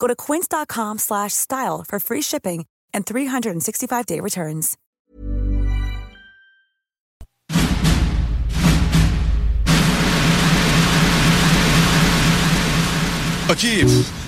[0.00, 4.76] Go to quince.com slash style for free shipping and 365-day returns.
[13.48, 13.66] Ok,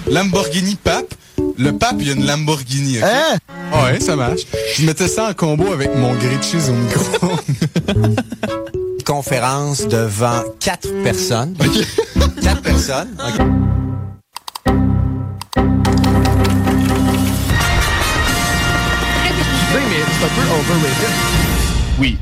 [0.08, 1.14] Lamborghini Pape.
[1.56, 2.98] Le Pape, il y a une Lamborghini.
[3.02, 3.38] Hein?
[3.72, 4.40] Ouais, ça marche.
[4.76, 7.28] Je mettais ça en combo avec mon grilled cheese au micro.
[9.06, 11.56] Conférence devant quatre personnes.
[12.42, 13.16] Quatre personnes.
[13.18, 13.81] OK.
[20.24, 21.10] Un peu overrated.
[21.98, 22.16] oui.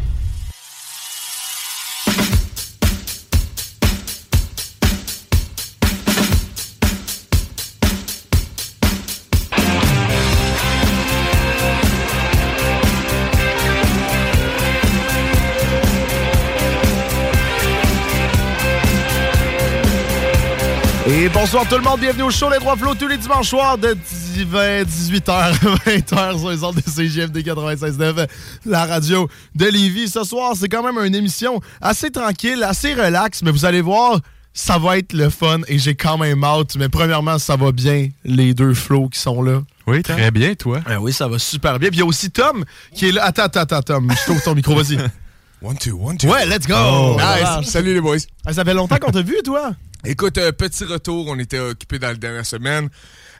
[21.06, 23.76] Et bonsoir tout le monde, bienvenue au show Les Droits Flots tous les dimanches soirs
[23.76, 23.94] de
[24.30, 28.28] 18h, 20h sur les ondes de CGMD 96.9,
[28.66, 30.08] la radio de Lévis.
[30.08, 34.20] Ce soir, c'est quand même une émission assez tranquille, assez relax, mais vous allez voir,
[34.52, 36.76] ça va être le fun et j'ai quand même hâte.
[36.76, 39.62] Mais premièrement, ça va bien, les deux flots qui sont là.
[39.86, 40.80] Oui, très bien, toi.
[40.86, 41.88] Ah oui, ça va super bien.
[41.88, 42.64] Puis il y a aussi Tom
[42.94, 43.24] qui est là.
[43.24, 44.98] Attends, attends, attends, Tom, je trouve ton micro, vas-y.
[45.62, 46.26] One, two, one, two.
[46.26, 46.74] Ouais, let's go!
[46.74, 47.68] Oh, Nice.
[47.68, 48.16] Salut les boys.
[48.46, 49.72] Ah, Ça fait longtemps qu'on t'a vu, toi?
[50.06, 52.88] Écoute, euh, petit retour, on était occupés dans la dernière semaine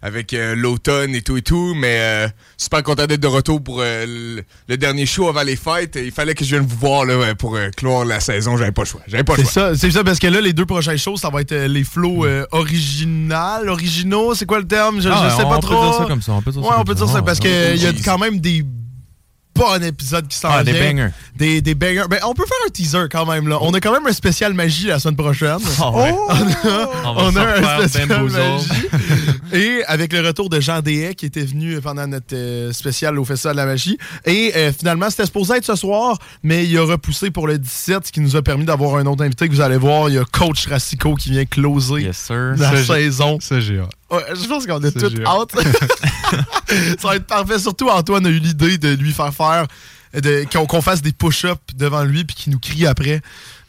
[0.03, 3.81] avec euh, l'automne et tout et tout, mais euh, super content d'être de retour pour
[3.81, 5.99] euh, le, le dernier show avant les fêtes.
[6.03, 8.73] Il fallait que je vienne vous voir là, ouais, pour euh, clore la saison, j'avais
[8.73, 9.01] pas le choix.
[9.07, 9.71] J'avais pas le C'est choix.
[9.73, 11.85] ça, c'est ça, parce que là, les deux prochaines choses, ça va être euh, les
[11.85, 15.01] flows euh, originales, originaux, c'est quoi le terme?
[15.01, 15.85] Je, Ah, je sais on pas peut trop.
[15.85, 17.05] dire ça comme ça, on peut dire ça ouais, on comme peut ça.
[17.05, 18.65] dire ça, Ah, parce ah, qu'il y a quand même des
[19.55, 21.11] bons épisodes qui s'en Ah, des bangers.
[21.37, 22.05] Des, des bangers.
[22.09, 23.59] Ben, on peut faire un teaser quand même, là.
[23.61, 25.57] On a quand même un spécial magie la semaine prochaine.
[25.57, 26.15] Ouais.
[26.29, 27.39] On a, On va on a se
[27.83, 28.69] un spécial magie.
[29.53, 33.25] Et avec le retour de Jean Dehay qui était venu pendant notre euh, spécial au
[33.25, 33.99] Festival de la magie.
[34.25, 38.07] Et euh, finalement, c'était supposé être ce soir, mais il a repoussé pour le 17,
[38.07, 40.09] ce qui nous a permis d'avoir un autre invité que vous allez voir.
[40.09, 42.55] Il y a Coach Rassico qui vient closer Yes, sir.
[42.57, 43.39] la Ça, saison.
[43.41, 43.91] Ça, j'ai hâte.
[44.11, 45.53] Ouais, je pense qu'on a tout j'ai hâte.
[47.01, 47.59] ça va être parfait.
[47.59, 49.67] Surtout, Antoine a eu l'idée de lui faire faire,
[50.67, 53.21] qu'on fasse des push-ups devant lui puis qu'il nous crie après.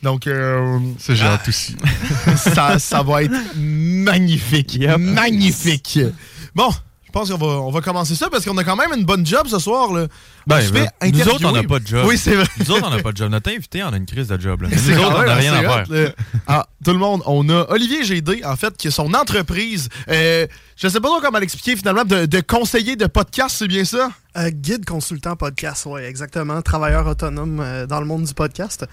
[0.01, 1.75] Donc, euh, Ça, j'ai hâte aussi.
[2.35, 4.75] ça, ça va être magnifique.
[4.75, 4.97] Yep.
[4.97, 5.99] Magnifique.
[6.55, 6.71] Bon,
[7.13, 9.25] je pense qu'on va, on va commencer ça parce qu'on a quand même une bonne
[9.25, 9.91] job ce soir.
[9.91, 10.07] Là.
[10.47, 12.05] Ben, ben, nous autres, on n'a pas de job.
[12.07, 12.47] Oui, c'est vrai.
[12.57, 13.29] Nous autres, on n'a pas de job.
[13.29, 14.61] Notre invité, on a une crise de job.
[14.61, 14.69] Là.
[14.71, 15.85] Nous autres, on n'a rien à faire.
[15.89, 16.09] là.
[16.47, 19.89] Ah, tout le monde, on a Olivier GD, en fait, qui a son entreprise.
[20.09, 23.83] Euh, je sais pas trop comment l'expliquer finalement, de, de conseiller de podcast, c'est bien
[23.83, 24.09] ça?
[24.37, 26.61] Euh, guide consultant podcast, oui, exactement.
[26.61, 28.85] Travailleur autonome euh, dans le monde du podcast.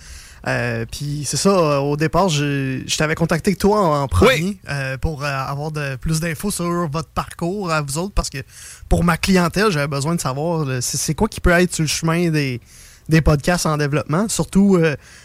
[0.47, 4.09] Euh, Puis c'est ça, euh, au départ, je, je t'avais contacté que toi en, en
[4.09, 8.31] premier euh, pour euh, avoir de, plus d'infos sur votre parcours à vous autres parce
[8.31, 8.38] que
[8.88, 12.31] pour ma clientèle, j'avais besoin de savoir c'est quoi qui peut être sur le chemin
[12.31, 12.60] des,
[13.09, 14.78] des podcasts en développement, surtout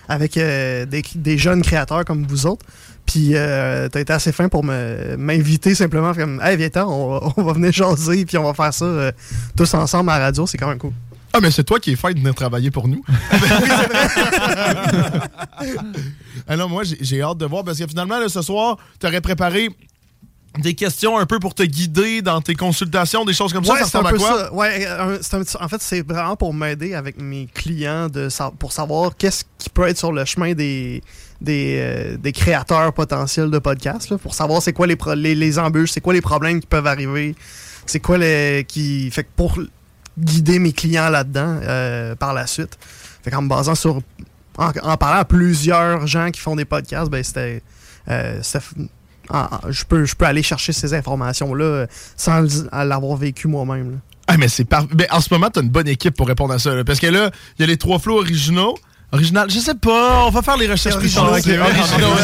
[0.09, 2.65] avec des, des jeunes créateurs comme vous autres.
[3.05, 7.53] Puis t'as été assez fin pour m'inviter simplement comme Hey viens on, va- on va
[7.53, 9.11] venir jaser puis on va faire ça
[9.55, 10.93] tous ensemble à la radio, c'est quand même cool.
[11.35, 13.03] Ah, mais c'est toi qui es fait de venir travailler pour nous.
[16.47, 19.69] Alors, moi, j'ai- hâte de voir parce que finalement, là, ce soir, tu aurais préparé
[20.59, 23.73] des questions un peu pour te guider dans tes consultations, des choses comme ça.
[23.73, 24.39] Ouais, Ça c'est un ressemble à peu quoi?
[24.45, 24.53] ça.
[24.53, 28.27] Ouais, un- en fait, c'est vraiment pour m'aider avec mes clients de,
[28.59, 31.01] pour savoir qu'est-ce qui peut être sur le chemin des,
[31.41, 35.33] des, euh, des créateurs potentiels de podcasts, là, pour savoir c'est quoi les, pro- les,
[35.33, 37.33] les embûches, c'est quoi les problèmes qui peuvent arriver,
[37.87, 38.63] c'est quoi les.
[38.67, 39.57] qui Fait que pour
[40.17, 42.77] guider mes clients là-dedans euh, par la suite.
[43.23, 44.01] Fait qu'en me basant sur.
[44.57, 47.63] En, parlant à plusieurs gens qui font des podcasts, ben c'était.
[48.09, 48.39] euh,
[49.69, 53.99] je, peux, je peux aller chercher ces informations-là euh, sans l'avoir vécu moi-même.
[54.27, 54.67] Ah, mais c'est.
[54.95, 56.83] Mais en ce moment, t'as une bonne équipe pour répondre à ça.
[56.83, 58.77] parce que là, il y a les trois flots originaux.
[59.13, 61.29] Original, je sais pas, on va faire les recherches plus tard.
[61.29, 61.65] originaux,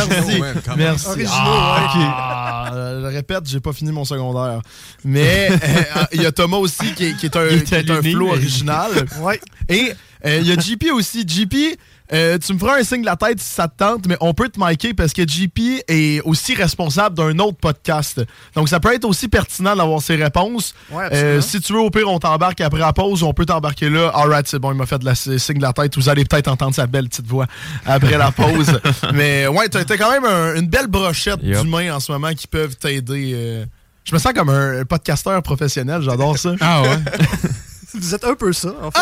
[0.09, 0.41] merci.
[0.75, 1.07] Merci.
[1.30, 4.59] Ah, euh, je répète, j'ai pas fini mon secondaire.
[5.06, 7.94] Mais euh, il y a Thomas aussi qui est, qui est un, qui est un
[7.94, 8.89] allumé, flow original.
[9.21, 9.39] Ouais.
[9.69, 9.94] Et
[10.25, 11.27] euh, il y a JP aussi.
[11.27, 11.77] JP,
[12.11, 14.33] euh, tu me feras un signe de la tête si ça te tente, mais on
[14.33, 18.21] peut te micer parce que JP est aussi responsable d'un autre podcast.
[18.56, 20.73] Donc ça peut être aussi pertinent d'avoir ses réponses.
[20.91, 21.07] Ouais.
[21.13, 24.09] Euh, si tu veux, au pire, on t'embarque après la pause, on peut t'embarquer là.
[24.15, 25.95] Alright, c'est bon, il m'a fait de la signe de la tête.
[25.97, 27.45] Vous allez peut-être entendre sa belle petite voix
[27.85, 28.79] après la pause.
[29.13, 31.61] mais ouais, t'as t'as quand même un- une belle brochette Yep.
[31.61, 33.31] d'humains en ce moment qui peuvent t'aider.
[33.35, 33.65] euh.
[34.06, 36.53] Je me sens comme un podcasteur professionnel, j'adore ça.
[36.61, 36.97] Ah ouais?
[37.94, 39.00] Vous êtes un peu ça, en fait.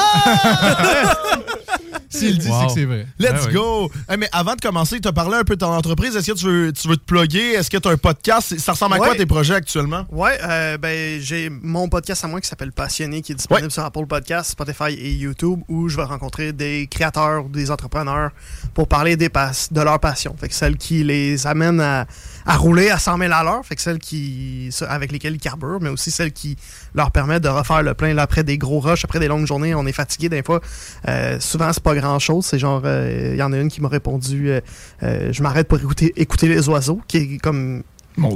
[2.10, 2.60] S'il dit, Wow.
[2.62, 3.06] c'est que c'est vrai.
[3.20, 3.54] Let's Ah ouais.
[3.54, 3.92] go!
[4.10, 6.16] Hey, mais avant de commencer, tu as parlé un peu de ton entreprise.
[6.16, 7.54] Est-ce que tu veux, tu veux te plugger?
[7.54, 8.58] Est-ce que tu as un podcast?
[8.58, 10.06] Ça ressemble à quoi tes projets actuellement?
[10.10, 13.84] Ouais, euh, ben j'ai mon podcast à moi qui s'appelle Passionné, qui est disponible sur
[13.84, 18.32] Apple Podcast, Spotify et YouTube, où je vais rencontrer des créateurs ou des entrepreneurs
[18.74, 20.34] pour parler des pas- de leur passion.
[20.40, 22.06] Fait que celles qui les amènent à,
[22.48, 25.80] à rouler à 100 000 à l'heure, fait que celles qui, avec lesquelles ils carburent,
[25.82, 26.56] mais aussi celles qui
[26.96, 29.76] leur permettent de refaire le plein là, après des gros rushs, après des longues journées.
[29.76, 30.62] On est fatigué des fois.
[31.08, 32.46] Euh, souvent, c'est pas grand chose.
[32.46, 34.62] C'est genre, euh, il y en a une qui m'a répondu euh,
[35.04, 37.84] euh, Je m'arrête pour écouter, écouter les oiseaux, qui est comme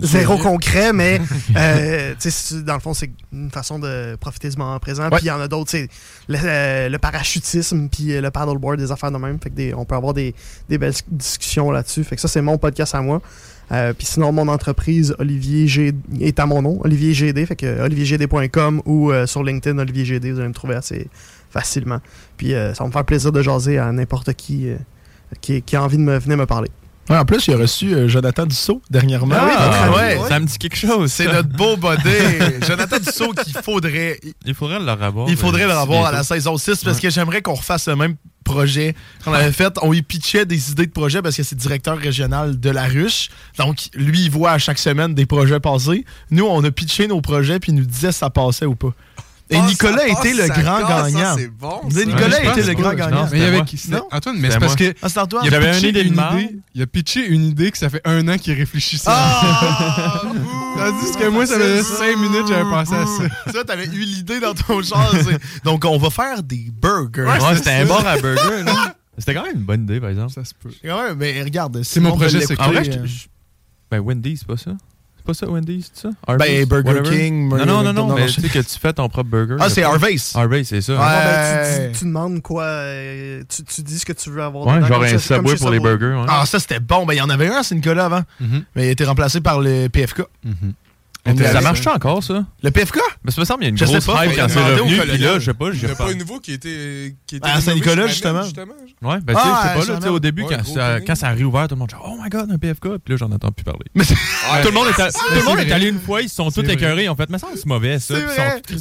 [0.03, 1.19] zéro concret, mais
[1.57, 5.09] euh, tu sais, c'est- dans le fond, c'est une façon de profiter du moment présent.
[5.09, 5.87] Puis il y en a d'autres, c'est
[6.27, 9.39] le, euh, le parachutisme, puis euh, le paddleboard, des affaires de même.
[9.41, 10.35] Fait que des- on peut avoir des,
[10.69, 12.03] des belles discussions là-dessus.
[12.03, 13.21] Fait que ça, c'est mon podcast à moi.
[13.71, 17.45] Euh, puis sinon, mon entreprise, Olivier G, est à mon nom, Olivier GD.
[17.45, 21.07] Fait que oliviergd.com ou euh, sur LinkedIn, Olivier GD, vous allez me trouver assez
[21.49, 21.99] facilement.
[22.37, 24.77] Puis euh, ça va me faire plaisir de jaser à n'importe qui, euh,
[25.39, 26.69] qui qui a envie de me venir me parler.
[27.11, 29.35] Ouais, en plus, il a reçu euh, Jonathan Dussault dernièrement.
[29.37, 30.17] Ah oui, Ah, ouais.
[30.17, 30.29] ouais.
[30.29, 31.11] Ça me dit quelque chose.
[31.11, 32.01] C'est notre beau body.
[32.65, 34.17] Jonathan Dussault qu'il faudrait.
[34.45, 35.27] Il faudrait le revoir.
[35.29, 37.97] Il faudrait le mais revoir à la saison 6 parce que j'aimerais qu'on refasse le
[37.97, 38.15] même
[38.45, 39.73] projet qu'on avait fait.
[39.81, 43.27] On lui pitchait des idées de projet parce que c'est directeur régional de la ruche.
[43.57, 46.05] Donc, lui, il voit à chaque semaine des projets passer.
[46.31, 48.93] Nous, on a pitché nos projets puis il nous disait si ça passait ou pas.
[49.53, 51.11] Et Ah, Nicolas était le grand gagnant.
[51.19, 51.81] ça, C'est bon.
[51.89, 53.27] Nicolas Ouais, était le grand gagnant.
[53.31, 53.77] Mais il y avait qui?
[54.11, 55.43] Antoine, mais c'est C'était parce que Ah, c'est Antoine?
[55.45, 56.13] il y avait a un pitché idée.
[56.73, 59.09] Il a pitché une idée que ça fait un an qu'il réfléchissait.
[59.11, 60.21] Ah!
[60.77, 63.51] Tandis que moi, ça faisait 5 minutes j'avais pensé à ça.
[63.51, 67.23] Ça, t'avais eu l'idée dans ton c'est- Donc, on va faire des burgers.
[67.23, 68.63] Ouais, c'était un bar à burger.
[68.65, 68.95] là.
[69.17, 70.31] C'était quand même une bonne idée, par exemple.
[70.31, 70.71] Ça se peut.
[70.83, 72.55] Même, mais regarde, C'est mon projet secret.
[72.55, 72.65] secret.
[72.65, 73.27] En vrai, je- je-
[73.91, 74.71] ben Wendy, c'est pas ça?
[75.23, 76.09] C'est pas ça, Wendy, c'est ça?
[76.27, 77.15] Ben, Arby's, Burger whatever?
[77.15, 79.29] King, Non, non, non, non, non, mais je- tu sais que tu fais ton propre
[79.29, 79.57] burger.
[79.59, 80.35] Ah, c'est Harvey's.
[80.35, 80.93] Harvey, c'est ça.
[80.93, 80.99] Ouais.
[80.99, 81.31] Ah, ben,
[81.75, 81.91] tu, Ouais.
[81.91, 84.65] tu- tu demandes quoi euh, tu, tu dis ce que tu veux avoir.
[84.65, 86.15] Ouais, dedans, genre un Subway pour les burgers.
[86.15, 86.25] ouais.
[86.27, 87.05] Ah, ça, c'était bon.
[87.05, 88.63] Ben, il y en avait un à Saint-Nicolas avant, Mhm.
[88.75, 90.21] mais il a été remplacé par le PFK.
[90.43, 90.53] Mhm.
[90.63, 90.73] On
[91.25, 92.45] ça avait- marche-tu encore, ça?
[92.63, 92.97] Le PFK?
[93.23, 94.97] Mais ça me semble qu'il y a une Je grosse pas, hype quand c'est revenu.
[94.99, 96.05] Puis là, je sais pas, Il j'ai n'y a pas.
[96.05, 98.43] pas un nouveau qui était, qui était À rénové Saint-Nicolas, justement.
[98.43, 98.73] justement.
[99.03, 100.65] Ouais, ben tu sais, Ah, je sais pas, là, tu sais, au début, Ouais, quand,
[100.73, 103.13] ça, quand ça a réouvert, tout le monde dit Oh my god, un PFK, puis
[103.13, 103.85] là, j'en entends plus parler.
[103.93, 104.13] Mais tout
[104.65, 105.71] le monde est, à- tout le monde c'est est vrai.
[105.73, 107.99] allé une fois, ils se sont tous écœurés, ils ont fait, mais ça, c'est mauvais,
[107.99, 108.15] ça.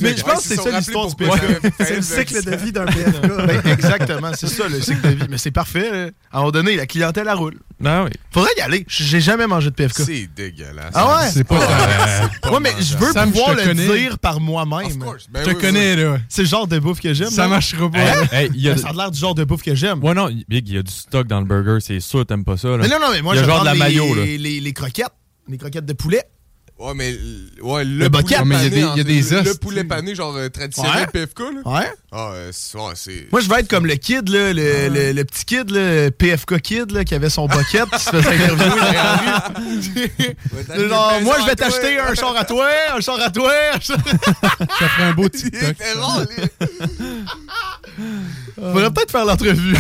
[0.01, 1.73] Mais je pense que c'est ça l'histoire du PFK.
[1.81, 3.21] C'est le cycle de vie d'un PFK.
[3.51, 5.27] Ben, exactement, c'est ça le cycle de vie.
[5.29, 5.91] Mais c'est parfait.
[5.91, 6.11] là.
[6.33, 7.59] À un moment donné, la clientèle, elle roule.
[7.85, 8.11] Ah oui.
[8.31, 8.85] Faudrait y aller.
[8.89, 10.03] J'ai jamais mangé de PFK.
[10.05, 10.93] C'est dégueulasse.
[10.95, 11.31] Ah ouais?
[11.31, 13.99] C'est pas pas Ouais, mais je veux Sam, pouvoir je le connais.
[13.99, 14.99] dire par moi-même.
[14.99, 16.19] Ben Je te oui, oui, connais, là.
[16.29, 17.31] C'est le genre de bouffe que j'aime.
[17.31, 17.49] Ça là.
[17.49, 17.99] marchera pas.
[17.99, 18.27] Hein?
[18.33, 20.03] Hey, il y a- Ça a l'air du genre de bouffe que j'aime.
[20.03, 22.57] Ouais, non, Big, il y a du stock dans le burger, c'est sûr, t'aimes pas
[22.57, 22.69] ça.
[22.69, 22.79] Là.
[22.79, 24.25] Mais non, non, mais moi, Il y a je genre de la les, mayo, là.
[24.25, 25.07] Les, les croquettes.
[25.49, 26.23] Les croquettes de poulet.
[26.81, 27.15] Ouais, mais
[27.61, 28.39] ouais, le, Le bucket.
[28.39, 30.49] poulet Ouais, il y a des- y a des os, Le poulet pané, genre euh,
[30.49, 31.07] traditionnel Ouais.
[31.27, 31.61] PFK, là.
[31.71, 31.91] Ouais.
[32.11, 32.95] Ah, euh, ouais.
[33.31, 36.59] Moi, je veux être comme le kid, là, le, le, le petit kid, le PFK
[36.63, 38.81] kid, là, qui avait son bucket, qui se faisait interviewer.
[40.89, 43.53] Genre, moi, je vais t'acheter un char à toi, un char à toi.
[43.83, 45.77] Ça ferait un beau TikTok.
[48.57, 49.77] Faudrait peut-être faire l'entrevue.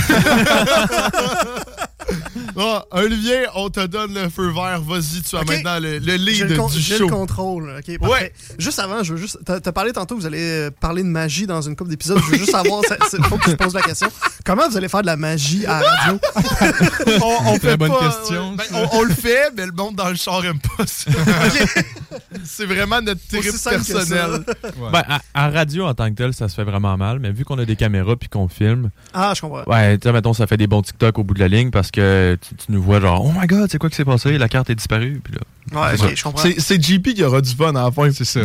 [2.54, 4.80] Bon, Olivier, on te donne le feu vert.
[4.82, 7.04] Vas-y, tu as maintenant le, le J'ai lead le, du j'ai show.
[7.08, 7.72] le contrôle.
[7.78, 8.32] ok, parfait.
[8.58, 9.38] Juste avant, je veux juste.
[9.44, 12.18] T'as as parlé tantôt, vous allez euh, parler de magie dans une couple d'épisodes.
[12.24, 14.08] Je veux juste savoir, il faut que je pose la question.
[14.44, 16.18] Comment vous allez faire de la magie à la radio?
[17.22, 18.76] on, on Très fait bonne pas, question, ben, ça.
[18.92, 21.10] on, on le fait, mais le monde dans le char aime pas ça.
[22.44, 24.44] C'est vraiment notre trip personnel.
[24.92, 27.44] Ben, à, à radio en tant que tel, ça se fait vraiment mal, mais vu
[27.44, 29.64] qu'on a des caméras puis qu'on filme, Ah, je comprends.
[29.66, 31.99] ouais, mettons, ça fait des bons TikTok au bout de la ligne parce que
[32.36, 34.38] tu, tu nous vois genre, oh my god, c'est quoi qui s'est passé?
[34.38, 35.20] La carte est disparue.
[35.22, 35.40] Puis là,
[35.72, 36.48] Ouais, C'est je comprends.
[36.48, 38.10] JP qui aura du fun à la fin.
[38.10, 38.40] C'est ça.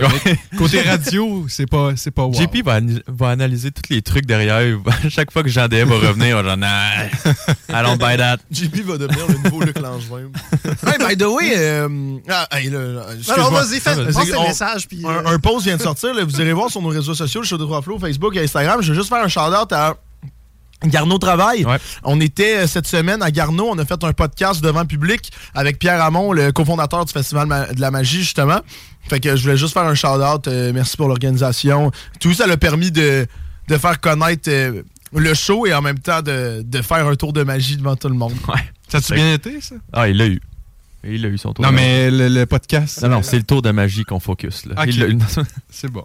[0.58, 2.34] Côté radio, c'est pas, c'est pas wow.
[2.34, 4.78] JP va, va analyser tous les trucs derrière.
[5.10, 7.06] Chaque fois que Jean DM va revenir, on va genre, nah,
[7.70, 8.38] I don't buy that.
[8.52, 10.30] JP va devenir le nouveau Luc Langevin.
[10.88, 12.80] hey, by the way, euh, ah, hey, là,
[13.38, 13.96] Non, vas-y, fais.
[14.88, 17.16] Puis, Un, euh, un post vient de sortir, là, vous irez voir sur nos réseaux
[17.16, 18.82] sociaux, le show de Trois Flots, Facebook et Instagram.
[18.84, 19.96] Je vais juste faire un shout-out à
[20.84, 21.66] Garneau Travail.
[21.66, 21.78] Ouais.
[22.04, 25.32] On était euh, cette semaine à Garneau, on a fait un podcast devant le public
[25.54, 28.60] avec Pierre Hamon, le cofondateur du Festival de la Magie, justement.
[29.08, 30.48] Fait que je voulais juste faire un shout-out.
[30.48, 31.92] euh, merci pour l'organisation.
[32.20, 33.26] Tout ça l'a permis de,
[33.68, 34.82] de faire connaître euh,
[35.14, 38.10] le show et en même temps de, de faire un tour de magie devant tout
[38.10, 38.34] le monde.
[38.48, 38.56] Ouais.
[38.88, 39.76] Ça a-tu bien été, ça?
[39.94, 40.42] Ah, il l'a eu.
[41.08, 41.88] Il a eu son tour Non, de magie.
[41.88, 43.02] mais le, le podcast.
[43.04, 44.66] Non, non, c'est le tour de magie qu'on focus.
[44.66, 44.74] Là.
[44.80, 44.86] Ok.
[44.88, 45.18] Il l'a eu.
[45.70, 46.04] C'est bon.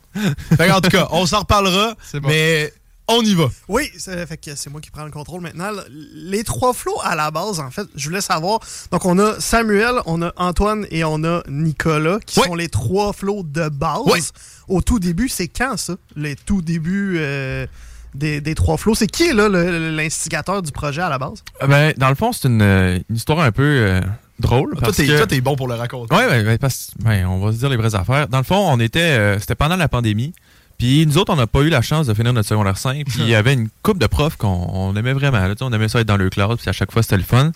[0.59, 2.29] Fait en tout cas, on s'en reparlera, C'est bon.
[2.29, 2.71] mais
[3.11, 3.45] on y va.
[3.69, 5.71] Oui, c'est fait que c'est moi qui prends le contrôle maintenant.
[6.14, 8.61] Les trois flots à la base, en fait, je voulais savoir.
[8.90, 12.47] Donc, on a Samuel, on a Antoine et on a Nicolas, qui Oui.
[12.47, 14.00] sont les trois flots de base.
[14.07, 14.21] Oui.
[14.69, 15.95] Au tout début, c'est quand ça?
[16.17, 17.67] Les tout débuts euh,
[18.14, 18.95] des, des trois flots.
[18.95, 21.43] C'est qui, là, l'instigateur du projet à la base?
[21.67, 24.00] Ben, dans le fond, c'est une, euh, une histoire un peu euh,
[24.38, 24.71] drôle.
[24.73, 26.14] Toi, parce t'es que- toi, t'es bon pour le raconter.
[26.14, 28.29] Ouais, ouais, ouais, parce ouais, on va se dire les vraies affaires.
[28.29, 30.33] Dans le fond, on était, euh, c'était pendant la pandémie.
[30.81, 33.05] Puis nous autres, on n'a pas eu la chance de finir notre secondaire 5.
[33.05, 35.39] Puis il y avait une couple de profs qu'on on aimait vraiment.
[35.39, 36.57] là, on aimait ça être dans le cloud.
[36.59, 37.53] Puis à chaque fois, c'était le fun.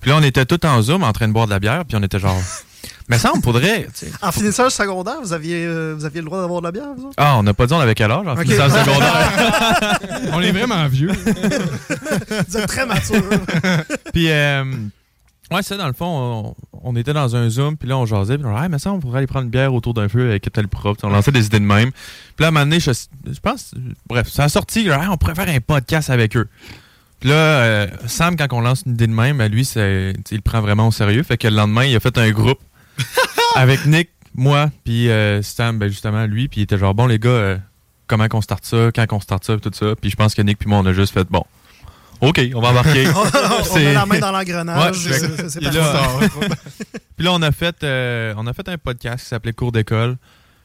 [0.00, 1.84] Puis là, on était tous en Zoom en train de boire de la bière.
[1.84, 2.40] Puis on était genre.
[3.08, 3.88] Mais ça, on pourrait.
[4.22, 6.88] En finissant le secondaire, vous aviez, euh, vous aviez le droit d'avoir de la bière,
[6.96, 7.14] vous autres?
[7.18, 8.42] Ah, on n'a pas dit on avait quel âge en Ok.
[8.42, 9.98] finissant le secondaire.
[10.32, 11.10] On est vraiment vieux.
[12.48, 13.22] Vous êtes très mature.
[14.14, 14.64] Puis, euh,
[15.52, 18.36] ouais, ça, dans le fond, on, on était dans un Zoom, puis là, on jasait,
[18.36, 20.28] puis on disait, ah, mais ça, on pourrait aller prendre une bière autour d'un feu
[20.28, 20.96] avec tel prof.
[20.98, 21.90] Puis On lançait des idées de même.
[21.92, 23.74] Puis là, à un moment donné, je, je pense,
[24.06, 26.48] bref, ça a sorti, on pourrait faire un podcast avec eux.
[27.20, 30.42] Puis là, euh, Sam, quand on lance une idée de même, lui, c'est, il le
[30.42, 31.22] prend vraiment au sérieux.
[31.22, 32.58] Fait que le lendemain, il a fait un groupe
[33.54, 37.18] avec Nick, moi, puis euh, Sam, ben justement, lui, puis il était genre, bon, les
[37.18, 37.58] gars, euh,
[38.08, 39.94] comment qu'on starte ça, quand qu'on starte ça, tout ça.
[40.00, 41.44] Puis je pense que Nick puis moi, on a juste fait, bon,
[42.22, 43.06] OK, on va embarquer.
[43.14, 45.06] on a C'est- la main dans l'engrenage.
[45.06, 45.12] Ouais,
[45.48, 45.58] c'est-.
[47.16, 50.16] Puis là, on a fait, euh, on a fait un podcast qui s'appelait Cours d'école.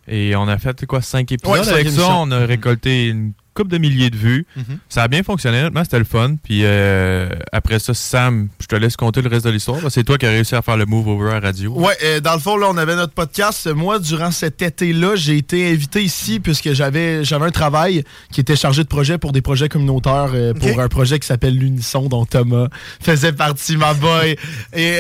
[0.08, 1.60] Et on a fait quoi, cinq épisodes.
[1.60, 4.46] Ouais, Avec ça, on a récolté une couple de milliers de vues.
[4.56, 4.78] Mhm.
[4.88, 6.36] Ça a bien fonctionné, honnêtement, c'était le fun.
[6.42, 9.80] Puis euh, après ça, Sam, je te laisse compter le reste de l'histoire.
[9.90, 11.74] C'est toi qui as réussi à faire le move over à radio.
[11.74, 13.68] Ouais, euh, dans le fond, là, on avait notre podcast.
[13.68, 18.56] Moi, durant cet été-là, j'ai été invité ici puisque j'avais j'avais un travail qui était
[18.56, 22.26] chargé de projet pour des projets communautaires, euh, pour un projet qui s'appelle l'Unisson, dont
[22.26, 22.68] Thomas
[23.02, 24.38] faisait partie, ma boy.
[24.74, 25.00] Et,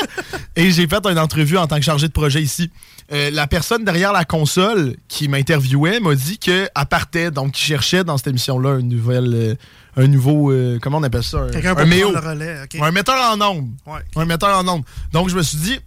[0.56, 2.70] et j'ai fait une entrevue en tant que chargé de projet ici.
[3.12, 8.02] Euh, la personne derrière la console qui m'interviewait m'a dit qu'elle partait, donc qui cherchait
[8.04, 9.54] dans cette émission-là une nouvelle, euh,
[9.96, 11.40] un nouveau, euh, comment on appelle ça?
[11.40, 12.08] Un, un pour méo.
[12.08, 12.56] relais.
[12.80, 13.68] Un metteur en ombre.
[13.86, 14.00] Ouais.
[14.16, 14.84] Un metteur en ombre.
[15.12, 15.78] Donc, je me suis dit,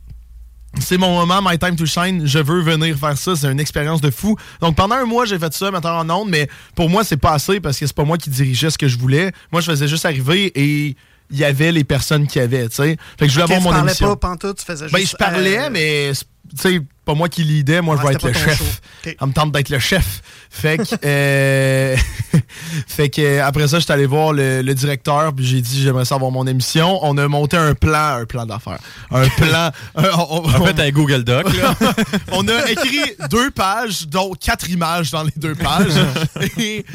[0.80, 2.26] c'est mon moment, my time to shine.
[2.26, 3.36] Je veux venir faire ça.
[3.36, 4.38] C'est une expérience de fou.
[4.62, 7.32] Donc, pendant un mois, j'ai fait ça, metteur en ondes, mais pour moi, c'est pas
[7.34, 9.32] assez parce que c'est pas moi qui dirigeais ce que je voulais.
[9.52, 10.96] Moi, je faisais juste arriver et
[11.30, 12.98] il y avait les personnes qui avaient, tu sais.
[13.20, 14.16] Fait que je voulais avoir tu mon parlais émission.
[14.16, 14.94] pas pantoute, tu faisais juste...
[14.94, 18.14] Ben, je parlais, euh, mais tu sais, pas moi qui leadais, moi, Ouais, je vais
[18.14, 18.58] être le chef.
[18.58, 18.64] show.
[19.08, 19.16] Ok.
[19.20, 20.22] Ça me tente d'être le chef.
[20.50, 21.96] Fait que, euh,
[22.88, 26.06] fait que euh, après ça, j'étais allé voir le, le directeur, puis j'ai dit, j'aimerais
[26.06, 27.00] savoir mon émission.
[27.04, 28.80] On a monté un plan, un plan d'affaires.
[29.12, 29.72] Un plan.
[29.96, 31.46] un- on, En fait, un Google Doc.
[31.56, 31.74] là.
[32.32, 33.00] on a écrit
[33.30, 35.94] deux pages, dont quatre images dans les deux pages.
[36.60, 36.86] et,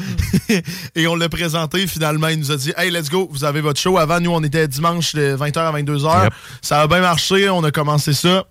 [0.95, 2.27] et on l'a présenté finalement.
[2.27, 3.97] Il nous a dit Hey, let's go, vous avez votre show.
[3.97, 6.23] Avant, nous, on était dimanche de 20h à 22h.
[6.25, 6.33] Yep.
[6.61, 8.45] Ça a bien marché, on a commencé ça.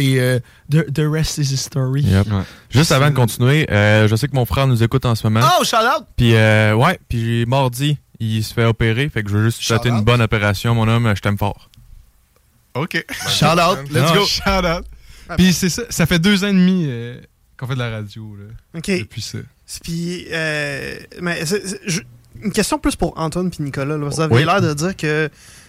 [0.00, 0.38] Et euh,
[0.70, 2.02] the, the rest is history.
[2.02, 2.26] Yep.
[2.70, 5.46] Juste avant de continuer, euh, je sais que mon frère nous écoute en ce moment.
[5.60, 6.06] Oh, shout out!
[6.16, 9.08] Puis, euh, ouais, puis mardi, il se fait opérer.
[9.08, 11.12] Fait que je veux juste Shout souhaiter une bonne opération, mon homme.
[11.14, 11.70] Je t'aime fort.
[12.74, 13.04] OK.
[13.28, 14.24] Shout out, let's Non, go!
[14.26, 14.84] Shout out.
[15.36, 17.20] Puis c'est ça, ça fait deux ans et demi euh,
[17.56, 18.90] qu'on fait de la radio, là, OK.
[18.98, 19.38] depuis ça.
[19.82, 22.00] Puis, euh, mais je-
[22.42, 23.96] une question plus pour Antoine puis Nicolas.
[23.98, 24.08] là.
[24.08, 24.44] Vous avez Oui.
[24.44, 25.28] l'air de dire que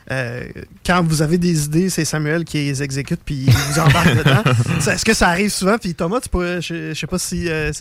[0.10, 0.48] euh,
[0.86, 4.44] quand vous avez des idées, c'est Samuel qui les exécute puis il vous embarque dedans.
[4.78, 5.78] Est-ce que ça arrive souvent?
[5.78, 7.72] Puis Thomas, tu pourrais, je, je sais pas si, euh,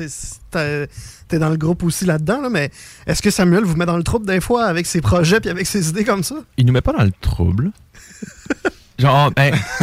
[1.29, 2.71] t'es dans le groupe aussi là-dedans, là, mais
[3.07, 5.67] est-ce que Samuel vous met dans le trouble des fois avec ses projets puis avec
[5.67, 6.37] ses idées comme ça?
[6.57, 7.71] Il nous met pas dans le trouble.
[9.01, 9.55] Genre, ben,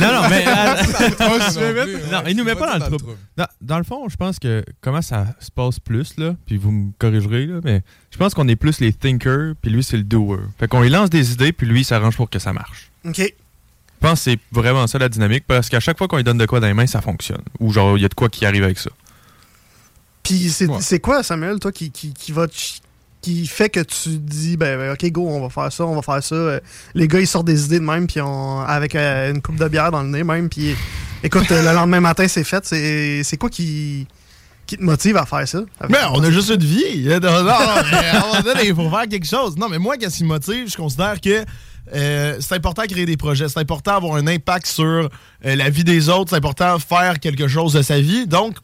[0.00, 0.44] non, non, mais.
[2.10, 3.16] Non, il nous met pas dans le trouble.
[3.60, 6.90] Dans, le fond, je pense que comment ça se passe plus, là, puis vous me
[6.98, 10.38] corrigerez, là, mais je pense qu'on est plus les thinkers, puis lui, c'est le doer.
[10.58, 12.90] Fait qu'on lui lance des idées, puis lui, il s'arrange pour que ça marche.
[13.04, 13.18] OK.
[13.18, 16.38] Je pense que c'est vraiment ça la dynamique, parce qu'à chaque fois qu'on lui donne
[16.38, 17.42] de quoi dans les mains, ça fonctionne.
[17.60, 18.90] Ou genre, il y a de quoi qui arrive avec ça.
[20.22, 20.98] Puis c'est Ouais.
[21.00, 22.46] quoi, Samuel, toi, qui, qui, qui va
[23.20, 26.02] qui fait que tu dis, ben, ben, ok, go, on va faire ça, on va
[26.02, 26.34] faire ça.
[26.34, 26.60] Euh,
[26.94, 29.68] Les gars, ils sortent des idées de même, puis on, avec euh, une coupe de
[29.68, 30.74] bière dans le nez même, puis
[31.22, 32.64] écoute, euh, le lendemain matin, c'est fait.
[32.64, 34.06] C'est c'est quoi qui,
[34.66, 35.60] qui te motive à faire ça?
[35.88, 37.08] Mais on a juste une vie.
[37.20, 39.56] Non, non, il faut faire quelque chose.
[39.56, 40.70] Non, mais moi, qu'est-ce qui me motive?
[40.70, 41.44] Je considère que
[41.94, 43.48] euh, c'est important de créer des projets.
[43.48, 45.08] C'est important d'avoir un impact sur euh,
[45.42, 46.30] la vie des autres.
[46.30, 48.26] C'est important de faire quelque chose de sa vie.
[48.26, 48.56] Donc,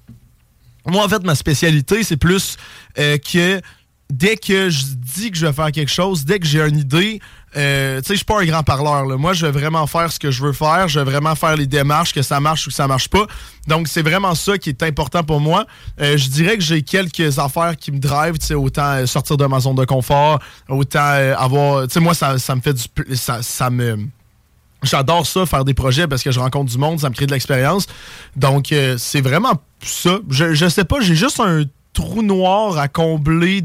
[0.86, 2.56] moi, en fait, ma spécialité, c'est plus
[2.98, 3.60] euh, que
[4.10, 4.84] dès que je
[5.16, 7.20] dis que je vais faire quelque chose, dès que j'ai une idée,
[7.56, 9.06] euh, tu sais, je suis pas un grand parleur.
[9.06, 9.16] là.
[9.16, 10.88] Moi, je vais vraiment faire ce que je veux faire.
[10.88, 13.26] Je vais vraiment faire les démarches, que ça marche ou que ça marche pas.
[13.66, 15.66] Donc, c'est vraiment ça qui est important pour moi.
[16.00, 18.38] Euh, je dirais que j'ai quelques affaires qui me drivent.
[18.38, 20.98] Tu sais, autant euh, sortir de ma zone de confort, autant
[21.38, 21.86] avoir...
[21.86, 23.16] Tu sais, moi, ça, ça me fait du...
[23.16, 24.06] Ça, me...
[24.82, 27.32] J'adore ça, faire des projets parce que je rencontre du monde, ça me crée de
[27.32, 27.86] l'expérience.
[28.36, 30.18] Donc, c'est vraiment ça.
[30.28, 33.62] Je, je sais pas, j'ai juste un trou noir à combler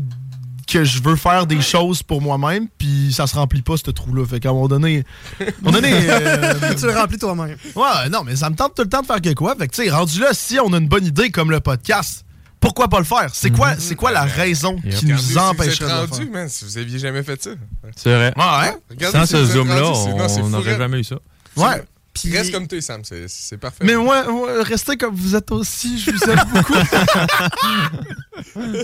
[0.72, 4.26] que je veux faire des choses pour moi-même, puis ça se remplit pas, ce trou-là.
[4.26, 5.04] Fait qu'à un moment donné...
[5.40, 7.58] à un moment donné euh, tu le remplis toi-même.
[7.76, 9.56] Ouais, non, mais ça me tente tout le temps de faire que quoi.
[9.56, 12.26] Fait que, tu sais, rendu là, si on a une bonne idée comme le podcast,
[12.60, 13.30] pourquoi pas le faire?
[13.34, 16.24] C'est quoi, c'est quoi la raison qui Regardez nous si vous empêcherait de le rendu,
[16.24, 16.32] faire?
[16.32, 17.50] man, si vous aviez jamais fait ça.
[17.96, 18.34] C'est vrai.
[18.38, 18.78] Ouais.
[18.90, 21.16] Regardez Sans si ce zoom-là, on fou, n'aurait jamais eu ça.
[21.58, 21.84] Ouais.
[22.32, 23.84] Reste comme toi, Sam, c'est c'est parfait.
[23.84, 26.74] Mais moi, moi, restez comme vous êtes aussi, je vous aime beaucoup.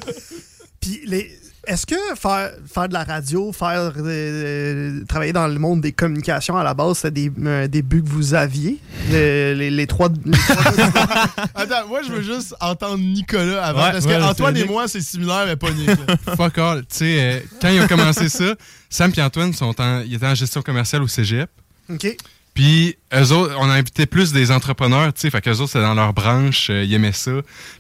[0.80, 1.38] Puis les.
[1.68, 6.56] Est-ce que faire, faire de la radio, faire euh, travailler dans le monde des communications
[6.58, 8.78] à la base, c'est des, euh, des buts que vous aviez?
[9.12, 10.08] Le- les, les trois.
[10.26, 13.84] les trois- Attends, moi, je veux juste entendre Nicolas avant.
[13.84, 14.72] Ouais, parce ouais, que Antoine c'est et Nick.
[14.72, 15.90] moi, c'est similaire, mais pas Nick.
[16.38, 16.82] Fuck all.
[16.82, 18.56] Tu sais, euh, quand ils ont commencé ça,
[18.90, 21.50] Sam et Antoine sont en, ils étaient en gestion commerciale au cégep.
[21.90, 22.16] OK.
[22.58, 25.82] Puis, eux autres, on a invité plus des entrepreneurs, tu sais, fait qu'eux autres, c'est
[25.82, 27.30] dans leur branche, euh, ils aimaient ça.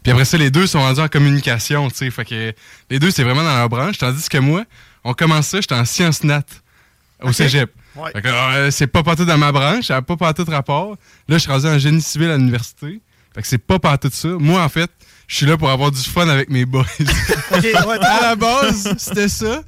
[0.03, 2.53] Puis après ça, les deux sont rendus en communication, tu sais, fait que
[2.91, 3.98] les deux, c'est vraiment dans leur branche.
[3.98, 4.65] Tandis que moi,
[5.03, 6.43] on commence ça, j'étais en sciences nat
[7.24, 7.72] au cégep.
[7.96, 8.12] Ouais.
[8.12, 10.91] Fait que, euh, c'est pas partout dans ma branche, ça n'a pas partout de rapport.
[11.27, 13.01] Là, je suis rendu en génie civil à l'université.
[13.34, 14.27] Fait que c'est pas partout ça.
[14.27, 14.91] Moi, en fait,
[15.27, 16.86] je suis là pour avoir du fun avec mes boys.
[17.51, 19.63] Ouais, à la base, c'était ça.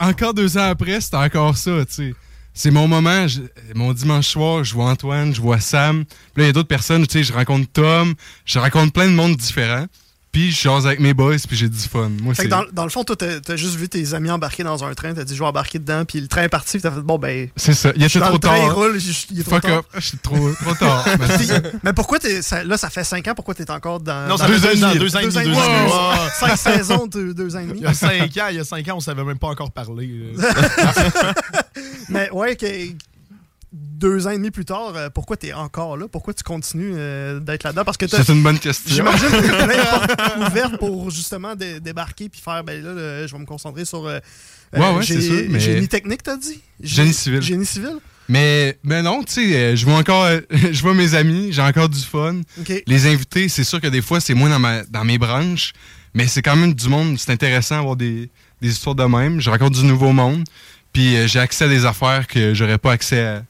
[0.00, 2.14] Encore deux ans après, c'était encore ça, tu sais.
[2.60, 3.42] C'est mon moment, je-
[3.76, 6.04] mon dimanche soir, je vois Antoine, je vois Sam.
[6.04, 9.06] Puis là, il y a d'autres personnes, tu sais, je rencontre Tom, je rencontre plein
[9.06, 9.86] de monde différents.
[10.30, 12.10] Puis je jase avec mes boys, puis j'ai du fun.
[12.22, 12.48] Moi, Fait c'est...
[12.48, 14.92] que dans, dans le fond, toi, t'as t'as juste vu tes amis embarquer dans un
[14.92, 17.00] train, t'as dit je vais embarquer dedans, puis le train est parti, puis t'as fait
[17.00, 17.48] bon, ben.
[17.56, 17.92] C'est ça.
[17.96, 19.78] Il était dans trop le train, il roule, je- il est trop Fuck tard.
[19.78, 19.86] up.
[19.94, 21.06] Je suis trop, trop tard.
[21.82, 22.42] Mais pourquoi t'es.
[22.42, 24.28] ça- là, ça fait 5 ans, pourquoi t'es encore dans.
[24.28, 24.98] Non, ça fait deux ans, demi.
[25.00, 25.34] deux ans et demi.
[25.38, 25.56] et deux demi.
[25.56, 25.92] ans et demi.
[25.92, 25.96] Ouais.
[26.22, 26.28] Ouais.
[26.56, 27.78] Cinq saisons, deux, deux ans et demi.
[27.78, 29.70] Il y a cinq ans, il y a cinq ans, on savait même pas encore
[29.70, 30.10] parler.
[32.08, 32.66] Mais ouais, que,
[33.72, 36.06] deux ans et demi plus tard, euh, pourquoi t'es encore là?
[36.08, 37.84] Pourquoi tu continues euh, d'être là-dedans?
[37.84, 38.94] Parce que C'est une bonne question.
[38.94, 43.32] J'imagine que t'as plein portes ouvertes pour justement dé- débarquer puis faire, ben là, je
[43.32, 44.06] vais me concentrer sur.
[44.06, 44.18] euh,
[44.74, 46.60] Ouais, ouais, c'est sûr, mais- Génie technique, t'as dit?
[46.82, 47.42] Gé- Génie civil.
[47.42, 47.96] Génie civil?
[48.28, 51.62] Mais, mais non, tu sais, euh, je vois encore, euh, je vois mes amis, j'ai
[51.62, 52.40] encore du fun.
[52.86, 55.72] Les invités, c'est sûr que des fois, c'est moins dans, ma, dans mes branches,
[56.12, 57.18] mais c'est quand même du monde.
[57.18, 58.28] C'est intéressant d'avoir des,
[58.60, 59.40] des histoires de même.
[59.40, 60.44] Je rencontre du nouveau monde,
[60.92, 63.42] puis euh, j'ai accès à des affaires que j'aurais pas accès à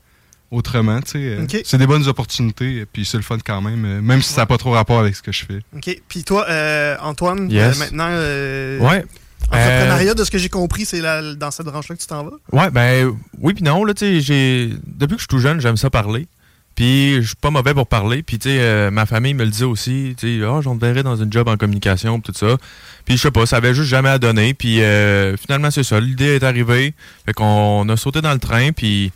[0.50, 1.00] autrement.
[1.02, 1.18] tu sais.
[1.18, 1.46] euh.
[1.64, 4.46] C'est des bonnes opportunités, puis c'est le fun quand même, euh, même si ça n'a
[4.46, 5.60] pas trop rapport avec ce que je fais.
[5.76, 6.00] OK.
[6.08, 7.76] Puis toi, euh, Antoine, Yes.
[7.76, 9.04] euh, maintenant, euh, Ouais.
[9.50, 11.00] entrepreneuriat, de ce que j'ai compris, c'est
[11.36, 12.32] dans cette branche-là que tu t'en vas?
[12.52, 15.60] Ouais, ben oui puis non là, tu sais, j'ai depuis que je suis tout jeune,
[15.60, 16.26] j'aime ça parler.
[16.74, 19.50] Puis je suis pas mauvais pour parler, puis tu sais euh, ma famille me le
[19.50, 22.56] disait aussi, tu sais ah, j'en verrais dans une job en communication tout ça.
[23.04, 25.98] Puis je sais pas, ça avait juste jamais à donner, puis euh, finalement c'est ça,
[25.98, 26.94] l'idée est arrivée,
[27.26, 29.10] fait qu'on a sauté dans le train puis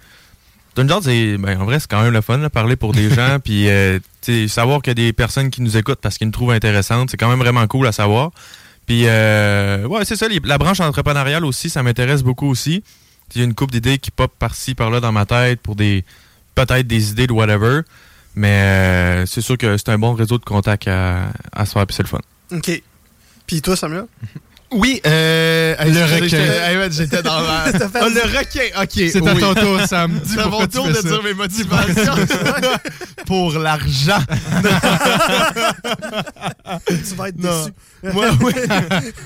[0.77, 3.11] d'une genre, c'est ben, en vrai, c'est quand même le fun de parler pour des
[3.11, 3.99] gens puis euh,
[4.49, 7.17] savoir qu'il y a des personnes qui nous écoutent parce qu'ils nous trouvent intéressantes, c'est
[7.17, 8.31] quand même vraiment cool à savoir.
[8.87, 10.27] Puis, euh, ouais, c'est ça.
[10.29, 12.83] les- La branche entrepreneuriale aussi, ça m'intéresse beaucoup aussi.
[13.35, 16.05] Il y a une couple d'idées qui pop par-ci, par-là dans ma tête pour des
[16.55, 17.81] peut-être des idées de whatever.
[18.35, 21.87] Mais euh, c'est sûr que c'est un bon réseau de contacts à, à se faire,
[21.87, 22.19] puis c'est le fun.
[22.51, 22.83] OK.
[23.47, 24.07] Puis toi, Samuel?
[24.75, 26.27] Oui, euh, Le requin.
[26.29, 27.65] j'étais- J'étais dans la...
[27.95, 28.91] Ah, le requin, ok.
[28.95, 29.41] C'est à oui.
[29.41, 30.19] ton tour, Sam.
[30.25, 31.03] C'est à mon tour de ça.
[31.03, 32.15] dire mes motivations.
[33.27, 34.19] Pour l'argent.
[36.87, 37.65] tu vas être Non.
[37.65, 38.15] déçu.
[38.15, 38.53] moi, oui.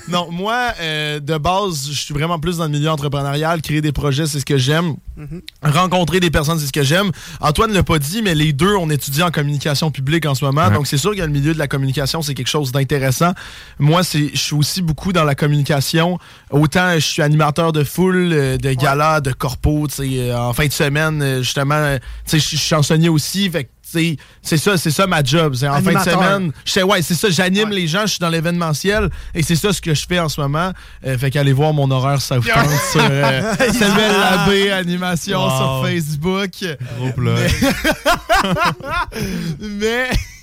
[0.09, 3.63] non, moi, euh, de base, je suis vraiment plus dans le milieu entrepreneurial.
[3.63, 4.95] Créer des projets, c'est ce que j'aime.
[5.17, 5.41] Mhm.
[5.63, 7.11] Rencontrer des personnes, c'est ce que j'aime.
[7.41, 10.67] Antoine l'a pas dit, mais les deux, on étudie en communication publique en ce moment.
[10.69, 10.75] Ouais.
[10.75, 13.33] Donc, c'est sûr que le milieu de la communication, c'est quelque chose d'intéressant.
[13.79, 16.18] Moi, c'est, je suis aussi beaucoup dans la communication.
[16.51, 20.53] Autant je suis animateur de foule, euh, de galas, de corpo, tu sais, euh, en
[20.53, 23.49] fin de semaine, euh, justement, tu sais, je suis chansonnier aussi.
[23.51, 25.55] Fait que, tu c'est c'est ça, c'est ça ma job.
[25.55, 28.18] C'est en fin de semaine, je sais, ouais, c'est ça, j'anime les gens, je suis
[28.18, 30.72] dans l'événementiel et c'est ça ce que je fais en ce moment.
[31.07, 35.51] Euh, fait qu'allez voir mon horaire ça vous tente sur euh, Samuel Labbé Animation Wow.
[35.51, 36.51] sur Facebook.
[36.99, 37.51] Gros plug.
[39.61, 40.11] Mais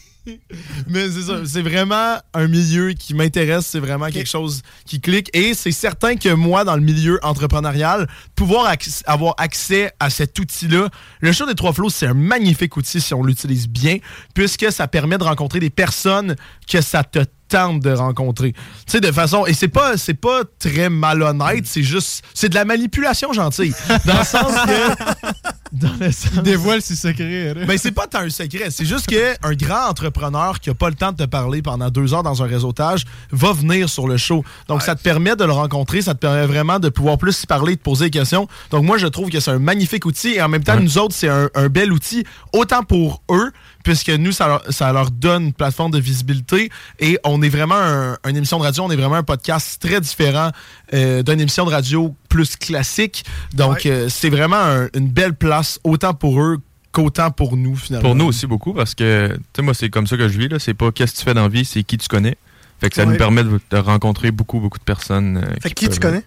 [0.88, 5.30] mais c'est ça, c'est vraiment un milieu qui m'intéresse, c'est vraiment quelque chose qui clique.
[5.34, 10.38] Et c'est certain que moi dans le milieu entrepreneurial, pouvoir acc- avoir accès à cet
[10.40, 13.98] outil-là, le show des trois flots, c'est un magnifique outil si on l'utilise bien
[14.34, 16.36] puisque ça permet de rencontrer des personnes
[16.70, 18.54] que ça te tente de rencontrer.
[18.54, 22.56] Tu sais de façon et c'est pas c'est pas très malhonnête, c'est juste c'est de
[22.56, 23.74] la manipulation gentille.
[24.06, 25.14] Dans le sens que
[25.74, 27.54] dans le sens Il dévoile ses secrets.
[27.54, 27.66] là.
[27.66, 28.70] ben, c'est pas tant un secret.
[28.70, 32.14] C'est juste qu'un grand entrepreneur qui a pas le temps de te parler pendant deux
[32.14, 34.44] heures dans un réseautage va venir sur le show.
[34.68, 36.02] Donc, ça te permet de le rencontrer.
[36.02, 38.48] Ça te permet vraiment de pouvoir plus y parler, de poser des questions.
[38.72, 40.34] Donc, moi, je trouve que c'est un magnifique outil.
[40.36, 43.52] Et en même temps, nous autres, c'est un, un bel outil, autant pour eux,
[43.84, 46.70] puisque nous, ça leur, ça leur donne une plateforme de visibilité.
[47.00, 50.00] Et on est vraiment un- une émission de radio, on est vraiment un podcast très
[50.00, 50.52] différent
[50.94, 53.26] euh, d'une émission de radio plus classique.
[53.54, 53.92] Donc, Ouais.
[53.92, 56.58] euh, c'est vraiment un- une belle place, autant pour eux
[56.92, 58.10] qu'autant pour nous, finalement.
[58.10, 60.48] Pour nous aussi beaucoup, parce que, tu sais, moi, c'est comme ça que je vis,
[60.48, 60.60] là.
[60.60, 62.38] C'est pas qu'est-ce que tu fais dans la vie, c'est qui tu connais.
[62.80, 63.12] Fait que ça Ouais.
[63.14, 65.38] nous permet de, de rencontrer beaucoup, beaucoup de personnes.
[65.38, 66.24] euh, Fait que qui tu connais?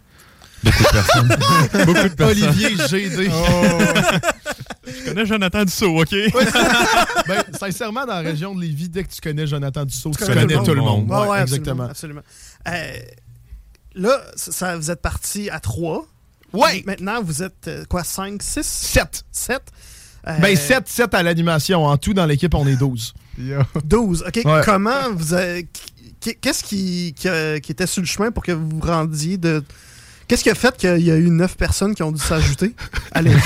[0.64, 1.28] Beaucoup de personnes.
[1.86, 2.48] beaucoup de personnes.
[2.48, 3.30] Olivier GD.
[4.86, 6.10] Je connais Jonathan Dussault, OK?
[7.28, 10.46] ben, sincèrement, dans la région de Lévis, dès que tu connais Jonathan Dussault, tu, connais
[10.46, 11.06] connais tout le monde.
[11.08, 11.20] monde.
[11.22, 11.84] Ouais, ouais, exactement.
[11.84, 12.20] Absolument.
[12.20, 12.96] absolument.
[12.96, 12.98] Euh,
[13.94, 16.06] là, ça, vous êtes parti à 3.
[16.56, 16.82] Ouais.
[16.86, 18.62] Maintenant, vous êtes euh, quoi, 5, 6?
[18.64, 19.24] 7.
[19.30, 19.62] 7?
[20.40, 21.84] Ben, 7, 7 à l'animation.
[21.84, 23.14] En tout, dans l'équipe, on est 12.
[23.84, 24.24] 12.
[24.26, 24.40] OK.
[24.44, 24.60] Ouais.
[24.64, 25.64] Comment vous avez-
[26.20, 29.36] qu- Qu'est-ce qui, qui, euh, qui était sur le chemin pour que vous vous rendiez
[29.38, 29.62] de.
[30.26, 32.74] Qu'est-ce qui a fait qu'il y a eu 9 personnes qui ont dû s'ajouter
[33.12, 33.40] à l'équipe?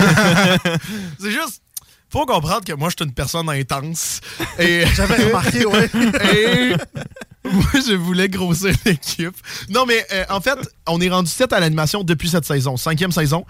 [1.20, 1.61] C'est juste.
[2.09, 4.20] Faut comprendre que moi, je suis une personne intense.
[4.59, 4.85] Et.
[4.94, 5.90] J'avais remarqué, ouais.
[6.35, 6.73] Et
[7.44, 9.35] moi, je voulais grossir l'équipe.
[9.70, 13.12] Non, mais euh, en fait, on est rendu 7 à l'animation depuis cette saison, cinquième
[13.12, 13.46] saison.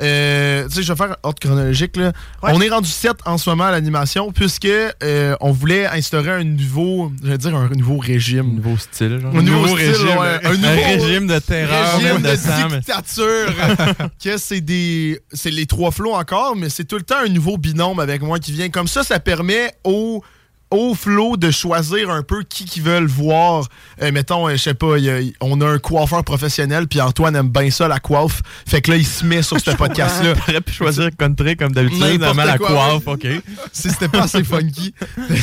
[0.00, 1.96] Euh, tu sais, je vais faire ordre chronologique.
[1.96, 2.12] Là.
[2.42, 2.50] Ouais.
[2.54, 6.44] On est rendu 7 en ce moment à l'animation, puisque euh, on voulait instaurer un
[6.44, 8.54] nouveau, je vais dire un nouveau régime.
[8.54, 9.34] Nouveau style, genre.
[9.36, 10.18] Un nouveau, nouveau style, régime.
[10.18, 10.40] ouais.
[10.42, 14.08] Un, Un nouveau régime de terreur, régime de, de dictature.
[14.24, 15.20] que c'est des.
[15.32, 18.38] C'est les trois flots encore, mais c'est tout le temps un nouveau binôme avec moi
[18.38, 18.70] qui vient.
[18.70, 20.24] Comme ça, ça permet aux
[20.70, 23.68] au flow de choisir un peu qui qui veulent voir.
[24.02, 27.00] Euh, mettons, euh, je sais pas, il y a- on a un coiffeur professionnel, puis
[27.00, 28.42] Antoine aime bien ça, la coiffe.
[28.66, 30.34] Fait que là, il se met sur ce podcast-là.
[30.34, 33.26] T'aurais pu choisir country comme d'habitude, vraiment la coiffe, OK.
[33.72, 34.94] si c'était pas assez funky.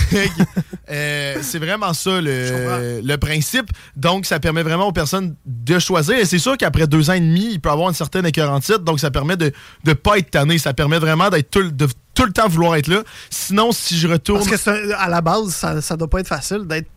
[0.90, 3.70] Euh, c'est vraiment ça le, le principe.
[3.96, 6.16] Donc, ça permet vraiment aux personnes de choisir.
[6.18, 8.84] Et c'est sûr qu'après deux ans et demi, il peut avoir une certaine écœurantite.
[8.84, 9.54] Donc, ça permet de
[9.86, 10.58] ne pas être tanné.
[10.58, 11.88] Ça permet vraiment d'être tout, le- de
[12.22, 13.02] tout le temps vouloir être là.
[13.30, 14.46] Sinon, si je retourne.
[14.48, 16.88] Parce que à la base, ça, ça doit pas être facile d'être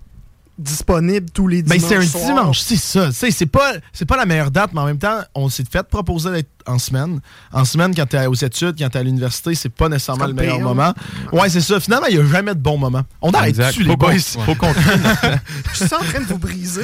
[0.59, 2.07] disponible tous les Ben, dimanches.
[2.07, 3.11] c'est un dimanche, c'est ça.
[3.13, 6.31] C'est pas, c'est pas la meilleure date, mais en même temps, on s'est fait proposer
[6.31, 7.20] d'être en semaine.
[7.53, 10.57] En semaine, quand t'es aux études, quand t'es à l'université, c'est pas nécessairement le meilleur
[10.57, 10.92] pire, moment.
[11.33, 11.79] Ouais, c'est ça.
[11.81, 13.03] Finalement, il n'y a jamais de bon moment.
[13.22, 13.68] On arrête Exact.
[13.68, 14.12] dessus, les boys.
[14.18, 14.72] faut qu'on
[15.72, 16.83] Je suis en train de vous briser.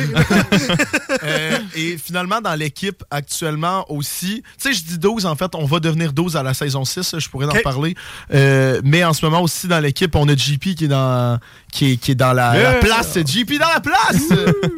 [1.22, 5.64] Euh, et finalement, dans l'équipe actuellement aussi, tu sais, je dis 12, en fait, on
[5.64, 7.94] va devenir 12 à la saison 6, je pourrais en parler.
[8.32, 11.38] Euh, mais en ce moment aussi, dans l'équipe, on a JP qui est dans,
[11.72, 13.18] qui est, qui est dans la, la place.
[13.18, 14.22] JP dans la place!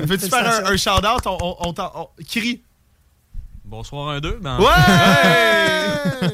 [0.00, 1.26] Veux-tu faire un, shout-out?
[1.26, 2.62] On, on, on t'en- on- crie.
[3.72, 4.38] Bonsoir un deux.
[4.42, 4.66] Ben, Ouais!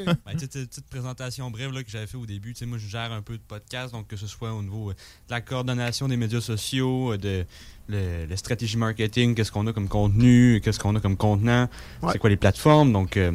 [0.04, 2.52] ben, petite, petite présentation brève là, que j'avais fait au début.
[2.52, 4.90] Tu sais, moi, je gère un peu de podcast, donc que ce soit au niveau
[4.90, 7.44] euh, de la coordination des médias sociaux, euh, de
[7.88, 11.68] le, la stratégie marketing, qu'est-ce qu'on a comme contenu, qu'est-ce qu'on a comme contenant,
[12.02, 12.10] Ouais.
[12.12, 12.92] c'est quoi les plateformes.
[12.92, 13.30] Donc, euh,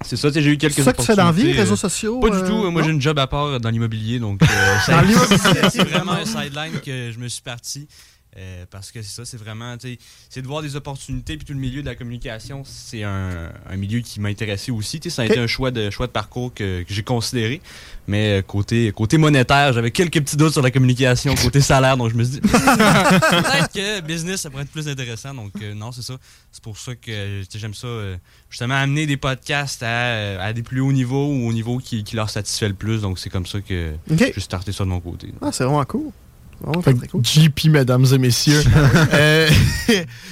[0.00, 0.28] c'est ça.
[0.28, 2.20] tu sais, J'ai eu quelques C'est ça que tu fais dans la vie, réseaux sociaux?
[2.20, 2.70] Pas du tout.
[2.70, 4.46] Moi, j'ai une job à part dans l'immobilier, donc euh,
[4.86, 7.86] ça- Dans l'immobilier, c'est vraiment un sideline que je me suis parti.
[8.38, 11.46] Euh, parce que c'est ça, c'est vraiment, tu sais, c'est de voir des opportunités, puis
[11.46, 15.00] tout le milieu de la communication, c'est un, un milieu qui m'a intéressé aussi.
[15.00, 17.60] Tu sais, ça a été un choix de, choix de parcours que, que j'ai considéré.
[18.08, 22.10] Mais euh, côté, côté monétaire, j'avais quelques petits doutes sur la communication, côté salaire, donc
[22.12, 25.34] je me suis dit, peut-être que business, ça pourrait être plus intéressant.
[25.34, 26.16] Donc, euh, non, c'est ça.
[26.52, 28.16] C'est pour ça que j'aime ça, euh,
[28.50, 32.16] justement, amener des podcasts à, à des plus hauts niveaux ou au niveau qui, qui
[32.16, 33.00] leur satisfait le plus.
[33.02, 34.32] Donc, c'est comme ça que Ok.
[34.34, 35.28] j'ai starté ça de mon côté.
[35.40, 36.10] Ah, c'est vraiment cool.
[36.64, 37.24] Cool.
[37.24, 38.62] JP, mesdames et messieurs.
[39.12, 39.48] Euh,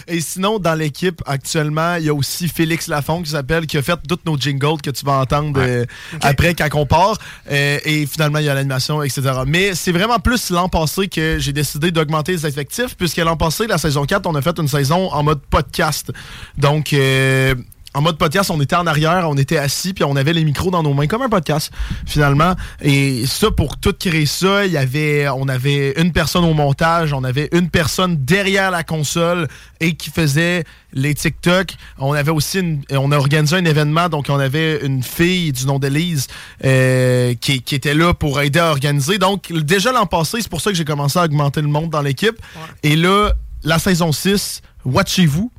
[0.08, 3.82] et sinon, dans l'équipe, actuellement, il y a aussi Félix Lafont qui s'appelle, qui a
[3.82, 5.84] fait toutes nos jingles que tu vas entendre euh,
[6.20, 7.18] après quand on part.
[7.50, 9.22] Euh, et finalement, il y a l'animation, etc.
[9.46, 13.66] Mais c'est vraiment plus l'an passé que j'ai décidé d'augmenter les effectifs, puisque l'an passé,
[13.66, 16.12] la saison 4, on a fait une saison en mode podcast.
[16.58, 17.54] Donc, euh,
[17.94, 20.70] en mode podcast, on était en arrière, on était assis, puis on avait les micros
[20.70, 21.70] dans nos mains, comme un podcast,
[22.06, 22.54] finalement.
[22.82, 27.12] Et ça, pour tout créer ça, il y avait, on avait une personne au montage,
[27.12, 29.46] on avait une personne derrière la console
[29.80, 31.74] et qui faisait les TikTok.
[31.98, 35.66] On avait aussi, une- on a organisé un événement, donc on avait une fille du
[35.66, 36.26] nom d'Élise
[36.64, 39.18] euh, qui, qui était là pour aider à organiser.
[39.18, 42.02] Donc, déjà l'an passé, c'est pour ça que j'ai commencé à augmenter le monde dans
[42.02, 42.36] l'équipe.
[42.82, 45.50] Et là, la saison 6, watchez-vous,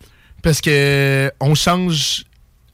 [0.46, 2.24] parce que on change.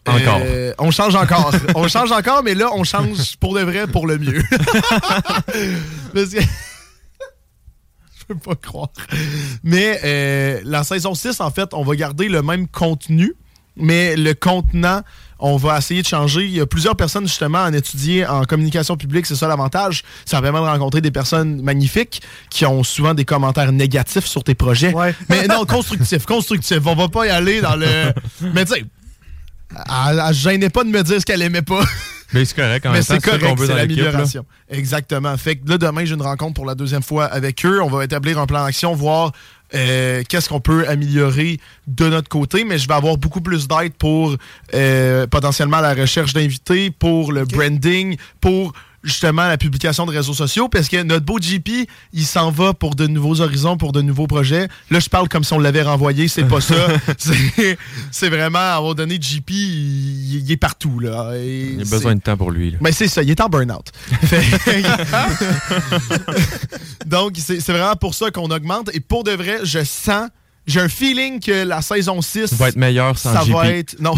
[0.06, 0.40] Encore.
[0.44, 1.54] euh, on change encore.
[1.74, 4.44] on change encore, mais là, on change pour de vrai, pour le mieux.
[6.14, 6.42] Parce que-
[8.20, 8.90] Je peux pas croire.
[9.64, 13.34] Mais euh, la saison 6, en fait, on va garder le même contenu,
[13.76, 15.02] mais le contenant,
[15.42, 16.46] on va essayer de changer.
[16.46, 20.04] Il y a plusieurs personnes, justement, en étudier en communication publique, c'est ça l'avantage.
[20.26, 24.56] Ça permet de rencontrer des personnes magnifiques qui ont souvent des commentaires négatifs sur tes
[24.56, 24.94] projets.
[25.30, 26.80] Mais non, constructif, constructif.
[26.86, 28.14] On va pas y aller dans le.
[28.54, 28.86] Mais tu sais,
[29.76, 31.84] elle, elle gênait pas de me dire ce qu'elle aimait pas.
[32.34, 34.46] Mais c'est correct, en Mais c'est correct, c'est l'amélioration.
[34.70, 35.36] Exactement.
[35.36, 37.82] Fait que là, demain, j'ai une rencontre pour la deuxième fois avec eux.
[37.82, 39.34] On va établir un plan d'action, voir
[39.74, 43.94] euh, qu'est-ce qu'on peut améliorer de notre côté, mais je vais avoir beaucoup plus d'aide
[43.94, 44.36] pour
[44.74, 50.70] euh, potentiellement la recherche d'invités, pour le branding, pour justement la publication de réseaux sociaux,
[50.70, 54.28] parce que notre beau GP, il s'en va pour de nouveaux horizons, pour de nouveaux
[54.28, 54.68] projets.
[54.92, 56.76] Là, je parle comme si on l'avait renvoyé, c'est pas ça.
[58.12, 61.00] C'est- vraiment, à un moment donné, GP, il, il est partout.
[61.00, 61.32] Là.
[61.36, 62.72] Et Il a besoin de temps pour lui.
[62.72, 62.78] là.
[62.82, 63.88] mais c'est ça, il est en burn-out.
[67.06, 68.90] Donc, c'est c'est vraiment pour ça qu'on augmente.
[68.94, 70.30] Et pour de vrai, je sens,
[70.68, 73.52] j'ai un feeling que la saison 6 Ça va être meilleur sans ça JP.
[73.54, 73.96] va être.
[74.00, 74.14] Non.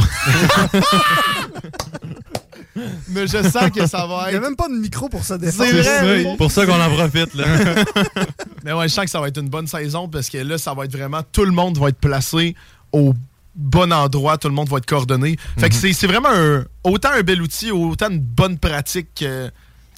[3.10, 4.42] Mais je sens que ça va Il n'y a être.
[4.42, 5.70] même pas de micro pour se défendre.
[5.70, 6.24] C'est vrai.
[6.24, 7.34] ça, pour ça qu'on en profite.
[7.36, 7.46] Là.
[8.64, 10.74] Mais ouais, je sens que ça va être une bonne saison parce que là, ça
[10.74, 11.22] va être vraiment.
[11.32, 12.56] Tout le monde va être placé
[12.92, 13.14] au
[13.56, 15.38] bon endroit, tout le monde va être coordonné.
[15.60, 19.52] Fait que c'est c'est vraiment un, autant un bel outil, autant une bonne pratique que,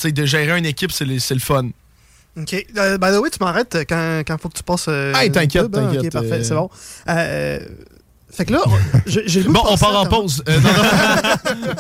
[0.04, 1.70] de gérer une équipe, c'est le- c'est le fun.
[2.38, 2.54] OK.
[2.78, 4.88] Euh, by the way, tu m'arrêtes quand il faut que tu passes.
[4.90, 5.70] euh, Hey, t'inquiète, hein?
[5.72, 6.44] t'inquiète, OK, parfait, euh.
[6.44, 6.70] c'est bon.
[8.36, 8.64] Fait que là,
[9.06, 10.44] j'ai le goût Bon, de on part en pause.
[10.50, 11.74] Euh, non, non.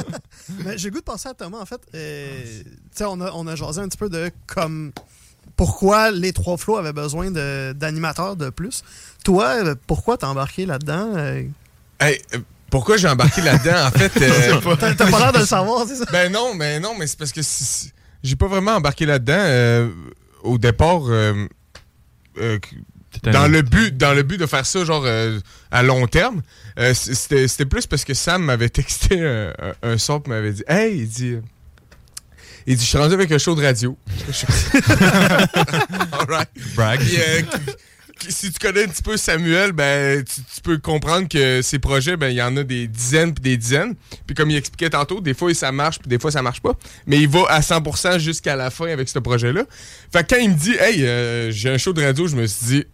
[0.63, 1.81] Mais J'ai le goût de passer à Thomas, en fait.
[1.93, 4.91] Euh, tu sais, on a, on a jasé un petit peu de comme
[5.57, 8.83] pourquoi les trois flots avaient besoin de- d'animateurs de, plus.
[9.23, 11.13] Toi, euh, pourquoi t'as embarqué là-dedans?
[11.15, 11.43] Euh,
[11.99, 12.39] Hey, euh,
[12.69, 13.87] pourquoi j'ai embarqué là-dedans?
[13.87, 14.59] En fait, euh,
[14.95, 16.05] T'as pas l'air de le savoir, c'est ça?
[16.11, 17.41] ben non, mais non, mais c'est parce que
[18.23, 19.33] j'ai pas vraiment embarqué là-dedans.
[19.37, 19.89] euh,
[20.43, 21.47] au départ, euh,
[22.37, 22.59] euh,
[23.23, 25.39] dans le but, dans le but de faire ça genre euh,
[25.71, 26.41] à long terme,
[26.79, 30.63] euh, c'était c'était plus parce que Sam m'avait texté un, un, un son, m'avait dit,
[30.67, 31.33] hey, il dit.
[31.33, 31.41] euh,
[32.67, 33.97] Il dit, je suis rendu avec un show de radio.
[36.75, 36.99] Brag.
[36.99, 37.41] Puis, euh,
[38.29, 42.15] si tu connais un petit peu Samuel, ben tu, tu peux comprendre que ses projets,
[42.17, 43.93] ben il y en a des dizaines puis des dizaines.
[44.25, 46.73] Puis comme il expliquait tantôt, des fois ça marche puis des fois ça marche pas.
[47.07, 49.63] Mais il va à 100% jusqu'à la fin avec ce projet-là.
[50.11, 52.47] Fait que quand il me dit, hey, euh, j'ai un show de radio, je me
[52.47, 52.85] suis dit,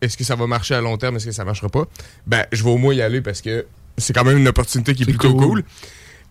[0.00, 1.84] est-ce que ça va marcher à long terme, est-ce que ça marchera pas?
[2.26, 3.66] Ben je vais au moins y aller parce que
[3.98, 5.46] c'est quand même une opportunité qui est, plutôt cool.
[5.46, 5.64] cool.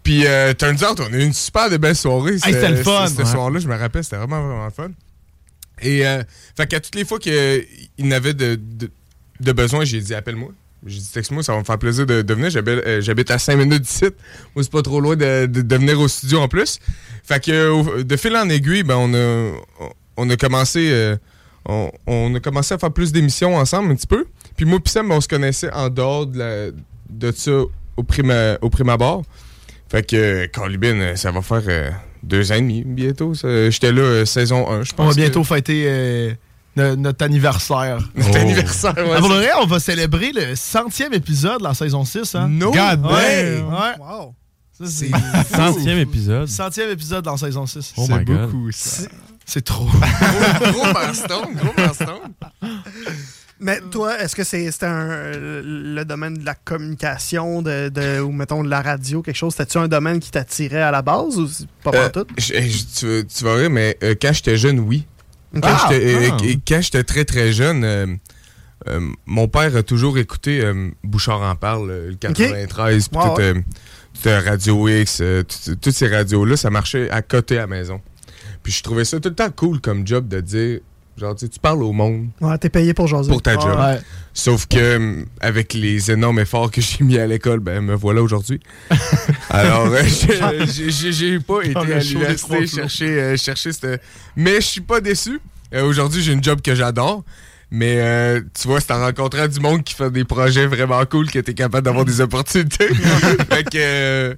[0.01, 2.33] Puis, euh, turns out, on a eu une super de belle soirée.
[2.35, 3.07] Hey, c'était le fun.
[3.07, 3.25] Ce, Ouais.
[3.25, 4.89] soir-là, je me rappelle, c'était vraiment, vraiment le fun.
[5.81, 6.23] Et, euh,
[6.57, 7.65] fait qu'à toutes les fois qu'il
[7.99, 8.89] n'avait de, de,
[9.39, 10.51] de besoin, j'ai dit, appelle-moi.
[10.85, 12.49] J'ai dit, texte-moi, ça va me faire plaisir de, de venir.
[12.49, 14.15] J'habite euh, à 5 minutes du site.
[14.55, 16.79] Moi, c'est pas trop loin de, de, de venir au studio en plus.
[17.23, 19.51] Fait que, de fil en aiguille, ben, on a,
[20.15, 21.17] on a commencé, euh,
[21.69, 24.25] on, on a commencé à faire plus d'émissions ensemble un petit peu.
[24.57, 26.71] Puis moi, puis Sam, on se connaissait en dehors de, la,
[27.09, 27.51] de ça
[27.97, 29.23] au prime, au prime abord.
[29.89, 31.89] Fait que, Colibin, ça va faire euh,
[32.23, 33.33] deux ans et demi bientôt.
[33.33, 35.05] J'étais là euh, saison 1, je pense.
[35.05, 36.33] On va que- bientôt fêter euh,
[36.75, 37.97] no- notre anniversaire.
[38.15, 38.35] Notre Oh.
[38.37, 42.05] anniversaire, ouais, Ah, pour le vrai, on va célébrer le centième épisode de la saison
[42.05, 42.35] 6.
[42.35, 42.47] Hein?
[42.49, 43.09] No God damn!
[43.09, 43.95] Ouais.
[43.99, 44.35] Wow.
[44.85, 45.09] C'est
[45.53, 46.47] Centième épisode.
[46.47, 47.93] Centième épisode dans la saison 6.
[47.97, 48.41] Oh c'est my God.
[48.51, 49.07] beaucoup, ça.
[49.51, 49.85] C'est trop.
[49.85, 52.33] gros, gros milestone, gros milestone.
[53.59, 58.31] Mais toi, est-ce que c'est c'était un- le domaine de la communication de, de- ou
[58.31, 59.51] mettons de la radio, quelque chose?
[59.53, 61.47] C'était-tu un domaine qui t'attirait à la base ou
[61.83, 62.25] pas Euh, tout?
[62.37, 65.05] je- je- tu, tu vas rire, mais euh, quand j'étais jeune, oui.
[65.53, 65.87] Quand Ah!
[65.89, 66.37] j'étais euh, Ah.
[66.67, 68.05] quand j'étais très très jeune, euh,
[68.87, 73.23] euh, mon père a toujours écouté euh, Bouchard en parle, euh, le 93, puis Ouais,
[73.25, 73.43] tout, ouais.
[73.43, 73.53] euh,
[74.23, 77.67] tout, euh, Radio X, euh, tout- toutes ces radios-là, ça marchait à côté à la
[77.67, 77.99] maison.
[78.69, 80.81] Puis je trouvais ça tout le temps cool comme job de dire,
[81.17, 83.27] genre, tu sais, tu parles au monde Ouais, t'es payé pour jaser.
[83.31, 83.75] pour ta job.
[83.79, 83.99] Ouais.
[84.31, 88.59] Sauf que avec les énormes efforts que j'ai mis à l'école, ben me voilà aujourd'hui.
[89.49, 94.03] Alors, euh, j'ai- pas été à l'université chercher, euh, chercher cette.
[94.35, 95.39] Mais je suis pas déçu.
[95.73, 97.23] Euh, aujourd'hui, j'ai une job que j'adore.
[97.71, 101.31] Mais euh, tu vois, c'est en rencontrant du monde qui fait des projets vraiment cool
[101.31, 102.87] que t'es capable d'avoir des opportunités.
[103.49, 104.35] fait que, euh,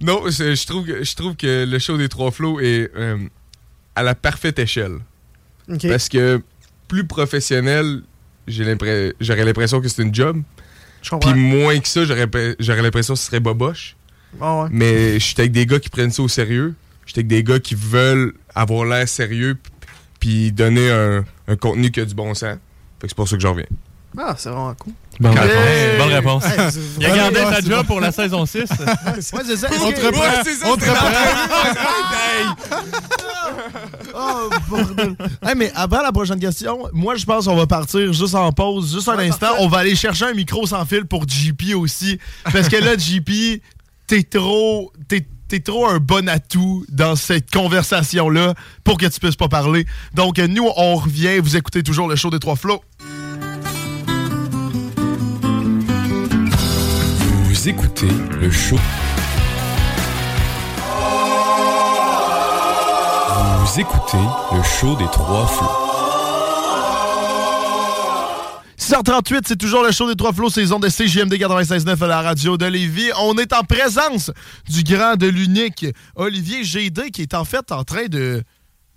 [0.00, 3.18] non, je je trouve, que- je trouve que le show des trois flots est euh,
[3.96, 4.98] à la parfaite échelle.
[5.88, 6.42] Parce que
[6.88, 8.02] plus professionnel,
[8.46, 10.42] j'aurais l'impression que c'est une job.
[11.20, 13.96] Puis moins que ça, j'aurais l'impression que ce serait boboche.
[14.40, 14.68] Ah ouais.
[14.70, 16.74] Mais je suis avec des gars qui prennent ça au sérieux.
[17.06, 19.56] Je suis avec des gars qui veulent avoir l'air sérieux
[20.18, 22.56] puis donner un, un contenu qui a du bon sens.
[23.00, 23.66] Fait que c'est pour ça que j'en reviens.
[24.18, 24.92] Ah, c'est vraiment cool.
[25.20, 25.38] Bonne Hey!
[25.48, 25.98] réponse.
[25.98, 26.44] Bonne réponse.
[26.44, 26.52] Hey,
[26.98, 27.84] Il a vraiment- gardé sa c'est job bon.
[27.84, 28.58] pour la saison 6.
[28.58, 28.66] Ouais,
[29.46, 29.68] c'est ça.
[29.82, 30.22] On te reprend.
[30.72, 31.10] On te reprend.
[34.16, 35.16] Oh, bordel.
[35.42, 38.92] Hey, mais avant la prochaine question, moi, je pense qu'on va partir juste en pause,
[38.94, 39.54] juste un Ouais, instant.
[39.58, 42.18] On va aller chercher un micro sans fil pour JP aussi.
[42.52, 43.60] Parce que là, JP,
[44.06, 44.92] t'es trop.
[45.08, 49.84] T'es T'es trop un bon atout dans cette conversation-là pour que tu puisses pas parler.
[50.14, 51.38] Donc, nous, on revient.
[51.38, 52.82] Vous écoutez toujours le show des trois flots.
[57.64, 58.08] Vous écoutez
[58.42, 58.76] le show.
[63.58, 64.18] Vous écoutez
[64.52, 65.84] le show des trois flots.
[68.78, 72.58] 6h38, c'est toujours le show des trois flots, saison de CJMD 96.9 à la radio
[72.58, 73.08] de Lévis.
[73.18, 74.30] On est en présence
[74.68, 78.42] du grand, de l'unique Olivier GD qui est en fait en train de,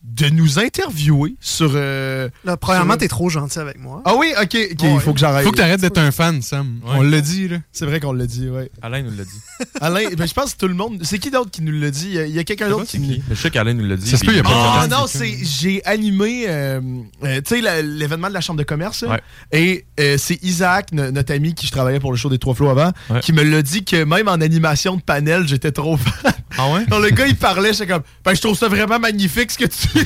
[0.08, 1.72] de nous interviewer sur...
[1.76, 4.02] euh, Là, premièrement, sur- t'es trop gentil avec moi.
[4.06, 4.32] Ah oui?
[4.42, 4.94] OK, OK, Ouais.
[4.94, 5.44] il faut que j'arrête.
[5.46, 6.80] Faut que t'arrêtes d'être un fan, Sam.
[6.84, 6.92] Ouais.
[6.96, 7.58] On l'a dit, là.
[7.72, 8.64] C'est vrai qu'on l'a dit, oui.
[8.82, 9.40] Alain nous l'a dit.
[9.82, 11.00] Alain, ben, je pense que tout le monde...
[11.04, 12.08] C'est qui d'autre qui nous l'a dit?
[12.08, 13.22] Il y a, il quelqu'un Je d'autre qui qui.
[13.28, 14.10] Mais Je sais qu'Alain nous l'a dit.
[14.10, 16.80] Ça se peut, il y a pas de- non, c'est j'ai animé euh,
[17.24, 19.10] euh, tu sais l'événement de la chambre de commerce là.
[19.10, 19.22] Ouais.
[19.52, 22.54] et euh, c'est Isaac no- notre ami qui je travaillais pour le show des trois
[22.56, 23.20] flots avant Ouais.
[23.20, 26.32] qui me l'a dit que même en animation de panel j'étais trop fan.
[26.58, 26.86] Ah ouais?
[26.86, 29.66] Donc, le gars il parlait j'étais comme ben je trouve ça vraiment magnifique ce que
[29.66, 29.97] tu.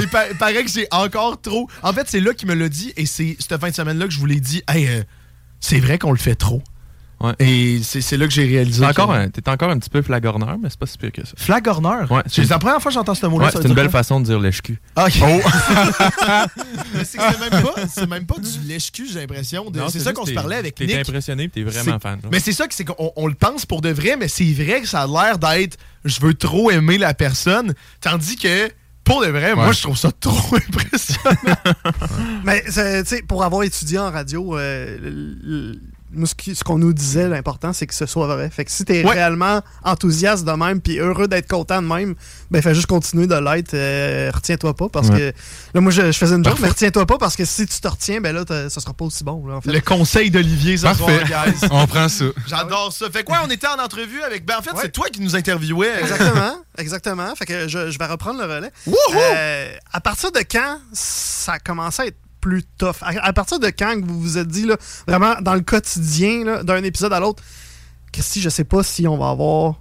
[0.00, 1.68] Il, pa- il paraît que j'ai encore trop.
[1.82, 4.06] En fait c'est là qu'il me l'a dit et c'est cette fin de semaine là
[4.06, 5.02] que je vous l'ai dit hey euh,
[5.60, 6.62] c'est vrai qu'on le fait trop.
[7.20, 7.34] Ouais.
[7.38, 8.80] Et c'est là que j'ai réalisé.
[8.80, 11.24] T'es encore, que- t'es encore un petit peu flagorneur, mais c'est pas si pire que
[11.24, 11.34] ça.
[11.36, 12.10] Flagorneur?
[12.10, 13.44] Ouais, c'est la première fois que j'entends ce mot-là.
[13.46, 14.00] Ouais, c'est une belle quoi?
[14.00, 14.80] façon de dire lèche-cul.
[14.96, 15.14] Ah, OK.
[16.94, 19.70] Mais c'est même pas, c'est même pas du lèche-cul, j'ai l'impression.
[19.70, 20.96] de- C'est ça qu'on se t'es- parlait avec T'es Nick.
[20.96, 22.18] impressionné pis t'es vraiment fan.
[22.32, 25.02] Mais c'est ça qu'on on le pense pour de vrai, mais c'est vrai que ça
[25.02, 28.68] a l'air d'être je veux trop aimer la personne, tandis que
[29.04, 31.56] pour de vrai, moi je trouve ça trop impressionnant.
[32.44, 35.74] Mais c'est- tu sais, pour avoir étudié en radio, euh,
[36.26, 38.50] ce qu'on nous disait, l'important, c'est que ce soit vrai.
[38.50, 39.12] Fait que si t'es Ouais.
[39.14, 42.14] réellement enthousiaste de même puis heureux d'être content de même,
[42.50, 43.74] ben fais juste continuer de l'être.
[43.74, 45.18] euh, retiens-toi pas parce Ouais.
[45.18, 45.32] que.
[45.74, 47.88] Là, moi, je, je faisais une joke, mais retiens-toi pas parce que si tu te
[47.88, 49.46] retiens, ben là, ça sera pas aussi bon.
[49.46, 49.72] Là, en fait.
[49.72, 51.66] Le conseil d'Olivier soir, guys.
[51.70, 52.24] On prend ça.
[52.46, 53.10] J'adore ça.
[53.10, 54.44] Fait quoi, on était en entrevue avec.
[54.44, 54.78] Ben en fait, Ouais.
[54.82, 56.00] c'est toi qui nous interviewais.
[56.00, 57.34] Exactement, exactement.
[57.34, 58.70] Fait que je, je vais reprendre le relais.
[58.86, 58.96] Wouhou!
[59.34, 62.96] Euh, à partir de quand ça a commencé à être plus tough?
[63.00, 64.76] À, partir de quand vous vous êtes dit, là,
[65.08, 67.42] vraiment, dans le quotidien, d'un épisode à l'autre,
[68.14, 69.76] si je sais pas si on va avoir.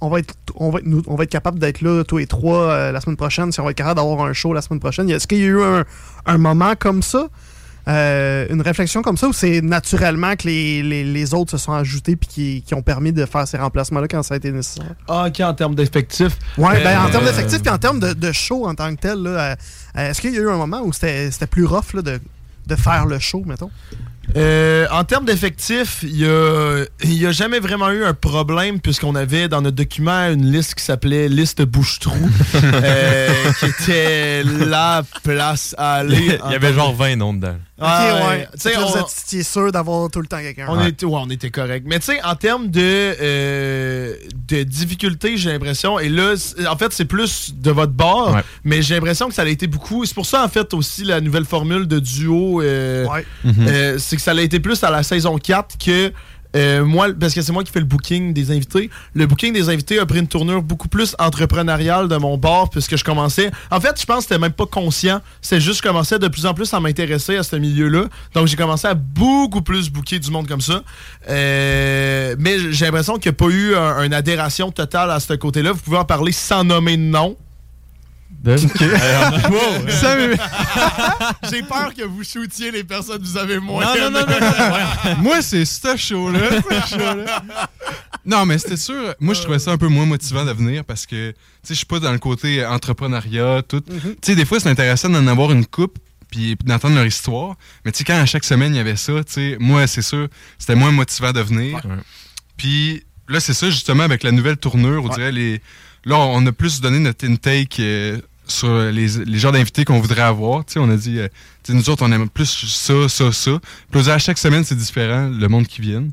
[0.00, 3.16] On va être, on va être, capable d'être là, tous les trois, euh, la semaine
[3.16, 5.08] prochaine, si on va être capable d'avoir un show la semaine prochaine.
[5.08, 7.28] Est-ce qu'il y a eu un moment comme ça?
[7.88, 11.72] Euh, une réflexion comme ça ou c'est naturellement que les, les- les autres se sont
[11.72, 14.94] ajoutés puis qui, qui ont permis de faire ces remplacements-là quand ça a été nécessaire?
[15.08, 16.36] Ah, ok, en termes d'effectifs.
[16.58, 19.00] Ouais, ben, en Euh, termes d'effectifs puis en termes de, de show en tant que
[19.00, 19.56] tel, là,
[19.96, 22.20] euh, est-ce qu'il y a eu un moment où c'était c'était plus rough là, de,
[22.68, 23.70] de faire le show, mettons?
[24.36, 26.26] Euh, en termes d'effectifs, il y
[27.26, 31.28] a, jamais vraiment eu un problème puisqu'on avait dans notre document une liste qui s'appelait
[31.28, 32.16] liste bouche-trou,
[32.64, 36.38] euh, qui était la place à aller.
[36.46, 37.56] Il y avait genre 20 noms dedans.
[37.84, 38.48] Ah, ok, ouais.
[38.76, 40.66] on- Vous étiez sûr d'avoir tout le temps quelqu'un.
[40.68, 40.90] On, Ouais.
[40.90, 41.84] était, ouais, on était correct.
[41.88, 44.14] Mais tu sais, en termes de, euh,
[44.48, 46.34] de difficulté, j'ai l'impression, et là,
[46.70, 48.42] en fait, c'est plus de votre bord, Ouais.
[48.64, 50.04] mais j'ai l'impression que ça a été beaucoup.
[50.04, 53.26] C'est pour ça, en fait, aussi, la nouvelle formule de duo, euh, Ouais.
[53.46, 56.12] euh, c'est que ça a été plus à la saison 4 que.
[56.54, 58.90] euh, moi, parce que c'est moi qui fais le booking des invités.
[59.14, 62.94] Le booking des invités a pris une tournure beaucoup plus entrepreneuriale de mon bord, puisque
[62.98, 63.50] je commençais.
[63.70, 65.22] En fait, je pense que c'était même pas conscient.
[65.40, 68.04] C'est juste que je commençais de plus en plus à m'intéresser à ce milieu-là.
[68.34, 70.82] Donc, j'ai commencé à beaucoup plus booker du monde comme ça.
[71.30, 75.32] Euh, mais j'ai l'impression qu'il n'y a pas eu un- une adhération totale à ce
[75.32, 75.72] côté-là.
[75.72, 77.36] Vous pouvez en parler sans nommer de nom.
[79.88, 80.36] Ça, mais-
[81.50, 83.84] J'ai peur que vous shootiez les personnes que vous avez moins.
[83.84, 85.16] Non, non, non, non, non.
[85.22, 86.40] Moi, c'est ce show-là.
[88.24, 89.14] Non, mais c'était sûr.
[89.20, 91.78] Moi, je trouvais ça un peu moins motivant de venir parce que, tu sais, je
[91.78, 93.80] suis pas dans le côté entrepreneuriat, tout.
[93.80, 95.98] Tu sais, des fois, c'est intéressant d'en avoir une coupe
[96.30, 97.56] puis d'entendre leur histoire.
[97.84, 100.02] Mais tu sais, quand à chaque semaine, il y avait ça, tu sais, moi, c'est
[100.02, 100.28] sûr,
[100.58, 101.76] c'était moins motivant de venir.
[101.84, 101.96] Ouais.
[102.56, 105.14] Puis là, c'est ça, justement, avec la nouvelle tournure, on Ouais.
[105.14, 105.60] dirait les.
[106.04, 108.18] Là, on a plus donné notre intake euh,
[108.52, 110.64] sur les, les genres d'invités qu'on voudrait avoir.
[110.64, 111.28] Tu sais, on a dit, euh,
[111.68, 113.60] nous autres, on aime plus ça, ça, ça.
[113.90, 116.04] Puis à chaque semaine, c'est différent, le monde qui vient.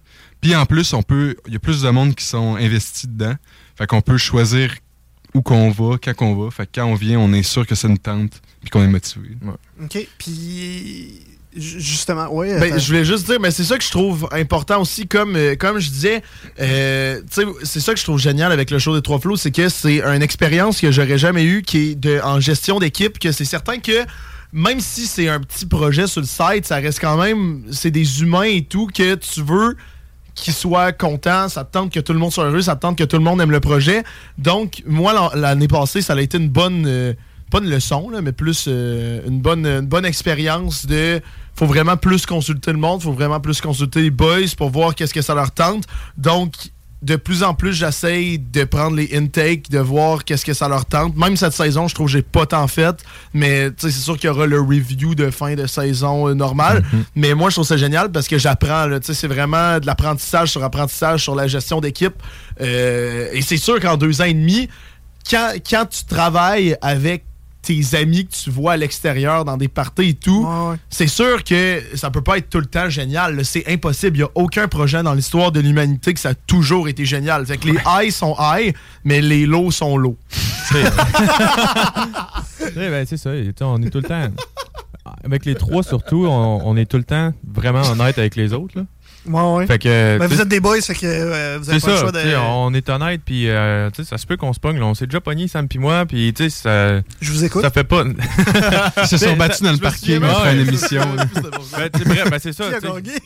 [0.41, 3.36] Puis en plus, on peut, il y a plus de monde qui sont investis dedans.
[3.76, 4.74] Fait qu'on peut choisir
[5.34, 6.51] où qu'on va, quand qu'on va.
[6.51, 8.88] Fait que quand on vient, on est sûr que ça nous tente puis qu'on est
[8.88, 9.30] motivé.
[9.82, 10.07] OK.
[10.18, 11.22] Puis,
[11.56, 12.60] justement, ouais.
[12.60, 15.56] Ben, je voulais juste dire, mais c'est ça que je trouve important aussi, comme, euh,
[15.56, 16.22] comme je disais,
[16.60, 19.36] euh, tu sais, c'est ça que je trouve génial avec le show des Trois Flots,
[19.38, 23.18] c'est que c'est une expérience que j'aurais jamais eue qui est de, en gestion d'équipe,
[23.20, 24.06] que c'est certain que
[24.54, 28.22] même si c'est un petit projet sur le site, ça reste quand même, c'est des
[28.22, 29.76] humains et tout, que tu veux
[30.36, 32.97] qu'ils soient contents, ça te tente que tout le monde soit heureux, ça te tente
[32.97, 34.04] que tout le monde aime le projet.
[34.38, 37.14] Donc, moi, l'an- l'année passée, ça a été une bonne, euh,
[37.50, 41.22] pas une leçon, là, mais plus euh, une bonne, une bonne expérience de
[41.56, 45.14] faut vraiment plus consulter le monde, faut vraiment plus consulter les boys pour voir qu'est-ce
[45.14, 45.84] que ça leur tente.
[46.18, 46.54] Donc,
[47.02, 50.86] de plus en plus, j'essaye de prendre les intakes, de voir qu'est-ce que ça leur
[50.86, 51.16] tente.
[51.16, 52.95] Même cette saison, je trouve que j'ai pas tant fait,
[53.34, 56.84] mais c'est sûr qu'il y aura le review de fin de saison euh, normale.
[57.16, 58.88] Mais moi, je trouve ça génial parce que j'apprends.
[59.02, 62.16] C'est vraiment de l'apprentissage sur apprentissage sur la gestion d'équipe.
[62.60, 64.68] Euh, et c'est sûr qu'en deux ans et demi,
[65.30, 67.24] quand, quand tu travailles avec
[67.62, 70.47] tes amis que tu vois à l'extérieur dans des parties et tout,
[70.89, 73.43] c'est sûr que ça peut pas être tout le temps génial.
[73.43, 74.18] C'est impossible.
[74.18, 77.45] Il y a aucun projet dans l'histoire de l'humanité que ça a toujours été génial.
[77.45, 80.18] Fait que les highs sont high, mais les lows sont low.
[80.74, 80.84] Ouais,
[82.76, 83.32] ben, c'est ça.
[83.62, 84.30] On est tout le temps.
[85.24, 88.78] Avec les trois, surtout, on, on est tout le temps vraiment honnête avec les autres.
[88.78, 88.86] Là.
[89.26, 89.67] Ouais, ouais.
[89.67, 92.11] Fait que, Ben, vous êtes des boys, fait que euh, vous avez pas le choix
[92.11, 92.36] de.
[92.38, 94.80] on est honnête, puis euh, ça se peut qu'on se pogne.
[94.80, 94.86] là.
[94.86, 97.01] On s'est déjà pogné, Sam puis moi, puis tu sais, ça.
[97.22, 97.61] Je vous écoute.
[97.61, 98.03] Ça fait pas.
[99.01, 101.01] Ils se sont battus dans le parking après une émission.
[101.78, 102.65] Ben, bref, ben, c'est ça.
[102.70, 102.93] Qui a tu sais.
[102.93, 103.20] gagné?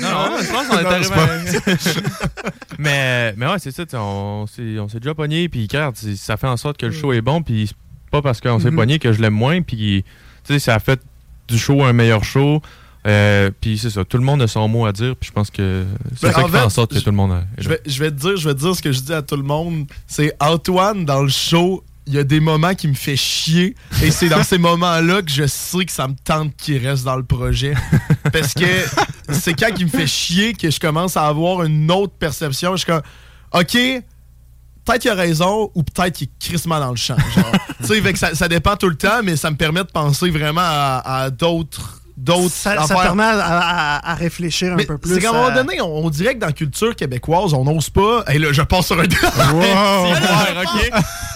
[0.00, 1.14] Non, non, je pense qu'on est arrivé.
[1.14, 2.12] à-
[2.78, 6.78] mais, mais ouais, c'est ça, on s'est déjà pogné, puis regarde, ça fait en sorte
[6.78, 7.76] que le show est bon, puis c'est
[8.10, 8.76] pas parce qu'on s'est Mhm.
[8.76, 10.04] pogné que je l'aime moins, puis
[10.44, 11.00] tu sais, ça a fait
[11.48, 12.62] du show un meilleur show.
[13.06, 15.50] Euh, puis c'est ça, tout le monde a son mot à dire, puis je pense
[15.50, 15.84] que
[16.16, 17.42] c'est Ben, ça en qui fait en sorte que tout le monde a.
[17.58, 19.22] Je vais, je vais te dire, je vais te dire ce que je dis à
[19.22, 19.86] tout le monde.
[20.06, 21.82] C'est Antoine dans le show.
[22.06, 25.30] Il y a des moments qui me fait chier et c'est dans ces moments-là que
[25.30, 27.74] je sais que ça me tente qu'il reste dans le projet.
[28.32, 28.66] Parce que
[29.30, 32.72] c'est quand il me fait chier que je commence à avoir une autre perception.
[32.72, 33.02] Je suis comme,
[33.52, 37.16] OK, peut-être qu'il a raison ou peut-être qu'il est crissement dans le champ.
[37.34, 37.52] genre.
[38.16, 41.30] Ça, ça dépend tout le temps, mais ça me permet de penser vraiment à, à
[41.30, 45.14] d'autres d'autres Ça, ça permet à, à- à réfléchir un Mais peu plus.
[45.14, 47.90] C'est qu'à un moment donné, on, on dirait que dans la culture québécoise, on n'ose
[47.90, 48.24] pas.
[48.32, 49.04] Et là, je passe sur un.
[50.62, 50.90] ok.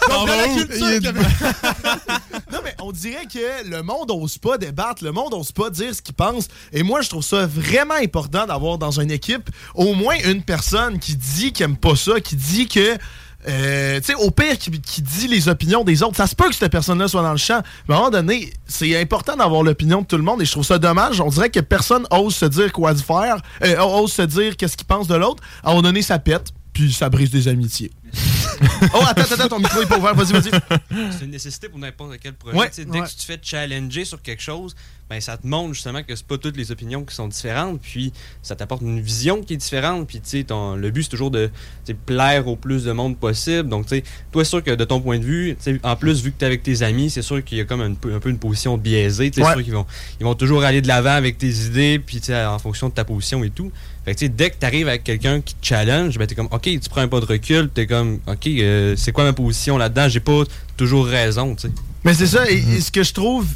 [0.09, 1.55] Donc, dans la culture québécoise-
[2.53, 5.95] non, mais on dirait que le monde n'ose pas débattre, le monde n'ose pas dire
[5.95, 6.49] ce qu'il pense.
[6.72, 10.99] Et moi, je trouve ça vraiment important d'avoir dans une équipe au moins une personne
[10.99, 12.97] qui dit qu'elle aime pas ça, qui dit que.
[13.49, 16.17] Euh, tu sais, au pire, qui, qui dit les opinions des autres.
[16.17, 17.63] Ça se peut que cette personne-là soit dans le champ.
[17.89, 20.51] Mais à un moment donné, c'est important d'avoir l'opinion de tout le monde et je
[20.53, 21.21] trouve ça dommage.
[21.21, 24.87] On dirait que personne ose se dire quoi faire, euh, ose se dire qu'est-ce qu'il
[24.87, 25.43] pense de l'autre.
[25.63, 27.91] À un moment donné, ça pète, puis ça brise des amitiés.
[28.95, 30.15] oh, attends, attends, ton micro est pas ouvert.
[30.15, 30.51] Vas-y, vas-y.
[31.13, 32.57] C'est une nécessité pour n'importe quel projet.
[32.57, 32.71] Ouais.
[32.77, 33.01] Dès Ouais.
[33.03, 34.75] que tu te fais challenger sur quelque chose,
[35.09, 38.13] ben, ça te montre justement que c'est pas toutes les opinions qui sont différentes, puis
[38.43, 41.31] ça t'apporte une vision qui est différente, puis tu sais, ton- le but c'est toujours
[41.31, 41.47] de
[41.85, 43.69] tu sais, plaire au plus de monde possible.
[43.69, 45.95] Donc, tu sais, toi, c'est sûr que de ton point de vue, tu sais, en
[45.95, 47.95] plus, vu que tu es avec tes amis, c'est sûr qu'il y a comme un
[47.95, 49.31] peu, un peu une position biaisée.
[49.31, 49.53] Tu sais, Ouais.
[49.53, 49.87] C'est sûr qu'ils vont,
[50.19, 52.95] ils vont toujours aller de l'avant avec tes idées, puis tu sais, en fonction de
[52.95, 53.71] ta position et tout.
[54.05, 56.33] Fait que, tu sais, dès que tu arrives avec quelqu'un qui te challenge, ben, tu
[56.33, 59.13] es comme, OK, tu prends un pas de recul, tu es comme, OK, euh, c'est
[59.13, 60.09] quoi ma position là-dedans?
[60.09, 60.43] J'ai pas
[60.77, 61.75] toujours raison, tu sais.
[62.05, 63.47] Mais c'est ça, et, et ce que je trouve.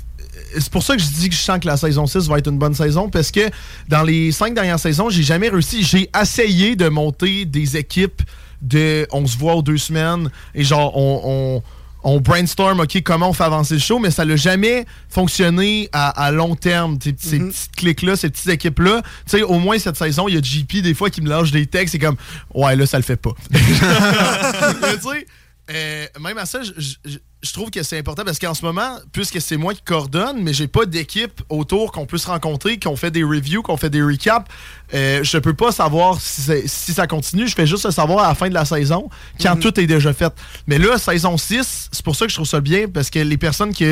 [0.58, 2.48] C'est pour ça que je dis que je sens que la saison 6 va être
[2.48, 3.48] une bonne saison, parce que
[3.88, 5.82] dans les cinq dernières saisons, j'ai jamais réussi.
[5.82, 8.22] J'ai essayé de monter des équipes
[8.62, 11.20] de on se voit aux deux semaines, et genre, on.
[11.24, 11.62] on
[12.02, 16.08] on brainstorm, OK, comment on fait avancer le show, mais ça n'a jamais fonctionné à,
[16.08, 19.02] à long terme, ces, ces petites clics-là, ces petites équipes-là.
[19.26, 21.50] Tu sais, au moins cette saison, il y a JP des fois qui me lâche
[21.50, 22.16] des textes, c'est comme,
[22.54, 23.32] ouais, là, ça le fait pas.
[23.50, 25.26] Mais tu sais,
[25.70, 28.62] euh, même à ça, je, je- je- je trouve que c'est important parce qu'en ce
[28.64, 32.78] moment, puisque c'est moi qui coordonne, mais j'ai pas d'équipe autour qu'on peut se rencontrer,
[32.78, 34.46] qu'on fait des reviews, qu'on fait des recaps,
[34.92, 37.48] euh, je peux pas savoir si ça continue.
[37.48, 39.08] Je fais juste le savoir à la fin de la saison,
[39.40, 39.60] quand Mhm.
[39.62, 40.32] tout est déjà fait.
[40.66, 43.38] Mais là, saison 6, c'est pour ça que je trouve ça bien parce que les
[43.38, 43.84] personnes qui,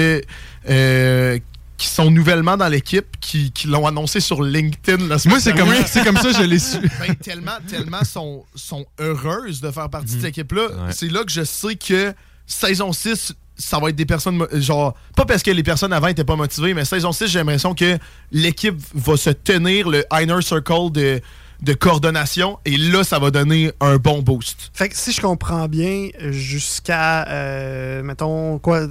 [0.68, 1.38] euh,
[1.78, 5.52] qui sont nouvellement dans l'équipe, qui, qui l'ont annoncé sur LinkedIn la semaine Moi, c'est
[5.52, 6.76] comme, dernière, c'est comme ça que je l'ai su.
[7.00, 10.64] ben, tellement, tellement sont, sont heureuses de faire partie de cette équipe-là.
[10.64, 10.92] Ouais.
[10.92, 12.12] C'est là que je sais que
[12.46, 16.24] saison 6, ça va être des personnes, genre, pas parce que les personnes avant étaient
[16.24, 17.96] pas motivées, mais saison 6, j'ai l'impression que
[18.32, 21.20] l'équipe va se tenir le inner circle de,
[21.62, 22.58] de coordination.
[22.64, 24.70] Et là, ça va donner un bon boost.
[24.72, 28.86] Fait que si je comprends bien, jusqu'à, euh, mettons, quoi,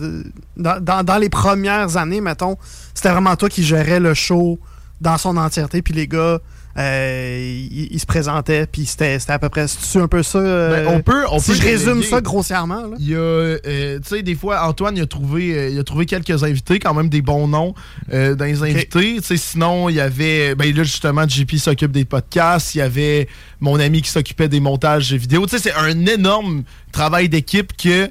[0.57, 2.57] dans, dans- dans les premières années, mettons,
[2.93, 4.59] c'était vraiment toi qui gérais le show
[4.99, 6.39] dans son entièreté, puis les gars,
[6.78, 10.38] euh, ils se présentaient, puis c'était à peu près, c'est un peu ça.
[10.38, 12.95] euh, Ben, on peut, on si peut je résume ça grossièrement, là?
[12.99, 16.05] Il y a, euh, tu sais, des fois, Antoine, il a trouvé, il a trouvé
[16.05, 17.73] quelques invités, quand même des bons noms
[18.11, 19.15] dans les invités.
[19.17, 22.75] Tu sais, sinon, il y avait, ben là, justement, JP s'occupe des podcasts.
[22.75, 23.28] Il y avait
[23.59, 25.45] mon ami qui s'occupait des montages vidéo.
[25.47, 28.09] Tu sais, c'est un énorme travail d'équipe que,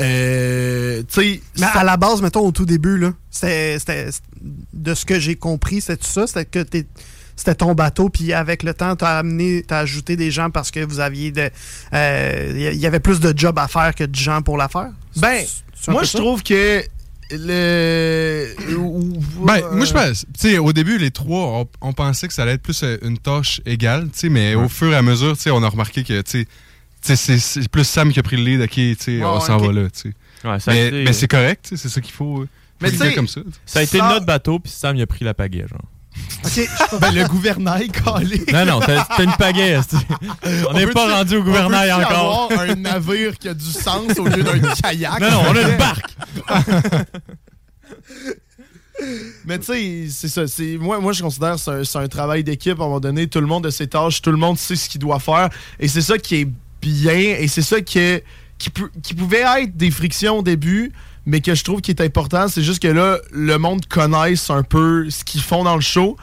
[0.00, 4.08] euh, tu sais, Mais à la base, mettons, au tout début, là, c'était, c'était-
[4.72, 6.64] de ce que j'ai compris, c'était tout ça, c'était que
[7.40, 10.80] c'était ton bateau, puis avec le temps, t'as amené, t'as ajouté des gens parce que
[10.84, 11.48] vous aviez de,
[11.94, 14.90] euh, il y avait plus de jobs à faire que de gens pour la faire.
[15.16, 15.42] Ben,
[15.88, 16.82] moi, je trouve que
[17.32, 18.54] le.
[19.46, 22.42] Ben, moi, je pense, tu sais, au début, les trois, on, on pensait que ça
[22.42, 25.36] allait être plus euh, une tâche égale, tu sais, mais au fur et à mesure,
[25.36, 26.46] tu sais, on a remarqué que, tu sais,
[27.02, 29.40] tu c'est- c'est plus Sam qui a pris le lead, ok, tu sais, Ouais, on
[29.40, 30.48] s'en va là, tu sais.
[30.48, 32.40] Ouais, ça a mais été- mais c'est correct, tu sais, c'est ça qu'il faut.
[32.42, 32.48] euh,
[32.82, 33.40] Mais tu sais, ça.
[33.66, 35.80] Ça a été Ça- notre bateau, puis Sam, il a pris la pagaie, genre.
[37.00, 38.44] Ben, le gouvernail, calé.
[38.52, 39.78] Non, non, c'était une pagaie.
[40.68, 42.50] On n'est pas rendu au gouvernail encore.
[42.50, 45.20] avoir un navire qui a du sens au lieu d'un kayak?
[45.20, 46.16] Non, non, on a une barque.
[49.46, 50.46] Mais tu sais, c'est ça.
[50.46, 52.78] c'est- Moi, moi, je considère que c'est un, travail d'équipe.
[52.78, 54.88] À un moment donné, tout le monde a ses tâches, tout le monde sait ce
[54.88, 55.48] qu'il doit faire.
[55.78, 56.48] Et c'est ça qui est
[56.82, 57.12] bien.
[57.38, 58.24] Et c'est ça qui, est-
[58.58, 58.70] qui,
[59.02, 60.92] qui pouvait être des frictions au début,
[61.30, 62.48] mais que je trouve qui est important.
[62.48, 66.16] C'est juste que là, le monde connaisse un peu ce qu'ils font dans le show.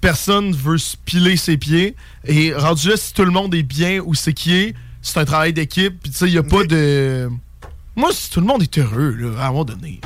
[0.00, 1.94] Personne veut se piler ses pieds.
[2.26, 5.24] Et rendu là, si tout le monde est bien où c'est qui est, c'est un
[5.26, 5.94] travail d'équipe.
[6.02, 7.28] Puis tu sais, il n'y a pas de.
[7.94, 10.00] Moi, si tout le monde est heureux, là, à un moment donné.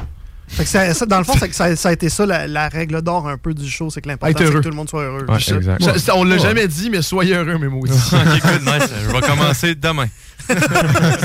[0.51, 2.47] Fait que ça- ça, dans le fond, c'est que ça, ça a été ça la,
[2.47, 4.61] la règle d'or un peu du show, c'est que l'important Être c'est que heureux.
[4.63, 5.27] tout le monde soit heureux.
[5.29, 5.83] Ouais, exact.
[5.85, 6.41] Ça- ça, on l'a Ouais.
[6.43, 7.93] jamais dit, mais soyez heureux, mes maudits.
[8.13, 8.89] ok, good, nice.
[9.07, 10.07] Je vais commencer demain.
[10.49, 10.55] ça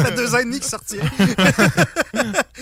[0.04, 0.98] fait deux ans et demi qu'il sortit.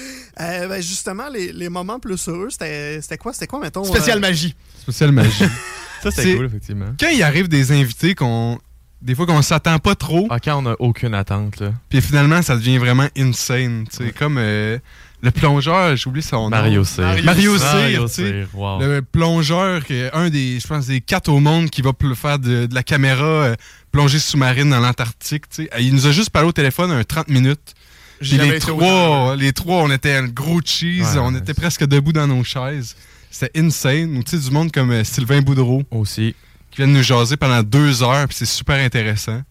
[0.62, 3.34] Euh, ben, justement, les, les moments plus heureux, c'était c'était quoi?
[3.34, 3.84] C'était quoi, mettons?
[3.84, 4.55] Spécial euh, magie.
[4.80, 5.43] Spécial magie.
[6.03, 6.93] Ça, c'est cool, effectivement.
[6.99, 8.57] Quand il arrive des invités qu'on.
[9.01, 11.72] Des fois qu'on s'attend pas trop, Ah, quand on n'a aucune attente, là.
[11.89, 14.78] puis finalement, ça devient vraiment insane, tu sais, comme euh,
[15.24, 16.49] le plongeur, j'ai oublié son nom.
[16.49, 17.01] Mario Cyr.
[17.24, 18.80] Mario Mario Cyr, wow.
[18.80, 22.38] Le plongeur, qui est un des, je pense, des quatre au monde qui va faire
[22.38, 23.55] de, de la caméra euh,
[23.91, 25.49] plongée sous-marine dans l'Antarctique.
[25.49, 25.70] tu sais.
[25.80, 27.74] Il nous a juste parlé au téléphone un 30 minutes.
[28.22, 32.28] Les trois, les trois, on était un gros cheese, Ouais, on était presque debout dans
[32.28, 32.95] nos chaises.
[33.30, 34.24] C'était insane.
[34.24, 36.36] Tu sais, du monde comme euh, Sylvain Boudreau Aussi.
[36.69, 39.41] qui vient de nous jaser pendant deux heures, puis c'est super intéressant.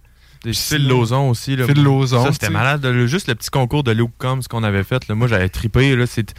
[0.44, 1.56] Des Phil Lozon aussi.
[1.56, 1.66] Là.
[1.66, 2.84] Phil Lozon, Ça, c'était malade.
[2.84, 5.06] Le- juste le petit concours de Luke Combs qu'on avait fait.
[5.08, 5.94] Là, moi, j'avais trippé.
[5.96, 6.32] Là, c'est, tu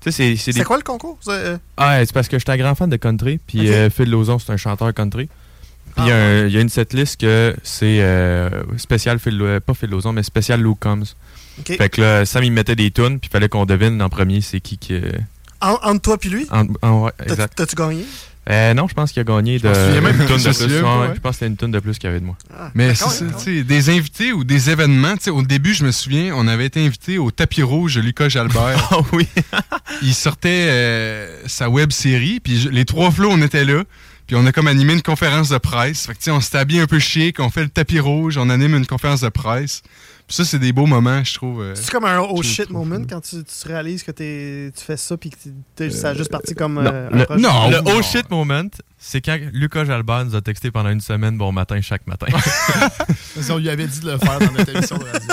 [0.00, 0.64] sais, c'est, c'est des...
[0.64, 1.16] quoi le concours?
[1.20, 3.38] C'est, euh, Ah, c'est parce que j'étais un grand fan de country.
[3.46, 5.26] Puis euh, Phil Lozon, c'est un chanteur country.
[5.94, 8.48] Puis Ah, il y a un- il y, a une setlist que c'est euh,
[8.78, 11.14] spécial Phil, pas Phil Lozon, mais spécial Luke Combs.
[11.66, 14.40] Fait que là, Sam, il mettait des tunes, puis il fallait qu'on devine en premier
[14.40, 15.00] c'est qui qui.
[15.60, 17.52] En- entre toi puis lui, en- en- ouais, t'as- exact.
[17.56, 18.04] t'as-tu gagné?
[18.48, 20.80] Euh, non, je pense qu'il a gagné de même une je de plus.
[20.80, 21.14] Ouais, ouais.
[21.14, 22.36] Je pense que c'était une tune de plus qu'il y avait de moi.
[22.58, 25.14] Ah, Mais c'est quand ça, même, tu sais, des invités ou des événements.
[25.28, 28.88] Au début, je me souviens, on avait été invité au tapis rouge de Lucas Jalbert.
[28.90, 29.28] Ah oui.
[30.02, 33.84] il sortait euh, sa web série, puis les trois flots, on était là.
[34.26, 36.06] Puis on a comme animé une conférence de presse.
[36.06, 38.38] Fait que, tu sais, on s'était habillé un peu chic, on fait le tapis rouge,
[38.38, 39.82] on anime une conférence de presse.
[40.30, 41.60] Puis ça, c'est des beaux moments, je trouve.
[41.60, 41.74] euh.
[41.74, 43.06] C'est comme un oh shit moment cool.
[43.08, 45.30] quand tu, tu réalises que t'es- tu fais ça puis
[45.76, 47.42] que ça a juste parti comme non, euh, le- un projet.
[47.42, 47.68] non.
[47.70, 47.92] Le non.
[47.96, 48.62] oh shit moment,
[48.96, 52.26] c'est quand Lucas Jalbert nous a texté pendant une semaine bon matin chaque matin.
[53.34, 55.28] Parce qu'on lui avait dit de le faire dans notre émission de radio.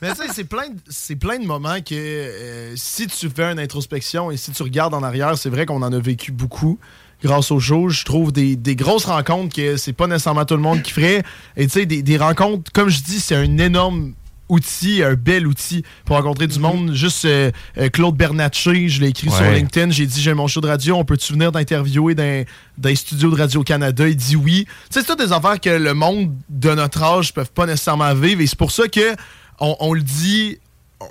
[0.00, 3.44] Mais tu sais, c'est plein, de- c'est plein de moments que euh, si tu fais
[3.52, 6.78] une introspection et si tu regardes en arrière, c'est vrai qu'on en a vécu beaucoup
[7.22, 7.90] grâce au show.
[7.90, 11.22] Je trouve des, des grosses rencontres que c'est pas nécessairement tout le monde qui ferait.
[11.58, 14.14] Et tu sais, des, des rencontres, comme je dis, c'est un énorme
[14.52, 16.92] outil, un bel outil pour rencontrer du monde.
[16.94, 19.42] Juste euh, euh, Claude Bernatchez, je l'ai écrit sur.
[19.50, 22.44] LinkedIn, j'ai dit j'ai mon show de radio, on peut-tu venir d'interviewer dans,
[22.78, 24.06] dans les studios de Radio-Canada?
[24.06, 24.66] Il dit oui.
[24.66, 28.14] Tu sais, c'est toutes des affaires que le monde de notre âge peuvent pas nécessairement
[28.14, 29.16] vivre et c'est pour ça que
[29.58, 30.58] on, on le dit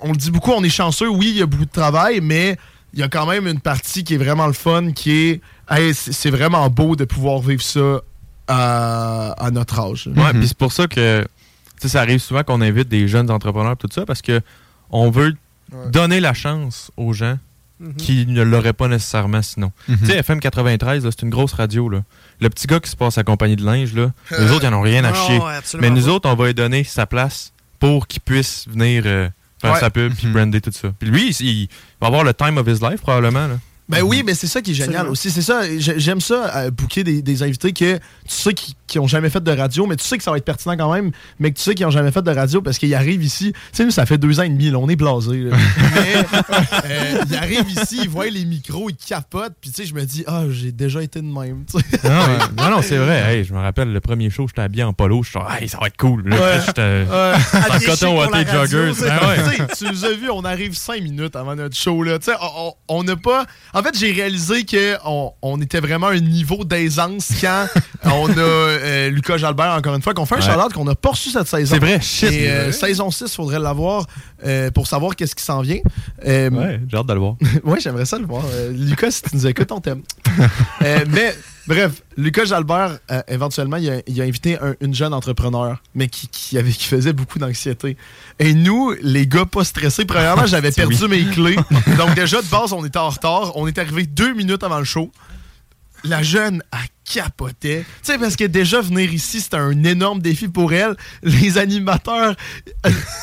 [0.02, 2.56] on le dit beaucoup, on est chanceux, oui, il y a beaucoup de travail, mais
[2.94, 5.40] il y a quand même une partie qui est vraiment le fun, qui est
[5.70, 8.00] hey, c'est vraiment beau de pouvoir vivre ça
[8.48, 10.08] à, à notre âge.
[10.14, 11.24] Ouais, puis c'est pour ça que
[11.82, 14.40] sais, ça arrive souvent qu'on invite des jeunes entrepreneurs tout ça parce que
[14.90, 15.34] on veut
[15.72, 15.90] Ouais.
[15.90, 17.38] donner la chance aux gens
[17.80, 17.94] Mhm.
[17.96, 19.72] qui ne l'auraient pas nécessairement sinon.
[19.88, 19.98] Mhm.
[20.00, 21.88] Tu sais, FM 93, là, c'est une grosse radio.
[21.88, 22.02] Là.
[22.40, 24.78] Le petit gars qui se passe à compagnie de linge, là, les autres, ils n'en
[24.78, 25.40] ont rien à Non, chier.
[25.80, 26.10] Mais nous pas.
[26.10, 29.28] autres, on va lui donner sa place pour qu'il puisse venir euh,
[29.60, 29.80] faire Ouais.
[29.80, 30.32] sa pub puis Mhm.
[30.34, 30.92] brander tout ça.
[30.98, 31.68] Puis lui, il, il
[32.00, 33.46] va avoir le time of his life probablement.
[33.48, 33.58] Là.
[33.92, 35.30] Ben oui, mais c'est ça qui est génial aussi.
[35.30, 38.98] C'est ça, j'ai- j'aime ça, euh, booker des, des invités que tu sais qui, qui
[38.98, 41.12] ont jamais fait de radio, mais tu sais que ça va être pertinent quand même,
[41.38, 43.52] mais que tu sais qu'ils ont jamais fait de radio parce qu'ils arrivent ici.
[43.52, 45.38] Tu sais, nous, ça fait deux ans et demi, là, on est blasés.
[45.44, 45.56] là.
[45.94, 46.14] mais
[46.90, 50.04] euh, ils arrivent ici, ils voient les micros, ils capotent, puis tu sais, je me
[50.04, 51.64] dis, ah, j'ai déjà été de même.
[52.04, 52.10] Non,
[52.64, 53.22] non, non, c'est vrai.
[53.36, 55.22] Hey, je me rappelle le premier show, j'étais habillé en polo.
[55.22, 56.28] Je suis genre, hey, ça va être cool.
[56.28, 56.60] Là, Ouais.
[56.66, 57.32] j'étais Ouais.
[57.54, 58.92] en coton watté joggers.
[59.02, 59.66] ouais.
[59.76, 62.02] Tu nous as vu, on arrive cinq minutes avant notre show.
[62.02, 62.18] Là.
[62.18, 62.36] Tu sais,
[62.88, 63.46] On n'a pas.
[63.74, 67.66] En fait, j'ai réalisé qu'on on était vraiment à un niveau d'aisance quand
[68.04, 70.44] on a euh, Lucas Jalbert, encore une fois, qu'on fait un Ouais.
[70.52, 71.74] shout-out qu'on n'a pas reçu cette saison.
[71.74, 72.30] C'est vrai, shit.
[72.32, 72.72] Et euh, Ouais.
[72.72, 74.06] saison 6, faudrait l'avoir
[74.44, 75.78] euh, pour savoir qu'est-ce qui s'en vient.
[76.26, 77.36] Euh, Ouais, j'ai hâte de le voir.
[77.64, 78.42] ouais, j'aimerais ça le voir.
[78.52, 80.02] Euh, Lucas, si tu nous écoutes, on t'aime.
[80.82, 81.34] Euh, mais,
[81.66, 86.08] bref, Lucas Jalbert, euh, éventuellement, il a, il a invité un- une jeune entrepreneur, mais
[86.08, 87.96] qui, qui, avait, qui faisait beaucoup d'anxiété.
[88.38, 91.08] Et nous, les gars pas stressés, premièrement, j'avais perdu oui.
[91.26, 91.56] mes clés.
[91.98, 93.56] Donc, déjà, de base, on était en retard.
[93.56, 95.10] On est arrivé deux minutes avant le show.
[96.04, 97.84] La jeune, a capotait.
[98.02, 100.96] Tu sais, parce que déjà, venir ici, c'était un énorme défi pour elle.
[101.22, 102.34] Les animateurs,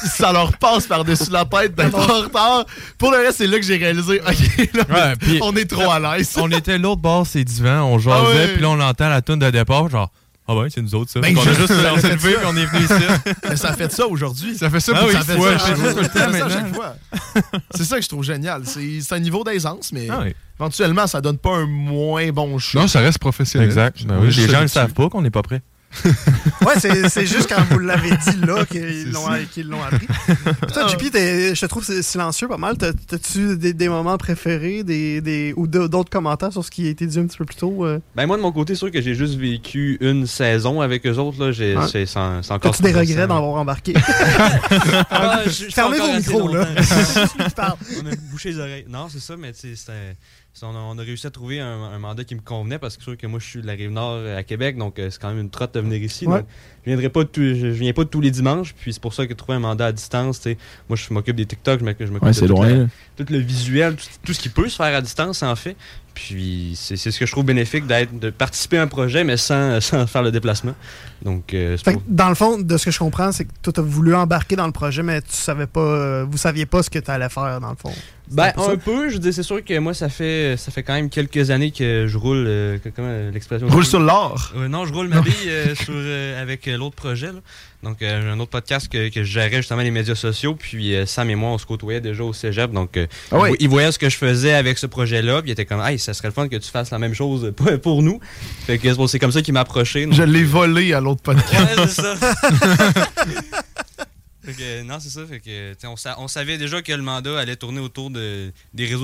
[0.06, 2.66] ça leur passe par-dessus la tête d'être en retard.
[2.98, 6.00] Pour le reste, c'est là que j'ai réalisé, OK, là, Ouais, on est trop à
[6.00, 6.34] l'aise.
[6.38, 9.40] On était l'autre bord, c'est divan, on jasait, Ah puis là, on entend la tune
[9.40, 10.12] de départ, genre,
[10.52, 11.20] ah ouais, c'est nous autres, ça.
[11.20, 12.16] Ben, on a juste levé, ça.
[12.18, 13.34] puis on est venu ici.
[13.48, 14.58] Mais ça fait ça aujourd'hui.
[14.58, 15.52] Ça fait ça Ah pour oui, ça fait le fois.
[15.54, 16.50] temps Ça fait ça à maintenant.
[16.50, 16.96] chaque fois.
[17.76, 18.64] C'est ça que je trouve génial.
[18.66, 20.34] C'est un niveau d'aisance, mais Ah oui.
[20.60, 22.80] éventuellement, ça donne pas un moins bon show.
[22.80, 23.68] Non, ça reste professionnel.
[23.68, 24.04] Exact.
[24.06, 25.62] Ben oui, les gens ne savent pas qu'on n'est pas prêt.
[26.66, 30.08] Ouais, c'est c'est juste quand vous l'avez dit là qu'ils l'ont l'ont appris.
[30.74, 32.78] Toi, JP, t'es- je te trouve c'est silencieux pas mal.
[32.78, 36.90] T'as- T'as-tu des, des moments préférés des, des, ou d'autres commentaires sur ce qui a
[36.90, 37.86] été dit un petit peu plus tôt?
[37.86, 38.00] euh?
[38.16, 41.16] Ben moi de mon côté, c'est sûr que j'ai juste vécu une saison avec eux
[41.18, 41.44] autres.
[41.44, 41.88] Là, j'ai, Ouais.
[42.06, 43.94] c'est encore T'as-tu des regrets d'en avoir embarqué?
[45.12, 46.68] Ah, Fermez vos micros, là.
[47.40, 48.86] on a bouché les oreilles.
[48.90, 50.16] Non, c'est ça, mais tu sais, c'était-
[50.49, 52.98] c'est- on a, on a réussi à trouver un, un mandat qui me convenait parce
[52.98, 55.22] que sûr que moi, je suis de la Rive-Nord euh, à Québec, donc euh, c'est
[55.22, 56.28] quand même une trotte de venir ici.
[56.28, 56.40] Ouais.
[56.40, 56.48] donc
[56.79, 59.34] je viendrai pas je, je viens pas tous les dimanches, puis c'est pour ça que
[59.34, 60.58] trouver un mandat à distance, tu
[60.90, 62.86] moi, je m'occupe des TikTok, je m'occupe de la-
[63.18, 65.76] tout le visuel, tout, tout ce qui peut se faire à distance, en fait.
[66.16, 69.38] Puis c'est c'est ce que je trouve bénéfique d'être de participer à un projet, mais
[69.38, 70.74] sans, sans faire le déplacement.
[71.24, 73.52] Donc, euh, Fait pour- que, dans le fond, de ce que je comprends, c'est que
[73.62, 76.82] toi, t'as voulu embarquer dans le projet, mais tu savais pas, euh, vous saviez pas
[76.84, 77.94] ce que t'allais faire, dans le fond.
[78.32, 78.72] Ben, un peu ça?
[78.72, 81.50] un peu, je dis, c'est sûr que moi, ça fait, ça fait quand même quelques
[81.52, 84.54] années que je roule, euh, comment l'expression Roule sur l'or.
[84.56, 87.28] Euh, non, je roule ma bille euh, sur, euh, avec l'autre projet.
[87.28, 87.40] Là.
[87.84, 90.56] Donc, euh, j'ai un autre podcast que, que je gérais justement les médias sociaux.
[90.56, 92.72] Puis, euh, Sam et moi, on se côtoyait déjà au cégep.
[92.72, 93.50] Donc, euh, Ah il ouais.
[93.52, 95.42] vo- il voyait ce que je faisais avec ce projet-là.
[95.42, 97.54] Puis, il était comme, hey, ça serait le fun que tu fasses la même chose
[97.56, 98.20] pour, pour nous.
[98.66, 100.06] Fait que bon, c'est comme ça qu'il m'a approché.
[100.06, 101.78] donc- Je l'ai volé à l'autre podcast.
[101.78, 102.16] Ouais, c'est ça.
[104.46, 105.22] fait que, non, c'est ça.
[105.28, 108.86] Fait que, on, sa- on savait déjà que le mandat allait tourner autour de, des
[108.86, 109.04] réseaux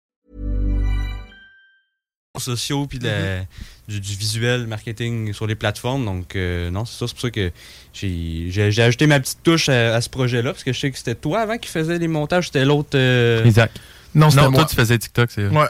[2.41, 3.45] Sociaux puis de la-
[3.87, 6.05] du, du visuel marketing sur les plateformes.
[6.05, 7.07] Donc, euh, non, c'est ça.
[7.07, 7.51] C'est pour ça que
[7.93, 10.51] j'ai ajouté ma petite touche à, à ce projet-là.
[10.53, 12.47] Parce que je sais que c'était toi avant qui faisait les montages.
[12.47, 12.91] C'était l'autre.
[12.95, 13.71] euh, Isaac.
[14.15, 15.67] Non, c'était toi, tu faisais TikTok, c'est Ouais.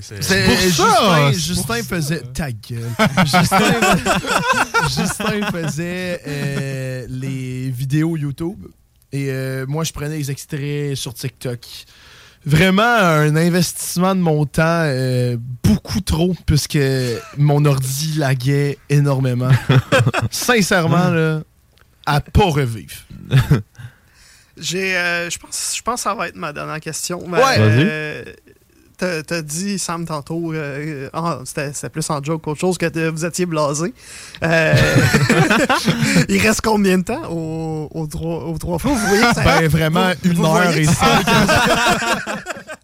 [0.00, 2.90] c'est- pour ça, Justin, c'est Justin pour faisait ta gueule.
[3.24, 3.80] Justin,
[4.84, 8.66] Justin faisait euh, les vidéos YouTube
[9.12, 11.60] et euh, moi je prenais les extraits sur TikTok.
[12.46, 16.78] Vraiment un investissement de mon temps euh, beaucoup trop puisque
[17.36, 19.50] mon ordi laguait énormément.
[20.30, 21.40] Sincèrement là,
[22.06, 22.94] à pas revivre.
[24.56, 27.22] J'ai, euh, je pense, je pense que ça va être ma dernière question.
[27.28, 27.56] Mais, Ouais.
[27.58, 28.24] euh,
[28.98, 33.24] T'as t'as dit, Sam, tantôt, euh, ah, c'était plus en joke qu'autre chose, que vous
[33.26, 33.92] étiez blasé.
[34.42, 34.74] Euh,
[36.30, 38.94] il reste combien de temps au, au, trois, au trois flots?
[38.94, 41.26] Vous voyez que ça- Ben vraiment vous- une vous heure et cinq.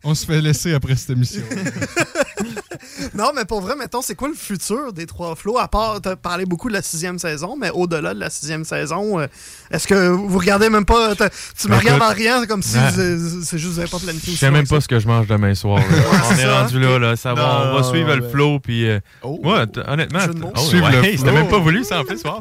[0.05, 1.43] On se fait laisser après cette émission.
[3.15, 5.59] Non, mais pour vrai, mettons, c'est quoi le futur des trois flots?
[5.59, 9.21] À part, t'as parlé beaucoup de la sixième saison, mais au-delà de la sixième saison,
[9.21, 9.27] euh,
[9.71, 11.15] est-ce que vous regardez même pas...
[11.15, 11.23] Tu
[11.69, 14.39] me Ben, regardes en rien, comme si c'est juste que vous n'avez pas planifié Je
[14.39, 15.79] sais même pas ce que je mange demain soir.
[15.79, 15.85] là.
[16.31, 17.17] on est rendu là, là.
[17.17, 18.89] Ça va, on va suivre le flow, puis.
[18.89, 19.39] euh, Oh.
[19.45, 20.19] ouais, honnêtement.
[20.55, 21.33] Oh, Suivre ouais, le flow.
[21.33, 22.41] Même pas voulu, ça, en plus, soir.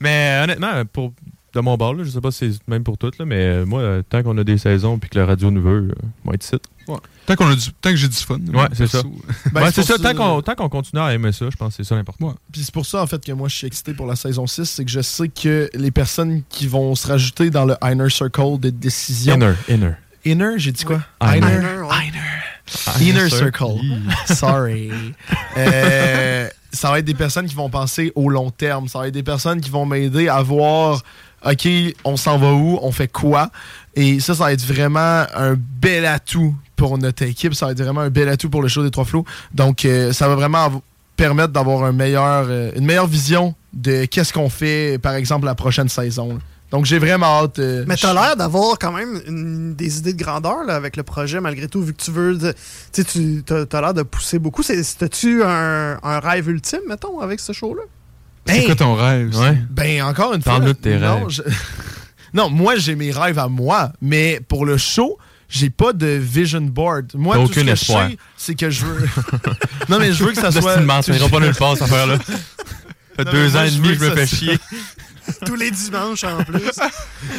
[0.00, 1.12] Mais honnêtement, pour
[1.52, 3.66] de mon bord, là, je sais pas si c'est même pour toutes, là, mais euh,
[3.66, 6.34] moi, euh, tant qu'on a des saisons puis que la radio nous veut, euh, moi,
[6.34, 6.62] être site.
[6.86, 6.96] Ouais.
[7.30, 8.38] Tant, qu'on a du, tant que j'ai du fun.
[8.52, 9.02] Ouais, c'est ça.
[9.52, 9.96] Ben, ouais, c'est ça.
[9.98, 12.34] Tant qu'on, tant qu'on continue à aimer ça, je pense que c'est ça l'important.
[12.50, 14.64] Puis c'est pour ça, en fait, que moi, je suis excité pour la saison 6.
[14.64, 18.58] C'est que je sais que les personnes qui vont se rajouter dans le Inner Circle
[18.58, 19.36] de décision.
[19.36, 19.92] Inner, inner.
[20.24, 21.02] Inner, j'ai dit quoi?
[21.22, 21.36] Inner.
[21.36, 21.56] Inner.
[21.56, 22.06] Inner, ouais.
[22.08, 23.78] Inner Inner Circle.
[24.34, 24.90] Sorry.
[25.56, 28.88] Euh, ça va être des personnes qui vont penser au long terme.
[28.88, 31.02] Ça va être des personnes qui vont m'aider à voir,
[31.44, 31.68] OK,
[32.04, 33.52] on s'en va où, on fait quoi?
[33.94, 37.54] Et ça, ça va être vraiment un bel atout pour notre équipe.
[37.54, 39.26] Ça va être vraiment un bel atout pour le show des Trois Flots.
[39.54, 40.82] Donc, euh, ça va vraiment
[41.14, 45.54] permettre d'avoir un meilleur, euh, une meilleure vision de qu'est-ce qu'on fait, par exemple, la
[45.54, 46.28] prochaine saison.
[46.30, 46.40] là.
[46.70, 47.58] Donc, j'ai vraiment hâte.
[47.58, 51.02] euh, Mais t'as l'air d'avoir quand même une- des idées de grandeur là, avec le
[51.02, 52.38] projet, malgré tout, vu que tu veux.
[52.38, 54.62] de- Tu sais, tu t'as t'as l'air de pousser beaucoup.
[54.62, 57.82] C'était-tu un, un rêve ultime, mettons, avec ce show-là?
[58.46, 59.36] C'est quoi ton rêve?
[59.38, 59.58] Ouais.
[59.68, 60.60] Ben, encore une fois.
[60.60, 61.28] De tes non, rêves.
[61.28, 61.42] je-
[62.32, 65.18] non, moi, j'ai mes rêves à moi, mais pour le show,
[65.50, 67.10] j'ai pas de vision board.
[67.14, 68.06] Moi, tout ce que espoir.
[68.06, 69.08] je sais, c'est que je veux.
[69.88, 70.76] non, mais je veux que ça soit.
[70.76, 70.80] Tu
[71.10, 72.18] ne pas nulle part, cette affaire-là.
[72.18, 72.24] Ça
[73.16, 74.58] fait Non, deux moi, ans et demi je me fais chier.
[75.46, 76.60] Tous les dimanches en plus.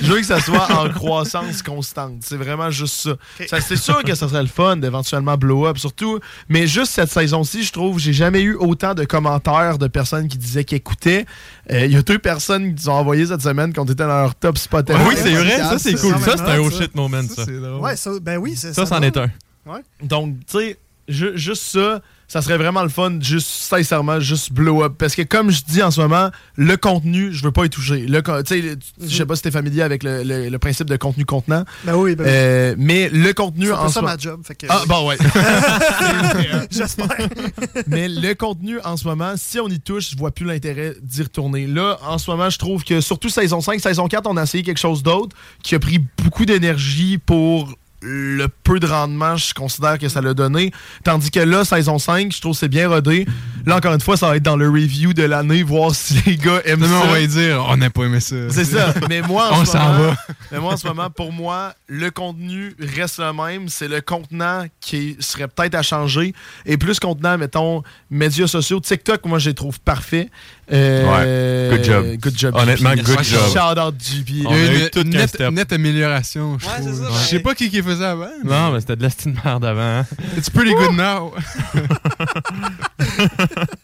[0.02, 2.18] Je veux que ça soit en croissance constante.
[2.22, 3.12] C'est vraiment juste ça.
[3.48, 6.20] Ça, c'est sûr que ça serait le fun d'éventuellement blow up, surtout.
[6.50, 10.38] Mais juste cette saison-ci, je trouve, j'ai jamais eu autant de commentaires de personnes qui
[10.38, 11.26] disaient qu'ils écoutaient.
[11.72, 13.96] Euh, Il y a deux personnes qui nous ont envoyé cette semaine quand on était
[13.96, 14.90] dans leur top spot.
[15.08, 16.12] oui, c'est vrai, ça c'est cool.
[16.20, 16.62] ça, Ça, c'est un ça.
[16.62, 17.46] oh shit moment, ça.
[17.46, 17.82] c'est drôle.
[17.82, 19.30] Ouais, ça, ben oui, c'est Ça, c'en est un.
[19.66, 19.82] Ouais.
[20.02, 20.78] Donc, tu sais,
[21.08, 22.02] ju- juste ça,
[22.32, 24.94] ça serait vraiment le fun, juste sincèrement, juste blow up.
[24.98, 28.08] Parce que comme je dis en ce moment, le contenu, je veux pas y toucher.
[28.08, 30.60] Le, con- tu sais, le- je sais pas si t'es familier avec le, le- le
[30.60, 31.66] principe de contenu contenant.
[31.84, 32.30] Ben oui, ben oui.
[32.34, 34.40] Euh, mais le contenu en ça ma job.
[34.46, 35.18] Fait que, Ah, bon, ouais.
[36.72, 37.28] J'espère.
[37.88, 41.24] Mais le contenu, en ce moment, si on y touche, je vois plus l'intérêt d'y
[41.24, 41.68] retourner.
[41.68, 44.64] Là, en ce moment, je trouve que surtout saison 5, saison 4, on a essayé
[44.64, 50.00] quelque chose d'autre qui a pris beaucoup d'énergie pour le peu de rendement, je considère
[50.00, 50.72] que ça l'a donné.
[51.04, 53.28] Tandis que là, saison 5, je trouve que c'est bien rodé.
[53.66, 56.36] Là, encore une fois, ça va être dans le review de l'année, voir si les
[56.38, 57.06] gars aiment Non, ça.
[57.06, 58.36] on va y dire, on n'a pas aimé ça.
[58.50, 58.94] C'est ça.
[59.08, 60.18] Mais moi, en On ce s'en moment, va.
[60.52, 63.70] mais moi, en ce moment, pour moi, le contenu reste le même.
[63.70, 66.34] C'est le contenant qui serait peut-être à changer.
[66.66, 68.80] Et plus contenant, mettons, médias sociaux.
[68.80, 70.30] TikTok, moi, je les trouve parfaits.
[70.74, 71.78] Euh, Ouais.
[71.78, 72.06] Good job.
[72.22, 72.56] Good job.
[72.56, 73.04] Honnêtement, JP.
[73.04, 73.42] good job.
[73.54, 74.30] Shout out JP.
[74.30, 77.12] Il y On a a eu une qu'un nette, amélioration, je Ouais, trouve.
[77.22, 78.28] Je sais pas qui qui faisait avant.
[78.44, 80.00] mais Non, mais c'était de la style merde avant.
[80.00, 80.06] hein.
[80.38, 81.34] It's pretty good now.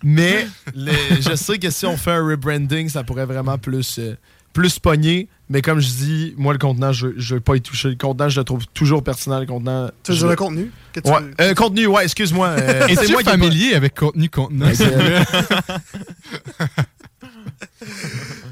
[0.04, 4.16] Mais je sais que si on fait un rebranding, ça pourrait vraiment plus, euh,
[4.54, 5.28] plus pogner.
[5.50, 7.90] Mais comme je dis, moi, le contenant, je ne veux pas y toucher.
[7.90, 9.40] Le contenant, je le trouve toujours pertinent.
[9.40, 9.90] Le contenant.
[10.04, 10.72] Tu veux dire le- contenu?
[10.92, 11.22] Que tu Ouais.
[11.22, 12.48] veux- Euh, contenu, ouais, excuse-moi.
[12.60, 14.66] euh, c'est Es-tu moi pas- familier avec contenu contenant?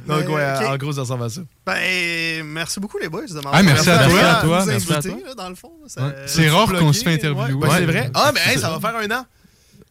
[0.08, 1.42] Donc, Mais, ouais, en gros, ça ressemble à ça.
[1.66, 4.20] Ben, merci beaucoup, les boys, de m'avoir Ah, merci à toi.
[4.24, 5.12] à toi, merci à toi.
[5.26, 5.72] là, dans le fond.
[5.98, 6.14] Ouais.
[6.28, 7.54] C'est rare qu'on se fait interviewer.
[7.54, 7.76] Ouais, Ouais.
[7.80, 8.12] c'est vrai.
[8.14, 9.26] Ah, mais hey, ça va faire un an.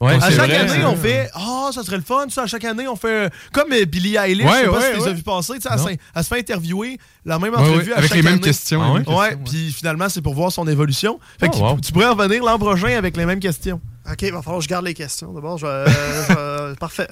[0.04, 2.42] Ouais, à chaque vrai, année, on fait Ah, ça serait le fun, ça.
[2.42, 3.32] À chaque année, on fait.
[3.52, 5.52] Comme euh, Billie Eilish, Ouais, je sais pas ouais, si tu les as vu passer,
[5.54, 5.68] tu sais,
[6.14, 8.42] elle, se- fait interviewer la même entrevue à avec chaque les mêmes année.
[8.42, 8.82] questions.
[9.06, 9.36] Ah ouais?
[9.44, 11.18] puis finalement, c'est pour voir son évolution.
[11.40, 11.78] Fait que Oh, wow.
[11.80, 13.80] tu pourrais revenir l'an prochain avec les mêmes questions.
[14.10, 15.32] Ok, il va falloir que je garde les questions.
[15.32, 16.34] D'abord, je, je
[16.68, 17.08] vais- parfait.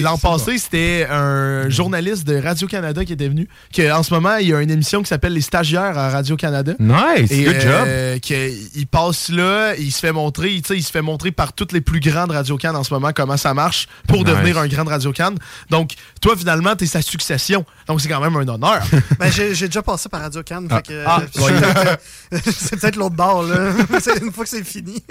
[0.00, 3.48] L'an passé, c'était un journaliste de Radio-Canada qui était venu.
[3.74, 6.74] Que, en ce moment, il y a une émission qui s'appelle Les stagiaires à Radio-Canada.
[6.78, 7.84] Nice, Et good job.
[7.86, 11.32] euh, que il passe là, il se fait montrer, tu sais, il se fait montrer
[11.32, 14.26] par toutes les plus grandes Radio Can en ce moment comment ça marche pour Nice.
[14.26, 15.34] devenir un grand Radio Can.
[15.70, 17.64] Donc, toi, finalement, t'es sa succession.
[17.88, 18.80] Donc, c'est quand même un honneur.
[19.18, 20.68] Ben, j'ai déjà passé par Radio Cannes.
[20.70, 20.80] Ah.
[21.06, 21.96] Ah, euh,
[22.46, 23.72] c'est peut-être l'autre bord, là.
[24.22, 25.02] Une fois que c'est fini.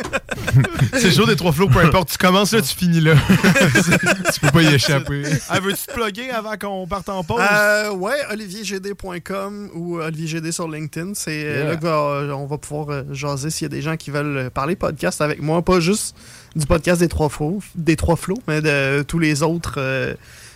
[0.94, 2.10] c'est le jour des trois flots, peu importe.
[2.12, 3.16] Tu commences là, tu finis là.
[4.34, 5.24] Tu peux pas y échapper.
[5.50, 7.42] Ah, Veux-tu te plugger avant qu'on parte en pause?
[7.42, 11.12] Euh, ouais, oliviergd.com ou oliviergd sur LinkedIn.
[11.16, 11.64] C'est euh, Yeah.
[11.74, 14.76] là qu'on va pouvoir euh, jaser s'il y a des gens qui veulent euh, parler
[14.76, 15.62] podcast avec moi.
[15.62, 16.16] Pas juste
[16.56, 19.76] du podcast des trois flots, des trois flots mais de tous les autres.
[19.78, 20.14] euh,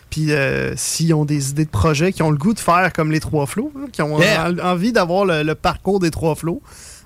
[0.09, 3.11] puis euh, s'ils ont des idées de projets, qui ont le goût de faire comme
[3.11, 4.49] les trois flots, qui ont Yeah.
[4.51, 6.61] en- envie d'avoir le, le parcours des trois flots,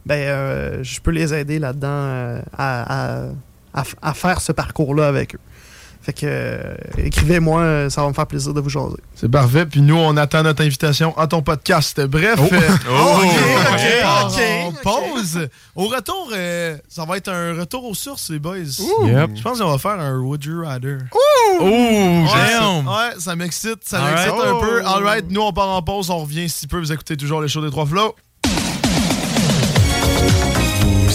[0.08, 3.30] ben euh, je peux les aider là-dedans euh, à, à-
[3.74, 5.39] à f- à faire ce parcours-là avec eux.
[6.01, 8.95] Fait que euh, écrivez-moi, ça va me faire plaisir de vous jaser.
[9.14, 9.66] C'est parfait.
[9.66, 11.99] Puis nous, on attend notre invitation à ton podcast.
[12.05, 12.39] Bref.
[12.39, 12.47] Oh.
[12.53, 14.82] euh, Oh, ok, ok, ok, part ok, en ok.
[14.84, 15.49] pause.
[15.76, 18.55] Au retour, euh, ça va être un retour aux sources, les boys.
[18.60, 19.32] Yep.
[19.36, 20.99] Je pense qu'on va faire un Would You Rather.
[21.12, 24.45] Oh, Ouais, Ouais, ça m'excite, ça m'excite right.
[24.47, 24.82] un peu.
[24.84, 24.88] Oh.
[24.88, 26.78] All right, nous on part en pause, on revient si peu.
[26.80, 28.16] Vous écoutez toujours les shows des trois flots.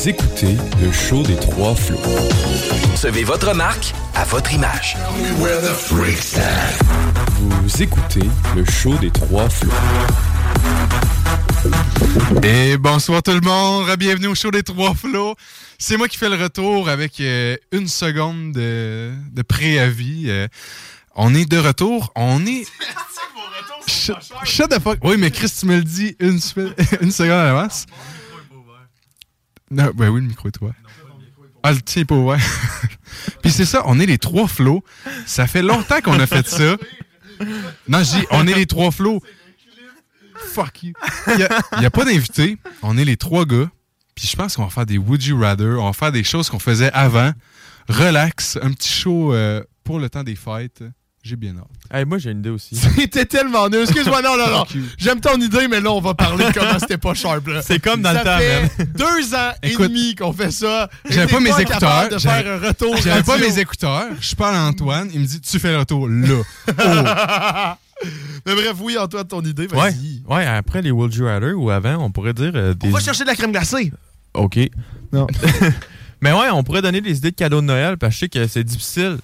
[0.02, 1.96] Vous écoutez le show des trois flots.
[2.90, 4.96] Concevez votre marque à votre image.
[7.38, 9.70] Vous écoutez le show des trois flots.
[12.42, 15.36] Et bonsoir tout le monde, bienvenue au show des Trois Flots.
[15.78, 20.24] C'est moi qui fais le retour avec euh, une seconde de, de préavis.
[20.26, 20.48] Euh,
[21.14, 22.66] on est de retour, on est...
[24.44, 24.98] Shut, the fuck.
[25.04, 26.40] Oui, mais Chris, tu me le dis une,
[27.00, 27.86] une seconde à l'avance.
[29.72, 30.72] Non, ben oui, le micro est toi.
[31.62, 32.38] Ah, le est pas ouvert.
[33.42, 34.84] Puis c'est ça, on est les trois flots.
[35.26, 36.76] Ça fait longtemps qu'on a fait ça.
[37.88, 39.22] Non, je dis, on est les trois flots.
[40.36, 40.92] Fuck you.
[41.28, 41.48] Il
[41.78, 42.58] n'y a, pas d'invité.
[42.82, 43.70] On est les trois gars.
[44.14, 45.78] Puis je pense qu'on va faire des Would You Rather.
[45.78, 47.32] On va faire des choses qu'on faisait avant.
[47.88, 48.58] Relax.
[48.60, 50.84] Un petit show euh, pour le temps des fêtes.
[51.24, 51.68] J'ai bien hâte.
[51.92, 52.74] Hey, moi, j'ai une idée aussi.
[52.96, 53.82] C'était tellement nul.
[53.82, 54.64] Excuse-moi, non, non, non.
[54.98, 57.46] J'aime ton idée, mais là, on va parler de comment c'était pas sharp.
[57.46, 57.62] là.
[57.62, 58.88] C'est comme dans ça le temps, fait man.
[58.96, 60.90] deux ans Écoute, et demi qu'on fait ça.
[61.08, 62.08] J'avais pas mes écouteurs.
[62.08, 64.06] de J'avais- faire un retour J'avais pas mes écouteurs.
[64.20, 65.10] Je parle à Antoine.
[65.14, 66.42] Il me dit Tu fais le retour là.
[68.04, 68.08] Oh.
[68.44, 69.90] Mais bref, oui, Antoine, ton idée, Ouais.
[69.92, 70.22] vas-y.
[70.28, 72.88] ouais, après les Would You Rather ou avant, on pourrait dire euh, des.
[72.88, 73.92] On va chercher de la crème glacée.
[74.34, 74.58] OK.
[75.12, 75.28] Non.
[76.20, 78.28] Mais ouais, on pourrait donner des idées de cadeaux de Noël parce que je sais
[78.28, 79.18] que c'est difficile.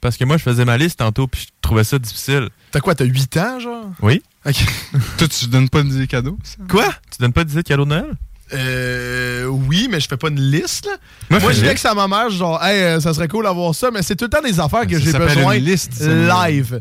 [0.00, 2.48] Parce que moi, je faisais ma liste tantôt puis je trouvais ça difficile.
[2.70, 3.84] T'as quoi, t'as 8 ans, genre?
[4.02, 4.22] Oui.
[4.44, 4.56] Ok.
[5.18, 6.56] Toi, tu donnes pas des cadeaux ça?
[6.68, 6.88] Quoi?
[7.10, 8.14] Tu donnes pas d'idées de cadeaux de Noël?
[8.52, 10.92] Euh, oui, mais je fais pas une liste, là.
[11.30, 13.74] Moi, Moi, je dis que à ma mère, genre, hey, euh, ça serait cool d'avoir
[13.74, 15.94] ça, mais c'est tout le temps des affaires que Ça j'ai s'appelle besoin une liste,
[15.94, 16.80] ça, live.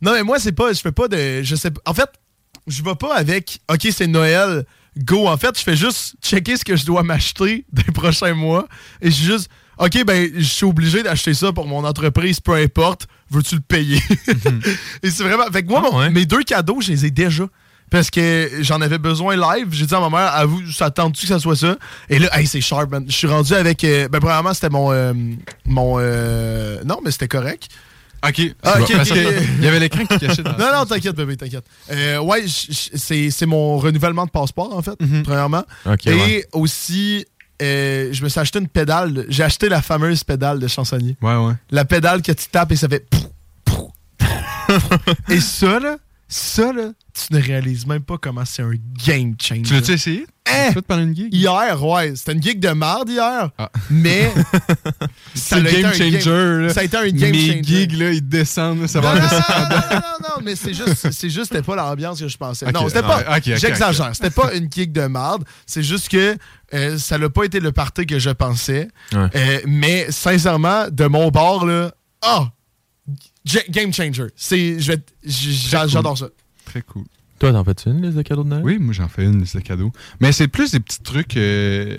[0.00, 1.80] Non, mais moi, c'est pas, je fais pas de, je sais pas.
[1.84, 2.08] En fait,
[2.66, 4.64] je vais pas avec, ok, c'est Noël,
[4.96, 5.28] go.
[5.28, 8.66] En fait, je fais juste checker ce que je dois m'acheter des prochains mois
[9.02, 12.54] et je suis juste, ok, ben, je suis obligé d'acheter ça pour mon entreprise, peu
[12.54, 14.00] importe, veux-tu le payer?
[15.02, 16.10] et c'est vraiment, fait que moi, mon- ouais.
[16.10, 17.44] mes deux cadeaux, je les ai déjà.
[17.90, 19.68] Parce que j'en avais besoin live.
[19.70, 21.76] J'ai dit à ma mère, à vous, ça tente-tu que ça soit ça?
[22.08, 23.04] Et là, hey, c'est sharp, man.
[23.06, 23.84] Je suis rendu avec.
[23.84, 24.90] euh, ben, premièrement, c'était mon.
[24.90, 25.12] euh,
[25.66, 27.68] mon euh, non, mais c'était correct.
[28.26, 28.40] Ok.
[28.64, 29.16] Ah, ok, Parce ok.
[29.18, 31.66] qu'il y avait l'écran qui cachait dans Non, non, t'inquiète, bébé, t'inquiète.
[31.92, 35.62] Euh, ouais, c'est c'est mon renouvellement de passeport, en fait, premièrement.
[35.86, 36.46] Ok, Et ouais.
[36.54, 37.26] aussi,
[37.62, 39.26] euh, je me suis acheté une pédale.
[39.28, 41.16] J'ai acheté la fameuse pédale de chansonnier.
[41.22, 41.54] Ouais, ouais.
[41.70, 43.08] La pédale que tu tapes et ça fait.
[43.08, 43.26] pouf,
[43.64, 44.80] pouf, pouf.
[45.28, 45.96] et ça, là,
[46.28, 48.74] ça, là, tu ne réalises même pas comment c'est un
[49.06, 49.62] game changer.
[49.62, 50.26] Tu l'as-tu essayé?
[50.54, 50.72] Hein?
[50.74, 51.34] Tu une gig?
[51.34, 52.14] Hier, ouais.
[52.16, 53.50] C'était une gig de marde hier.
[53.58, 53.70] Ah.
[53.90, 54.32] Mais.
[55.34, 56.62] C'est game changer.
[56.66, 56.68] là.
[56.72, 57.62] Ça a été un game Mes changer.
[57.62, 58.86] gigs, là, ils descendent.
[58.86, 62.20] ça va non, non, non, non, non, mais c'est juste, c'est juste, c'était pas l'ambiance
[62.20, 62.70] que je pensais.
[62.72, 63.24] Non, c'était pas.
[63.42, 64.10] J'exagère.
[64.14, 65.44] C'était pas une kick de marde.
[65.66, 66.36] C'est juste que
[66.72, 68.88] euh, ça n'a pas été le party que je pensais.
[69.12, 69.28] Ouais.
[69.34, 71.92] Euh, mais sincèrement, de mon bord, là,
[72.22, 72.48] ah,
[73.44, 74.28] G- game changer.
[74.48, 74.80] Cool.
[75.24, 76.26] j'adore ça.
[76.64, 77.04] Très cool.
[77.38, 78.62] Toi, t'en fais-tu une liste de cadeaux de Noël?
[78.64, 79.92] Oui, moi, j'en fais une liste de cadeaux.
[80.20, 81.96] Mais c'est plus des petits trucs, euh,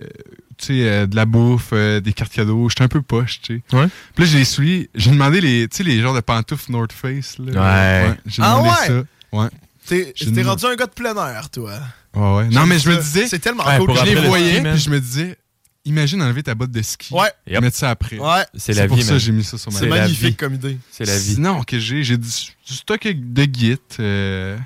[0.57, 2.69] tu sais, euh, de la bouffe, euh, des cartes cadeaux.
[2.69, 3.75] J'étais un peu poche, tu sais.
[3.75, 3.88] Ouais.
[4.15, 4.89] Puis là, j'ai les souliers.
[4.95, 7.38] J'ai demandé les, tu sais, les genres de pantoufles North Face.
[7.38, 8.07] Là.
[8.07, 8.15] Ouais.
[8.25, 8.88] j'ai Ah demandé ouais?
[8.88, 9.03] ça.
[9.38, 9.49] Ouais.
[9.88, 11.73] T'es, rendu un gars de plein air, toi.
[12.15, 12.47] Ouais, ouais.
[12.49, 13.01] Non, mais je me ça.
[13.01, 13.88] disais, C'est tellement Ouais, cool.
[13.88, 15.38] pour que je les voyais, puis je me disais,
[15.83, 17.13] imagine enlever ta botte de ski.
[17.13, 17.29] Ouais.
[17.45, 17.61] Yep.
[17.61, 18.17] Mettre ça après.
[18.17, 18.43] Ouais.
[18.55, 19.19] C'est la pour vie, ça man.
[19.19, 20.36] j'ai mis ça sur ma C'est magnifique vie.
[20.36, 20.77] comme idée.
[20.89, 21.33] C'est la vie.
[21.36, 23.77] Sinon, que j'ai, j'ai du, du stock de git.
[23.99, 24.57] Euh,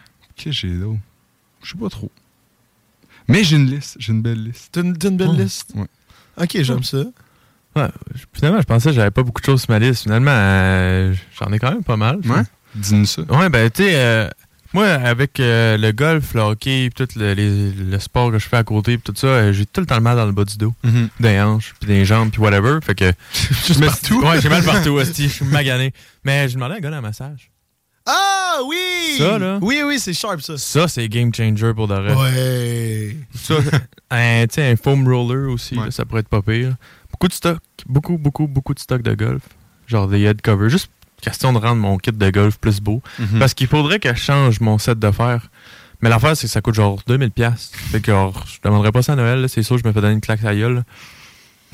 [0.45, 0.99] que j'ai d'autre?
[1.63, 2.11] Je sais pas trop.
[3.27, 3.95] Mais j'ai une liste.
[3.99, 4.69] J'ai une belle liste.
[4.71, 5.35] T'as une, une belle Oh.
[5.37, 5.71] liste?
[5.75, 5.87] Ouais.
[6.41, 6.97] Ok, j'aime ça.
[7.75, 10.03] Ouais, je- finalement, je pensais que j'avais pas beaucoup de choses sur ma liste.
[10.03, 12.19] Finalement, euh, j'en ai quand même pas mal.
[12.25, 12.41] Ouais?
[12.75, 13.21] Dis-nous ça.
[13.23, 14.27] Ouais, ben, tu sais, euh,
[14.73, 18.47] moi, avec euh, le golf, le hockey, puis tout le, les- le sport que je
[18.47, 20.31] fais à côté, puis tout ça, euh, j'ai tout le temps le mal dans le
[20.31, 21.09] bas du dos, Mhm.
[21.19, 22.79] des hanches, puis des jambes, puis whatever.
[22.81, 23.11] Fait que.
[23.33, 24.05] Juste je me partout.
[24.05, 25.93] suis- Ouais, j'ai mal partout, hostie, je suis magané.
[26.23, 27.51] Mais j'ai demandé à un gars à massage.
[28.05, 29.15] Ah oui!
[29.17, 29.59] Ça, là?
[29.61, 30.57] Oui, oui, c'est sharp, ça.
[30.57, 32.13] Ça, c'est game changer pour vrai.
[32.15, 33.15] Ouais.
[33.35, 33.55] Ça,
[34.11, 35.85] un, un foam roller aussi, Ouais.
[35.85, 36.75] là, ça pourrait être pas pire.
[37.11, 39.43] Beaucoup de stock, beaucoup, beaucoup, beaucoup de stock de golf.
[39.87, 40.69] Genre des head covers.
[40.69, 40.89] Juste
[41.21, 43.01] question de rendre mon kit de golf plus beau.
[43.19, 43.39] Mhm.
[43.39, 45.49] Parce qu'il faudrait que je change mon set de fer.
[46.01, 47.29] Mais l'affaire, c'est que ça coûte genre 2000$.
[47.31, 47.77] piastres.
[47.77, 50.13] Fait que genre, je demanderais pas ça à Noël, c'est sûr, je me fais donner
[50.13, 50.83] une claque à gueule.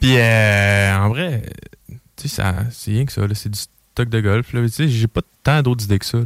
[0.00, 1.42] Puis euh, en vrai,
[1.88, 3.34] tu sais, ça- c'est rien que ça, là.
[3.34, 3.60] c'est du
[4.04, 4.52] de golf.
[4.52, 4.62] Là.
[4.62, 6.18] Tu sais, j'ai pas tant d'autres idées que ça.
[6.18, 6.24] là.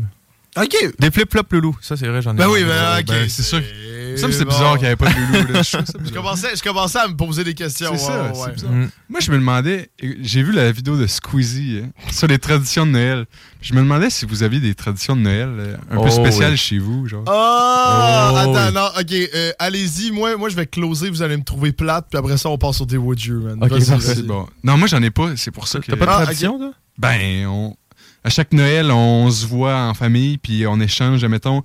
[0.65, 0.75] Ok.
[0.99, 2.39] Des flip-flops loulou, ça c'est vrai, j'en ai.
[2.39, 3.07] Ben oui, ben ok.
[3.07, 3.61] ben, c'est sûr.
[3.63, 4.51] C'est Ça me c'est bon.
[4.51, 5.53] bizarre qu'il n'y avait pas de loulou.
[5.53, 5.63] Là.
[6.05, 7.93] Je commençais, je commençais à me poser des questions.
[7.93, 8.53] C'est ça, ouais, c'est ouais.
[8.55, 8.73] bizarre.
[8.73, 8.89] Mm.
[9.09, 9.91] Moi, je me demandais,
[10.21, 13.27] j'ai vu la vidéo de Squeezie hein, sur les traditions de Noël.
[13.63, 16.51] Je me demandais si vous aviez des traditions de Noël euh, un Oh, peu spéciales
[16.53, 16.57] oui.
[16.57, 17.07] chez vous.
[17.07, 17.23] Genre.
[17.29, 18.33] Ah!
[18.33, 18.75] Oh, attends, oui.
[18.75, 19.31] non, ok.
[19.35, 22.49] euh, Allez-y, moi, moi je vais closer, vous allez me trouver plate, puis après ça,
[22.49, 23.59] on passe sur des Would You, man.
[23.63, 23.81] Ok.
[24.01, 24.49] C'est bon.
[24.65, 25.31] Non, moi, j'en ai pas.
[25.37, 25.87] C'est pour ça que.
[25.87, 26.73] T'as pas de Ah, tradition, toi?
[27.01, 27.77] Ben, on,
[28.25, 31.63] à chaque Noël, on se voit en famille, puis on échange, admettons.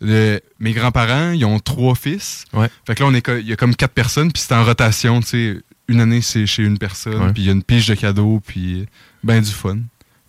[0.00, 2.44] le- mes grands-parents, ils ont trois fils.
[2.52, 2.68] Ouais.
[2.86, 4.64] Fait que là, on est, co- il y a comme quatre personnes, puis c'est en
[4.64, 5.56] rotation, tu sais.
[5.86, 8.86] Une année, c'est chez une personne, puis il y a une pige de cadeaux, puis
[9.22, 9.76] ben du fun.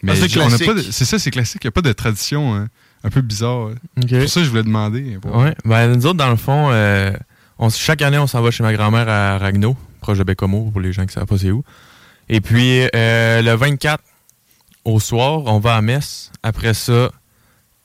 [0.04, 0.16] Mais Ah,
[0.92, 1.62] c'est ça, c'est classique.
[1.64, 2.68] Il n'y a pas de tradition hein,
[3.06, 3.70] un peu bizarre.
[3.98, 4.06] Ok.
[4.10, 5.18] C'est pour ça que je voulais demander.
[5.22, 5.44] Bon.
[5.44, 5.56] Ouais.
[5.64, 7.12] Ben, nous autres, dans le fond, euh,
[7.58, 10.82] on, chaque année, on s'en va chez ma grand-mère à Ragno, proche de Bécomo, pour
[10.82, 11.64] les gens qui savent pas c'est où.
[12.28, 14.04] Et puis, euh, le 24,
[14.86, 16.32] au soir, on va à messe.
[16.44, 17.10] Après ça,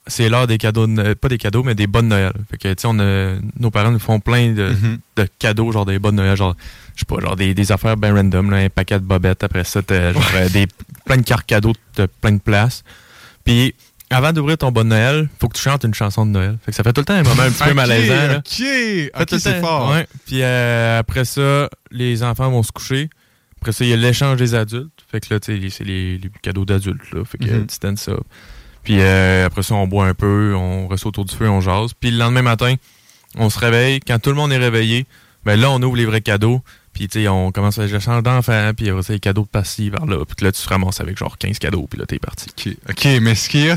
[0.07, 2.33] c'est l'heure des cadeaux, de pas des cadeaux, mais des bonnes Noël.
[2.49, 4.97] Fait que, tu sais, nos parents nous font plein de, Mhm.
[5.17, 6.55] de cadeaux, genre des bonnes Noël, genre,
[6.95, 9.43] je sais pas, genre des, des affaires ben random, là, un paquet de bobettes.
[9.43, 10.67] Après ça, genre, euh, des,
[11.05, 12.83] plein de cartes cadeaux de plein de places.
[13.43, 13.75] Puis,
[14.09, 16.57] avant d'ouvrir ton bon Noël, faut que tu chantes une chanson de Noël.
[16.65, 18.13] Fait que ça fait tout le temps un moment un petit peu malaisant.
[18.27, 18.37] là.
[18.39, 19.91] Ok, Fait ok, c'est fort.
[19.91, 20.05] Ouais.
[20.25, 23.09] Puis euh, après ça, les enfants vont se coucher.
[23.61, 25.05] Après ça, il y a l'échange des adultes.
[25.11, 27.11] Fait que là, tu sais, c'est les, les cadeaux d'adultes.
[27.13, 27.23] là.
[27.23, 27.67] Fait que Mhm.
[27.81, 28.13] donnes ça.
[28.83, 31.91] Puis euh, après ça, on boit un peu, on reste autour du feu, on jase.
[31.99, 32.73] Puis le lendemain matin,
[33.37, 33.99] on se réveille.
[33.99, 35.05] Quand tout le monde est réveillé,
[35.45, 36.61] ben là, on ouvre les vrais cadeaux.
[36.91, 38.71] Puis tu sais, on commence à l'échange d'enfants.
[38.75, 40.25] Puis après ça, les cadeaux de vers là.
[40.25, 41.85] Puis là, tu te ramasses avec genre 15 cadeaux.
[41.87, 42.47] Puis là, t'es parti.
[42.49, 43.71] Ok, ok, mais ce qui est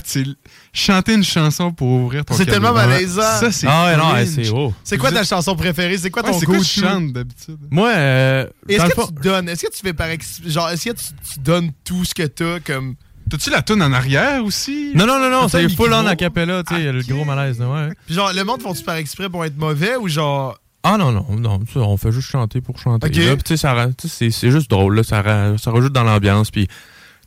[0.75, 3.23] chanter une chanson pour ouvrir ton C'est tellement malaisant.
[3.23, 4.75] Ça, c'est Ah ouais, non, ouais, c'est haut.
[4.83, 5.97] C'est quoi ta êtes- chanson préférée?
[5.97, 7.59] C'est quoi Ouais, ton c'est quoi tu chantes d'habitude?
[7.71, 9.49] Moi, euh, Est-ce que fond- tu donnes?
[9.49, 12.25] Est-ce que tu fais par ex- genre est-ce que tu, tu donnes tout ce que
[12.25, 12.97] t'as comme
[13.31, 14.91] T'as-tu la toune en arrière aussi?
[14.95, 16.09] Non, non, non, non, c'est full on micro?
[16.09, 17.89] a cappella, tu sais, le gros malaise, ouais.
[18.05, 21.25] Puis genre le monde font-tu par exprès pour être mauvais ou genre Ah non, non,
[21.39, 23.07] non, on fait juste chanter pour chanter.
[23.07, 23.17] Ok.
[23.17, 23.35] là.
[23.37, 23.67] Puis, tu sais,
[24.09, 25.23] c'est c'est juste drôle, là, ça,
[25.57, 26.51] ça rajoute dans l'ambiance.
[26.51, 26.69] Puis,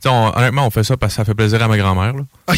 [0.06, 2.12] on- honnêtement, on fait ça parce que ça fait plaisir à ma grand-mère.
[2.14, 2.22] là.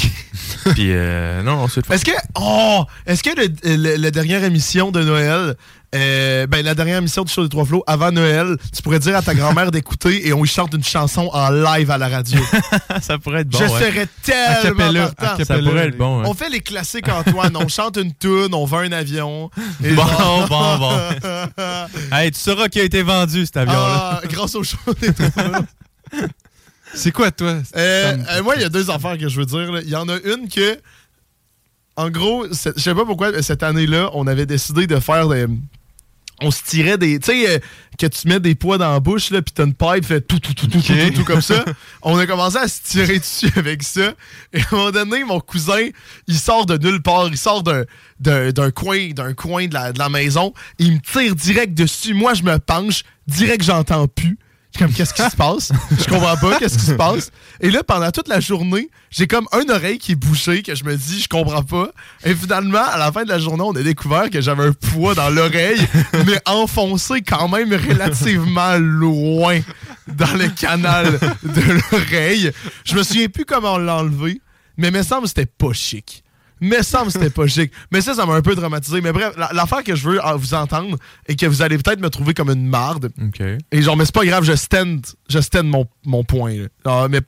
[0.74, 1.95] Puis, euh, non, non, c'est le fun.
[1.95, 5.55] Est-ce que oh, est-ce que le, le- la dernière émission de Noël
[5.93, 9.16] euh, ben la dernière émission du show des trois flots avant Noël, tu pourrais dire
[9.16, 12.38] à ta grand-mère d'écouter et on lui chante une chanson en live à la radio?
[13.03, 13.59] ça pourrait être bon.
[13.59, 13.68] Je ouais.
[13.91, 15.11] serais tellement Acapella.
[15.45, 16.20] Ça pourrait être bon.
[16.22, 16.28] ouais.
[16.28, 19.51] On fait les classiques Antoine, on chante une tune, on vend un avion.
[19.82, 20.97] et Bon, genre- bon, bon.
[22.12, 24.20] Hey, tu sauras qui a été vendu, cet avion-là.
[24.22, 26.26] Ah, grâce au show des trois flots.
[26.95, 27.57] C'est quoi, toi?
[27.76, 29.80] Euh, euh, moi, il y a deux affaires que je veux dire.
[29.82, 30.78] Il y en a une que,
[31.97, 35.47] en gros, je sais pas pourquoi, mais cette année-là, on avait décidé de faire des.
[36.43, 37.18] On se tirait des.
[37.18, 37.59] Tu sais, euh,
[37.99, 40.38] que tu mets des poids dans la bouche, là, puis t'as une pipe, fait tout,
[40.38, 41.62] tout, tout, tout, tout, tout, tout comme ça.
[42.03, 44.14] On a commencé à se tirer dessus avec ça.
[44.55, 45.88] Et à un moment donné, mon cousin,
[46.26, 47.28] il sort de nulle part.
[47.28, 47.84] Il sort d'un,
[48.20, 50.55] d'un, d'un coin, d'un coin de la, de la maison.
[50.78, 52.14] Il me tire direct dessus.
[52.14, 53.05] Moi, je me penche.
[53.26, 54.38] Direct, j'entends plus.
[54.73, 55.73] Je suis comme, qu'est-ce qui se passe?
[55.99, 57.33] Je comprends pas, qu'est-ce qui se passe?
[57.61, 60.85] Et là, pendant toute la journée, j'ai comme une oreille qui est bouchée, que je
[60.85, 61.91] me dis, je comprends pas.
[62.25, 65.14] Et finalement, à la fin de la journée, on a découvert que j'avais un poids
[65.16, 65.81] dans l'oreille,
[66.25, 69.61] mais enfoncé quand même relativement loin
[70.07, 72.53] dans le canal de l'oreille.
[72.85, 74.41] Je me souviens plus comment l'enlever,
[74.77, 76.23] mais me semble que c'était pas chic.
[76.83, 77.73] Semble que c'était pas chic.
[77.91, 79.01] Mais ça, ça m'a un peu traumatisé.
[79.01, 80.97] Mais bref, la- l'affaire que je veux euh, vous entendre
[81.27, 83.11] et que vous allez peut-être me trouver comme une marde,
[83.73, 86.55] et genre, mais c'est pas grave, je stand, je stand mon, mon point.
[86.85, 87.21] Ah, mais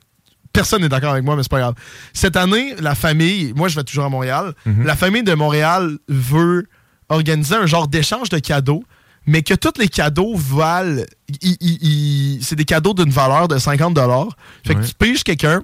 [0.51, 1.73] personne n'est d'accord avec moi, mais c'est pas grave.
[2.13, 4.83] Cette année, la famille, moi je vais toujours à Montréal, Mhm.
[4.85, 6.67] la famille de Montréal veut
[7.09, 8.83] organiser un genre d'échange de cadeaux,
[9.25, 11.03] mais que tous les cadeaux valent.
[12.41, 13.97] c'est des cadeaux d'une valeur de 50
[14.65, 15.63] Fait que tu piges quelqu'un.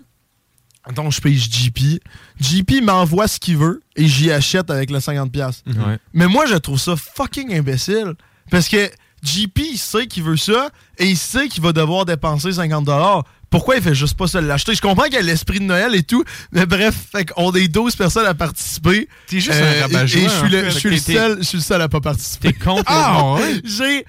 [0.90, 2.02] Attends, je pige JP.
[2.40, 5.30] JP m'envoie ce qu'il veut et j'y achète avec le 50$.
[5.30, 5.64] piastres.
[5.68, 6.00] Ouais.
[6.14, 8.14] Mais moi, je trouve ça fucking imbécile.
[8.50, 8.90] Parce que
[9.22, 13.24] JP, il sait qu'il veut ça et il sait qu'il va devoir dépenser 50$.
[13.52, 14.74] Pourquoi il fait juste pas ça l'acheter?
[14.76, 17.68] Je comprends qu'il y a l'esprit de Noël et tout, mais bref, fait qu'on est
[17.68, 19.08] 12 personnes à participer.
[19.28, 20.50] T'es juste Euh, un rabat-joie, Et je suis
[20.90, 22.54] le, seul, je suis le seul à pas participer.
[22.54, 23.62] T'es contre Ah, ouais?
[23.64, 24.06] J'ai.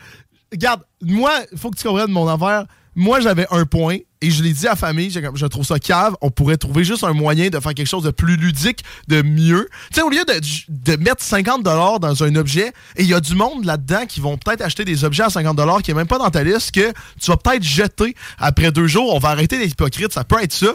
[0.53, 2.65] Regarde, moi, il faut que tu comprennes mon affaire.
[2.97, 6.15] Moi, j'avais un point et je l'ai dit à la famille, je trouve ça cave.
[6.21, 9.69] On pourrait trouver juste un moyen de faire quelque chose de plus ludique, de mieux.
[9.91, 13.21] Tu sais, au lieu de, de mettre 50 dans un objet, et il y a
[13.21, 16.19] du monde là-dedans qui vont peut-être acheter des objets à 50 qui est même pas
[16.19, 19.15] dans ta liste, que tu vas peut-être jeter après deux jours.
[19.15, 20.75] On va arrêter d'être hypocrite, ça peut être ça.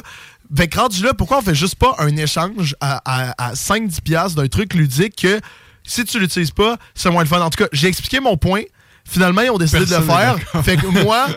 [0.56, 4.42] Que rendu là, pourquoi on fait juste pas un échange à, à, à 5-10$ piastres
[4.42, 5.40] d'un truc ludique que
[5.84, 7.42] si tu l'utilises pas, c'est moins le fun.
[7.42, 8.62] En tout cas, j'ai expliqué mon point.
[9.08, 10.64] Finalement, ils ont décidé Personne de le faire.
[10.64, 11.28] Fait que moi,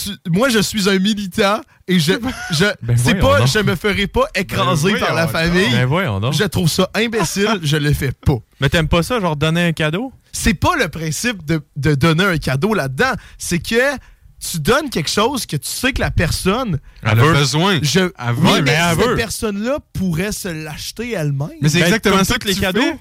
[0.00, 2.12] tu- moi, je suis un militant et je,
[2.52, 3.48] je, Ben c'est pas, donc.
[3.48, 5.70] je me ferai pas écraser Ben par la famille.
[5.70, 6.34] Ben voyons donc.
[6.34, 8.36] Je trouve ça imbécile, je le fais pas.
[8.60, 10.12] Mais t'aimes pas ça, genre donner un cadeau?
[10.32, 13.12] C'est pas le principe de, de donner un cadeau là-dedans.
[13.38, 13.96] C'est que
[14.38, 16.78] tu donnes quelque chose que tu sais que la personne.
[17.02, 17.78] Elle a besoin.
[17.82, 21.48] Je, Elle oui, veut, mais mais elle cette personne-là pourrait se l'acheter elle-même.
[21.62, 22.82] Mais c'est Ben, exactement ça tous que les tu cadeaux.
[22.82, 22.98] fais.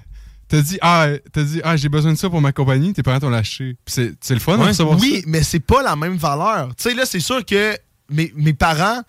[0.47, 3.19] T'as dit, ah, t'as dit, ah, j'ai besoin de ça pour ma compagnie, tes parents
[3.19, 3.77] t'ont lâché.
[3.87, 6.69] C'est, le fun de Ouais, recevoir Oui, mais c'est pas la même valeur.
[6.75, 7.75] Tu sais, là, c'est sûr que
[8.09, 9.01] mes, mes parents,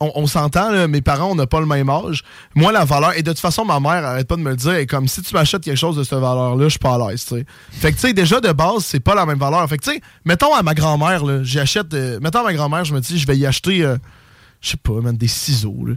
[0.00, 2.24] on, on s'entend, mes parents, on n'a pas le même âge.
[2.54, 4.74] Moi, la valeur, et de toute façon, ma mère arrête pas de me le dire,
[4.74, 7.24] et comme si tu m'achètes quelque chose de cette valeur-là, je suis pas à l'aise,
[7.24, 7.46] tu sais.
[7.70, 9.68] Fait que, tu sais, déjà, de base, c'est pas la même valeur.
[9.68, 12.84] Fait que, tu sais, mettons à ma grand-mère, là, j'achète, euh, mettons à ma grand-mère,
[12.84, 13.96] je me dis, je vais y acheter, euh,
[14.62, 15.76] je sais pas, man, des ciseaux.
[15.86, 15.94] là.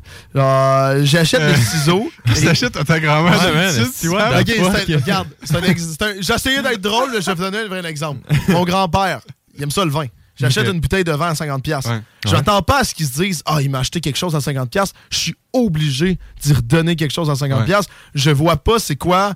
[0.95, 2.11] Genre, j'achète des ciseaux.
[2.35, 3.93] Tu t'achètes à ta grand-mère Ouais, man, tu fuck?
[3.95, 7.41] c'est un- regarde, c'est un ex- c'est un- j'essayais d'être drôle, là, je vais vous
[7.43, 8.21] donner un vrai exemple.
[8.49, 9.21] Mon grand-père,
[9.55, 10.05] il aime ça le vin.
[10.37, 11.61] J'achète une bouteille de vin à 50$.
[11.61, 11.89] piastres.
[11.91, 12.01] Ouais.
[12.25, 14.67] J'attends pas à ce qu'ils se disent Ah, il m'a acheté quelque chose à 50$.
[14.67, 14.93] piastres.
[15.09, 17.69] Je suis obligé d'y redonner quelque chose à 50$.
[17.69, 17.85] Ouais.
[18.15, 19.33] Je vois pas c'est quoi.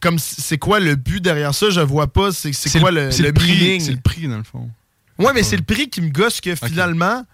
[0.00, 3.22] Comme c'est quoi le but derrière ça, je vois pas c'est c'est quoi le, c'est
[3.22, 3.80] le le prix, meaning.
[3.80, 4.68] c'est le prix, dans le fond.
[5.18, 7.24] Ouais, mais c'est le prix qui me gosse que finalement.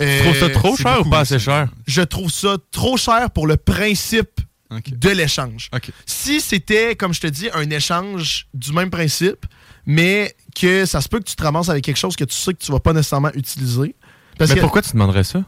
[0.00, 1.68] Tu trouves ça trop cher ou pas assez cher?
[1.86, 4.40] Je trouve ça trop cher pour le principe
[4.88, 5.70] de l'échange.
[6.04, 9.46] Si c'était, comme je te dis, un échange du même principe,
[9.86, 12.52] mais que ça se peut que tu te ramasses avec quelque chose que tu sais
[12.52, 13.94] que tu vas pas nécessairement utiliser.
[14.38, 15.44] Parce Mais que- pourquoi tu demanderais ça?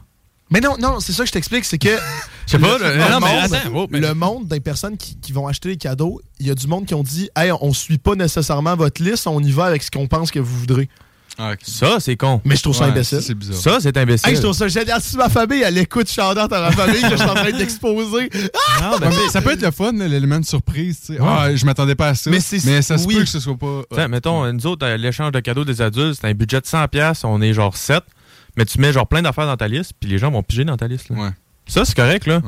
[0.49, 1.89] mais non, non, c'est ça que je t'explique, c'est que.
[2.47, 5.31] Je sais pas, le, mais monde, attends, oh, mais- le monde des personnes qui, qui
[5.33, 7.99] vont acheter des cadeaux, il y a du monde qui ont dit Hey, on suit
[7.99, 10.89] pas nécessairement votre liste, on y va avec ce qu'on pense que vous voudrez.
[11.63, 12.41] Ça, c'est con.
[12.45, 13.19] Mais je trouve ça Ouais, imbécile.
[13.21, 13.55] ça, c'est bizarre.
[13.57, 14.29] Ça, c'est imbécile.
[14.29, 15.01] Hey, je trouve ça génial.
[15.01, 18.29] Si ma famille, elle écoute à ma famille, que je suis en train d'exposer.
[18.81, 18.91] Ah!
[18.99, 20.99] Ouais, mais ça peut être le fun, l'élément de surprise.
[20.99, 21.19] tu sais.
[21.21, 21.27] Ouais.
[21.29, 22.29] Ah, je m'attendais pas à ça.
[22.29, 23.15] Mais Mais, c'est- ça se oui.
[23.15, 24.07] peut que ce soit pas.
[24.07, 27.41] Mettons, nous autres, euh, l'échange de cadeaux des adultes, c'est un budget de 100$, on
[27.41, 28.03] est genre 7,
[28.57, 30.77] mais tu mets genre plein d'affaires dans ta liste, puis les gens vont piger dans
[30.77, 31.09] ta liste.
[31.09, 31.31] là.
[31.67, 32.41] Ça, c'est correct, là.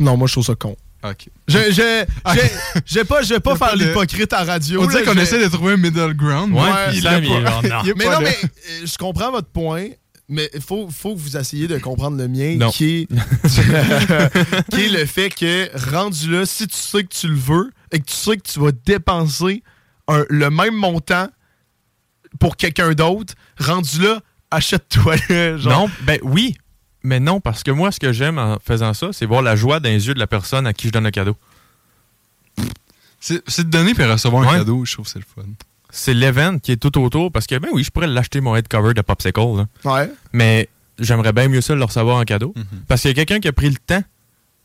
[0.00, 0.76] Non, moi, je trouve ça con.
[1.04, 1.28] Ok.
[1.48, 2.40] Je, je, je,
[2.86, 4.82] je vais pas, je vais pas faire l'hypocrite à radio.
[4.82, 6.52] On dirait qu'on essaie de trouver un middle ground.
[6.54, 7.10] Ouais, puis il est
[7.42, 7.62] pas.
[7.96, 9.88] Mais non, mais euh, je comprends votre point,
[10.28, 12.70] mais il faut, faut que vous essayiez de comprendre le mien, Non.
[12.70, 13.08] qui est,
[14.70, 17.98] qui est le fait que, rendu là, si tu sais que tu le veux et
[17.98, 19.62] que tu sais que tu vas dépenser
[20.08, 21.28] un- le même montant
[22.40, 25.16] pour quelqu'un d'autre, rendu là, achète-toi.
[25.64, 26.56] Non, ben oui,
[27.04, 29.78] mais non, parce que moi, ce que j'aime en faisant ça, c'est voir la joie
[29.78, 31.36] dans les yeux de la personne à qui je donne le cadeau.
[33.20, 35.48] C'est de donner puis recevoir un cadeau, je trouve que c'est le fun.
[35.90, 38.68] C'est l'event qui est tout autour, parce que, ben oui, je pourrais l'acheter mon head
[38.68, 39.66] cover de Popsicle, là.
[39.84, 40.10] Ouais.
[40.32, 42.64] mais j'aimerais bien mieux ça le recevoir en cadeau, Mhm.
[42.88, 44.02] parce qu'il y a quelqu'un qui a pris le temps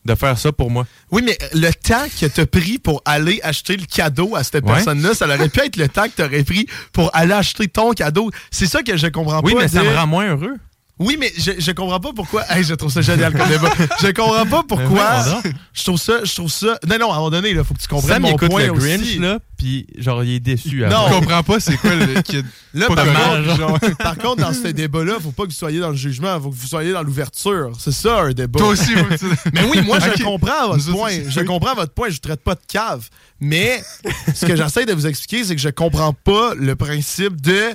[0.04, 0.86] de faire ça pour moi.
[1.10, 4.64] Oui, mais le temps que tu as pris pour aller acheter le cadeau à cette
[4.64, 4.72] Ouais.
[4.74, 7.92] personne-là, ça aurait pu être le temps que tu aurais pris pour aller acheter ton
[7.92, 8.30] cadeau.
[8.50, 9.60] C'est ça que je comprends Oui, pas.
[9.62, 10.56] mais ça me rend moins heureux.
[11.00, 12.44] Oui, mais je, je comprends pas pourquoi.
[12.50, 13.72] Hey, je trouve ça génial comme débat.
[14.02, 15.24] Je comprends pas pourquoi.
[15.72, 16.20] Je trouve ça.
[16.24, 16.78] Je trouve ça.
[16.86, 18.66] Non, non, à un moment donné, il faut que tu comprennes Sam mon écoute point
[18.66, 19.18] le Grinch, aussi.
[19.18, 20.80] là, puis genre, il est déçu.
[20.90, 21.06] Non.
[21.08, 22.42] Je comprends pas c'est quoi le qui
[22.74, 23.78] Là, pas par, contre, genre.
[23.98, 26.54] par contre, dans ce débat-là, faut pas que vous soyez dans le jugement, faut que
[26.56, 27.72] vous soyez dans l'ouverture.
[27.78, 28.58] C'est ça un débat.
[28.58, 28.92] Toi aussi,
[29.54, 31.08] Mais oui, moi je comprends votre Nous point.
[31.08, 31.30] aussi.
[31.30, 32.08] Je comprends votre point.
[32.08, 33.08] Je vous traite pas de cave.
[33.40, 33.82] Mais
[34.34, 37.74] ce que j'essaie de vous expliquer, c'est que je comprends pas le principe de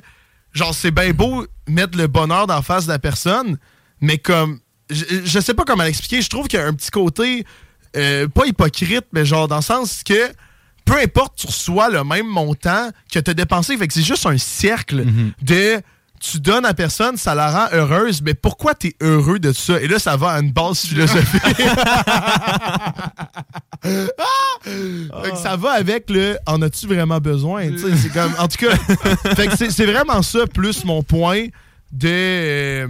[0.56, 3.58] genre c'est bien beau mettre le bonheur dans la face de la personne,
[4.02, 6.22] mais comme je, je sais pas comment l'expliquer.
[6.22, 7.46] Je trouve qu'il y a un petit côté
[7.96, 10.32] euh, pas hypocrite, mais genre dans le sens que
[10.86, 13.78] peu importe, tu reçois le même montant que tu as dépensé.
[13.78, 15.04] Fait que c'est juste un cercle
[15.42, 15.82] de
[16.20, 19.80] tu donnes à personne, ça la rend heureuse, mais pourquoi tu es heureux de ça?
[19.82, 21.42] Et là, ça va à une base philosophique.
[23.86, 25.22] Ah!
[25.24, 27.70] Fait que ça va avec le en as-tu vraiment besoin?
[27.78, 28.76] C'est comme, en tout cas,
[29.56, 31.46] c'est, vraiment ça, plus mon point
[31.92, 32.08] de.
[32.10, 32.88] euh,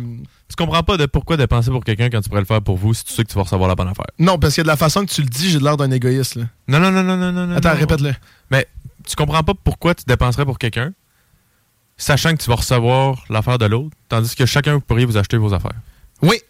[0.48, 2.94] Tu comprends pas de pourquoi dépenser pour quelqu'un quand tu pourrais le faire pour vous
[2.94, 4.06] si tu sais que tu vas recevoir la bonne affaire.
[4.20, 6.36] non, parce que de la façon que tu le dis, j'ai l'air d'un égoïste.
[6.36, 6.44] Là.
[6.70, 7.56] Non, non, non, non, non, non.
[7.58, 8.14] Attends, répète-le.
[8.52, 8.66] Mais
[9.06, 10.92] tu comprends pas pourquoi tu dépenserais pour quelqu'un,
[11.98, 15.38] sachant que tu vas recevoir l'affaire de l'autre, tandis que chacun vous pourriez vous acheter
[15.38, 15.80] vos affaires.
[16.22, 16.42] Oui.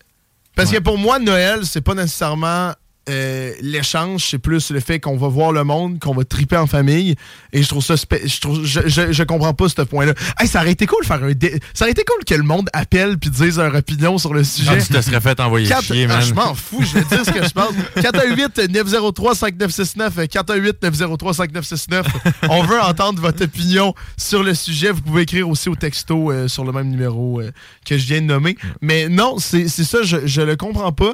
[0.55, 2.71] Parce que pour moi, Noël, c'est pas nécessairement
[3.09, 6.67] euh, l'échange, c'est plus le fait qu'on va voir le monde, qu'on va triper en
[6.67, 7.15] famille.
[7.53, 7.95] Et je trouve ça.
[7.95, 10.13] Je, trouve, je, je, je comprends pas ce point-là.
[10.39, 11.31] Hey, ça aurait été cool faire un.
[11.33, 14.43] dé- Ça aurait été cool que le monde appelle puis dise leur opinion sur le
[14.43, 14.77] sujet.
[14.79, 16.21] Ah, tu te serais fait envoyer Quatre- chier, Ah, man.
[16.21, 17.73] je m'en fous, je vais dire ce que je pense.
[17.97, 20.27] 418-903-5969.
[20.27, 22.03] 418-903-5969.
[22.49, 24.91] On veut entendre votre opinion sur le sujet.
[24.91, 27.51] Vous pouvez écrire aussi au texto euh, sur le même numéro euh,
[27.85, 28.55] que je viens de nommer.
[28.81, 31.13] Mais non, c'est c'est ça, je, je le comprends pas.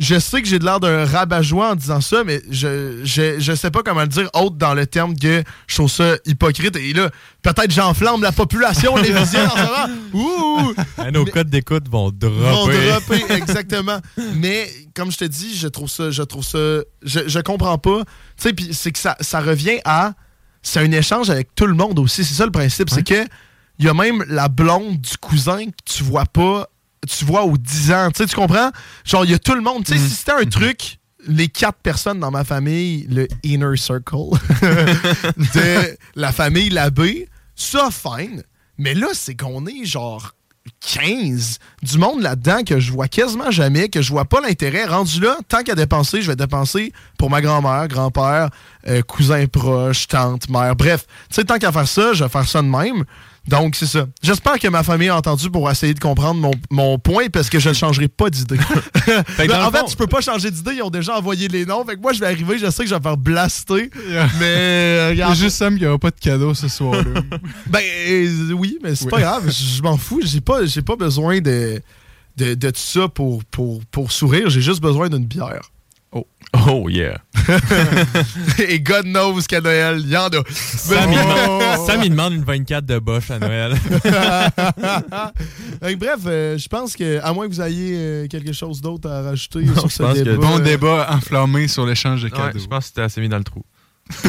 [0.00, 3.54] Je sais que j'ai de l'air d'un rabat-joie en disant ça, mais je, je, je
[3.54, 6.74] sais pas comment le dire autre dans le terme que je trouve ça hypocrite.
[6.76, 7.10] Et là,
[7.42, 9.94] peut-être j'enflamme la population les en ce moment.
[10.14, 10.74] Ouh!
[11.12, 12.40] Nos codes d'écoute vont dropper.
[12.40, 14.00] Vont dropper, exactement.
[14.36, 18.00] Mais comme je te dis, je trouve ça, je trouve ça, je, je comprends pas.
[18.00, 18.04] Tu
[18.38, 20.14] sais, puis c'est que ça, ça revient à,
[20.62, 22.24] c'est un échange avec tout le monde aussi.
[22.24, 23.26] C'est ça le principe, c'est que
[23.78, 26.68] il y a même la blonde du cousin que tu vois pas,
[27.08, 28.10] tu vois aux 10 ans.
[28.10, 28.70] Tu sais, tu comprends?
[29.04, 29.84] Genre, il y a tout le monde.
[29.84, 34.16] Tu sais, si c'était un truc, les quatre personnes dans ma famille, le inner circle
[35.36, 38.42] de la famille Labbé, ça, fine.
[38.78, 40.32] Mais là, c'est qu'on est genre
[40.80, 44.84] 15 du monde là-dedans que je vois quasiment jamais, que je vois pas l'intérêt.
[44.86, 48.50] Rendu là, tant qu'à dépenser, je vais dépenser pour ma grand-mère, grand-père,
[48.88, 50.76] euh, cousin proche, tante, mère.
[50.76, 53.04] Bref, tu sais, tant qu'à faire ça, je vais faire ça de même.
[53.48, 54.06] Donc, c'est ça.
[54.22, 57.58] J'espère que ma famille a entendu pour essayer de comprendre mon, mon point parce que
[57.58, 58.58] je ne changerai pas d'idée.
[59.60, 60.74] En fait, je peux pas changer d'idée.
[60.76, 61.84] Ils ont déjà envoyé les noms.
[61.84, 62.58] Fait que moi, je vais arriver.
[62.58, 63.90] Je sais que je vais faire blaster.
[64.40, 67.22] mais, euh, juste Sam qui aura pas de cadeau ce soir-là.
[67.66, 69.10] Ben, euh, oui, mais c'est Oui.
[69.10, 69.50] pas grave.
[69.50, 70.20] Je m'en fous.
[70.24, 71.80] J'ai pas, pas besoin de,
[72.36, 74.50] de, de tout ça pour, pour, pour sourire.
[74.50, 75.69] J'ai juste besoin d'une bière.
[76.12, 76.26] Oh.
[76.68, 77.18] Oh, yeah.
[78.58, 80.42] Et God knows qu'à Noël, il y en a.
[80.50, 81.22] Sam, il Oh.
[81.22, 83.74] demande, Sam, il demande une 24 de Bosch à Noël.
[85.98, 89.22] Bref, euh, je pense que, à moins que vous ayez euh, quelque chose d'autre à
[89.22, 90.36] rajouter Non, sur ce pense que- débat.
[90.46, 92.58] Bon euh, débat enflammé sur l'échange de Ouais, cadeaux.
[92.58, 93.62] je pense que c'était assez mis dans le trou.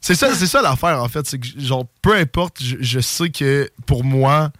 [0.00, 1.26] C'est ça, c'est ça l'affaire, en fait.
[1.26, 4.52] C'est que, genre, peu importe, je, je sais que pour moi.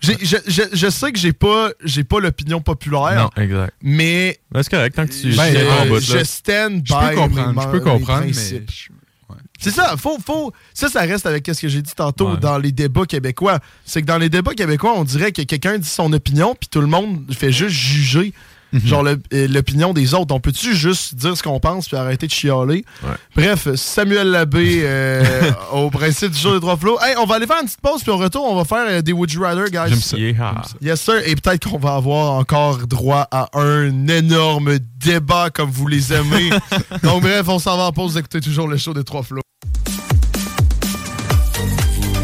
[0.00, 3.74] J'ai- Je, je, je sais que j'ai pas, j'ai pas l'opinion populaire, Non, exact.
[3.82, 6.88] mais Ben, c'est correct, tant que tu je, bout, stand by.
[6.92, 8.32] Je peux comprendre, mes- je peux mes comprendre, mais.
[8.32, 8.70] principes.
[8.70, 8.90] je-
[9.32, 9.38] ouais.
[9.60, 12.36] C'est ça, faut, faut, ça, ça reste avec ce que j'ai dit tantôt Ouais.
[12.38, 13.58] dans les débats québécois.
[13.84, 16.80] C'est que dans les débats québécois, on dirait que quelqu'un dit son opinion, puis tout
[16.80, 18.32] le monde fait juste juger
[18.72, 18.86] Mhm.
[18.86, 20.34] genre euh, l'opinion des autres.
[20.34, 22.84] On peut-tu juste dire ce qu'on pense puis arrêter de chialer?
[23.02, 23.10] Ouais.
[23.36, 25.24] Bref, Samuel Labbé euh,
[25.72, 26.98] au principe du jour des trois flots.
[27.00, 29.02] Hey, on va aller faire une petite pause, puis au retour, on va faire euh,
[29.02, 29.88] des Would You Rather, guys.
[29.88, 30.16] J'aime ça.
[30.16, 30.62] Yeah.
[30.80, 31.20] Yes, sir.
[31.26, 36.50] Et peut-être qu'on va avoir encore droit à un énorme débat comme vous les aimez.
[37.02, 38.12] Donc, bref, on s'en va en pause.
[38.12, 39.42] Vous écoutez toujours le show des trois flots.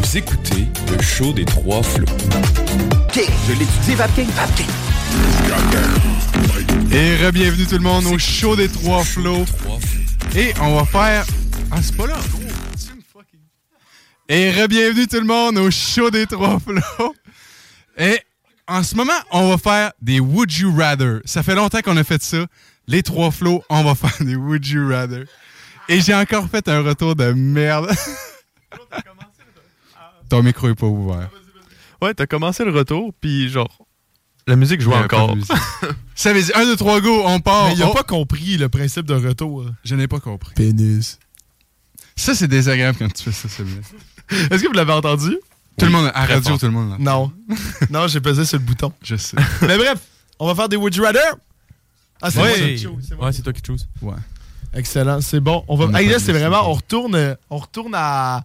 [0.01, 2.05] Vous écoutez le show des trois flots.
[3.13, 4.27] Je l'étudie, Vapking.
[4.35, 4.86] Vapking.
[6.91, 9.45] Et re-bienvenue tout le monde au show des trois flots.
[10.35, 11.25] Et on va faire.
[11.71, 12.17] Ah, c'est pas là.
[14.29, 17.15] Et re-bienvenue tout le monde au show des trois flots.
[17.97, 18.19] Et
[18.67, 21.21] en ce moment, on va faire des Would You Rather.
[21.25, 22.45] Ça fait longtemps qu'on a fait ça.
[22.87, 25.25] Les trois flots, on va faire des Would You Rather.
[25.89, 27.89] Et j'ai encore fait un retour de merde.
[30.29, 31.29] Ton micro est pas ouvert.
[32.01, 33.86] Ouais, t'as commencé le retour, puis genre,
[34.47, 35.35] la musique joue encore.
[36.15, 37.67] Ça veut dire 1, 2, 3, go, on part.
[37.67, 39.65] Mais il a Oh, pas compris le principe de retour.
[39.83, 40.53] Je n'ai pas compris.
[40.55, 41.19] Pénis.
[42.15, 43.81] Ça, c'est désagréable quand tu fais ça, celui-là.
[44.51, 45.37] Est-ce que vous l'avez entendu?
[45.77, 46.59] Tout le monde, à très radio, fort.
[46.59, 46.89] tout le monde.
[46.91, 46.95] Là.
[46.99, 47.31] Non.
[47.91, 48.91] non, j'ai pesé sur le bouton.
[49.03, 49.37] Je sais.
[49.61, 49.99] Mais bref,
[50.39, 51.21] on va faire des Would You Rather.
[52.19, 53.87] Ah, c'est moi Ouais, qui choose, c'est moi ouais, toi qui choose.
[54.01, 54.15] Ouais.
[54.73, 55.63] Excellent, c'est bon.
[55.67, 55.85] On va.
[55.85, 58.37] On Hey, là, c'est vraiment, on retourne, euh, on retourne à,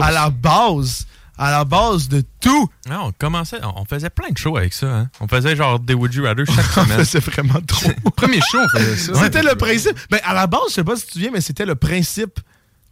[0.00, 1.06] à la base,
[1.42, 2.68] à la base de tout.
[2.88, 4.86] Non, on commençait, on faisait plein de shows avec ça.
[4.86, 5.10] Hein.
[5.20, 7.04] On faisait genre des Would You Rather chaque semaine.
[7.04, 7.90] c'est vraiment trop.
[8.14, 9.14] Premier show, on faisait ça.
[9.24, 9.98] C'était le principe.
[10.10, 12.38] Ben, à la base, je sais pas si tu te souviens, mais c'était le principe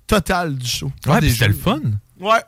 [0.06, 0.90] total du show.
[1.06, 1.78] Ouais, c'était le fun.
[2.18, 2.40] Ouais.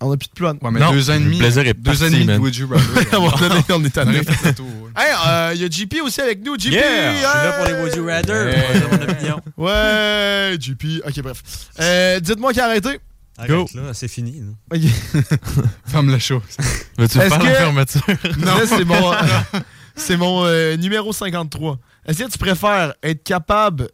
[0.00, 0.52] On a plus de plan.
[0.60, 1.38] Ouais, mais Non, deux ans et le demi.
[1.38, 2.36] plaisir est deux parti, ans et demi.
[2.38, 3.12] Would You Rather.
[3.14, 4.10] À on est On.
[4.10, 6.54] Hey, euh, il y a JP aussi avec nous.
[6.58, 6.70] JP!
[6.72, 7.12] Yeah!
[7.12, 8.54] Je suis là pour les Would You Rather.
[8.90, 9.40] Mon opinion.
[9.56, 10.84] Ouais, JP.
[11.06, 11.42] Ok, bref.
[11.80, 13.00] Euh, Dites-moi qui a arrêté.
[13.38, 14.40] Arrête là, c'est fini.
[14.70, 14.78] là.
[15.86, 16.42] Ferme le show.
[16.98, 18.02] Veux-tu Est-ce faire que- la fermeture?
[18.38, 19.12] Là, c'est mon,
[19.96, 21.78] c'est mon euh, numéro 53.
[22.06, 23.88] Est-ce que tu préfères être capable.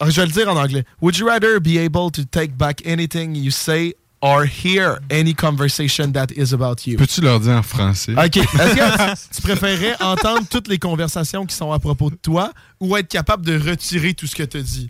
[0.00, 0.84] Ah, je vais le dire en anglais.
[1.02, 6.10] Would you rather be able to take back anything you say or hear any conversation
[6.12, 6.96] that is about you?
[6.96, 8.12] Peux-tu leur dire en français?
[8.12, 8.36] OK.
[8.38, 12.96] Est-ce que tu préférerais entendre toutes les conversations qui sont à propos de toi ou
[12.96, 14.88] être capable de retirer tout ce que tu dis?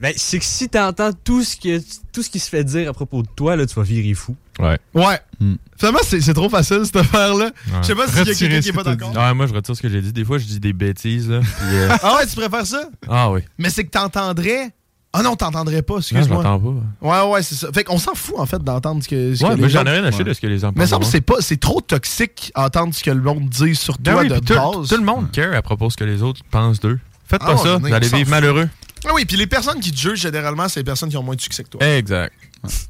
[0.00, 1.80] Ben, c'est que si t'entends tout ce que
[2.12, 4.36] tout ce qui se fait dire à propos de toi, là, tu vas virer fou.
[4.60, 4.78] Ouais.
[4.94, 5.18] Ouais.
[5.40, 5.54] Hmm.
[5.76, 7.50] Finalement, c'est c'est trop facile, cette affaire-là.
[7.82, 9.12] Je sais pas s'il y a quelqu'un qui est pas d'accord.
[9.14, 10.12] Ouais, moi, je retire ce que j'ai dit.
[10.12, 11.28] Des fois, je dis des bêtises.
[11.28, 12.82] Là, puis, euh, Ah ouais, tu préfères ça?
[13.08, 13.40] Ah oui.
[13.58, 14.70] Mais c'est que t'entendrais.
[15.12, 16.42] Ah non, t'entendrais pas, Non, je excuse-moi.
[16.44, 16.60] l'entends
[17.00, 17.24] pas.
[17.26, 17.68] Ouais, ouais, c'est ça.
[17.72, 19.34] Fait qu'on s'en fout, en fait, d'entendre ce que.
[19.34, 20.70] Ce Ouais, que mais les j'en ai rien à chier de ce que les gens
[20.76, 23.96] Mais ça me c'est pas, c'est trop toxique entendre ce que le monde dit sur
[23.98, 24.88] Ben toi oui, de puis tout, base.
[24.88, 27.00] tout le monde care à propos de ce que les autres pensent d'eux.
[27.26, 28.68] Faites Ah, pas ça, vous allez vivre malheureux.
[29.06, 31.36] Ah oui, puis les personnes qui te jugent, généralement, c'est les personnes qui ont moins
[31.36, 31.84] de succès que toi.
[31.86, 32.32] Exact.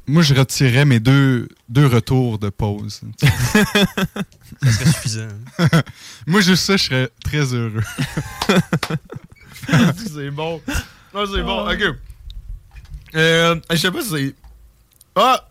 [0.07, 3.01] Moi, je retirais mes deux, deux retours de pause.
[3.21, 5.27] Ça serait suffisant.
[5.59, 5.67] hein.
[6.27, 7.83] Moi, juste ça, je serais très heureux.
[10.13, 10.59] c'est bon.
[11.13, 11.95] Ah, c'est bon, ok.
[13.15, 14.35] Euh, je sais pas si c'est.
[15.15, 15.47] Ah!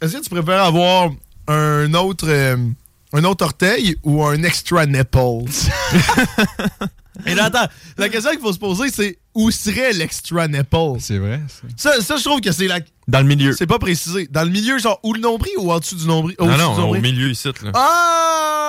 [0.00, 1.10] Est-ce que tu préfères avoir
[1.48, 2.26] un autre.
[2.28, 2.56] euh,
[3.14, 5.44] un autre orteil ou un extra nipple?
[7.26, 7.66] Et là, attends,
[7.98, 10.98] la question qu'il faut se poser, c'est où serait l'extra nipple?
[10.98, 11.42] C'est vrai,
[11.76, 11.92] ça.
[11.94, 12.80] Ça, ça, je trouve que c'est la.
[13.08, 13.52] Dans le milieu.
[13.52, 14.28] C'est pas précisé.
[14.30, 16.36] Dans le milieu, genre, ou le nombril ou en dessous du nombril?
[16.38, 17.48] Non, au-dessus non, du au milieu ici.
[17.62, 17.72] Là.
[17.74, 18.61] Ah!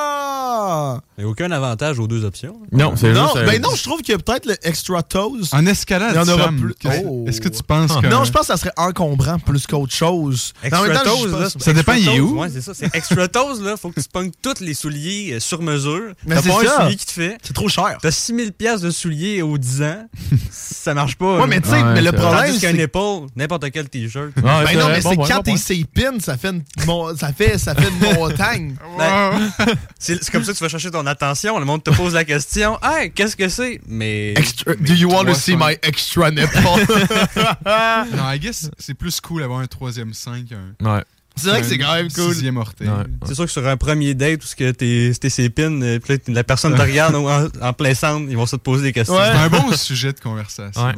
[0.55, 0.99] Ah!
[1.17, 2.55] Mais aucun avantage aux deux options.
[2.71, 3.45] Non, c'est Non, juste.
[3.45, 5.41] ben non, je trouve qu'il y a peut-être le extra toes.
[5.51, 6.73] En escalade, Il y en aura Sam, plus.
[6.80, 7.25] qu'est-ce- Oh.
[7.27, 8.07] est-ce que tu penses que...
[8.07, 10.53] Non, je pense que ça serait encombrant plus qu'autre chose.
[10.63, 12.17] Mais en même Extra temps, je toes, sais là, pas- c'est- Ça dépend, extra il
[12.17, 12.39] est où?
[12.39, 12.71] Ouais, c'est ça.
[12.73, 13.77] C'est extra toes, là.
[13.77, 16.13] Faut que tu pognes tous les souliers euh, sur mesure.
[16.25, 16.75] Mais T'as c'est pas ça.
[16.80, 17.38] un soulier qui te fait.
[17.43, 17.97] C'est trop cher.
[18.01, 20.07] T'as 6000 pièces de souliers aux 10 ans.
[20.51, 21.34] ça marche pas.
[21.35, 21.47] Ouais, là.
[21.47, 24.25] mais tu sais, Ouais, mais le c'est problème, Tandis qu'un c'est épaule, n'importe quel t-shirt.
[24.38, 24.91] Ouais, Ben c'est non, vrai.
[24.93, 25.57] mais c'est quand t'es point.
[25.57, 28.75] sépines, ça fait une, mon- ça fait, ça fait une montagne.
[28.97, 29.51] Ben,
[29.99, 31.57] c'est c'est comme ça que tu vas chercher ton attention.
[31.60, 34.34] Le monde te pose la question Hey, qu'est-ce que c'est Mais.
[34.36, 35.68] Extra- do you want to see 300.
[35.68, 36.57] my extra nipple?
[38.15, 41.03] Non, I guess c'est plus cool d'avoir un troisième 5 qu'un Ouais.
[41.36, 42.34] c'est vrai que c'est quand même cool.
[42.34, 42.88] sixième orteil.
[42.88, 43.03] Ouais.
[43.26, 46.14] C'est sûr que sur un premier date où ce que t'es t'es sépines, euh, puis
[46.15, 48.94] là, la personne te regarde en, en plein centre, ils vont se te poser des
[48.94, 49.15] questions.
[49.15, 49.32] Ouais.
[49.32, 50.82] C'est un bon sujet de conversation.
[50.86, 50.94] Ouais.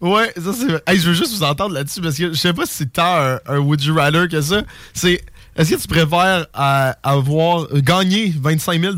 [0.00, 0.90] Ouais, ça c'est.
[0.92, 3.16] Hey, je veux juste vous entendre là-dessus parce que je sais pas si c'est tant
[3.20, 4.62] un, un Would You Rather que ça.
[4.94, 5.22] C'est.
[5.56, 8.94] Est-ce que tu préfères euh, avoir euh, gagné 25 000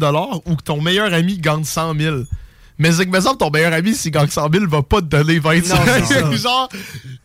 [0.47, 2.17] ou que ton meilleur ami gagne 100 000
[2.79, 5.07] Mais c'est que, me semble, ton meilleur ami, s'il gagne 100 000, va pas te
[5.07, 6.31] donner 25 Non, c'est 000.
[6.37, 6.37] ça.
[6.37, 6.69] Genre,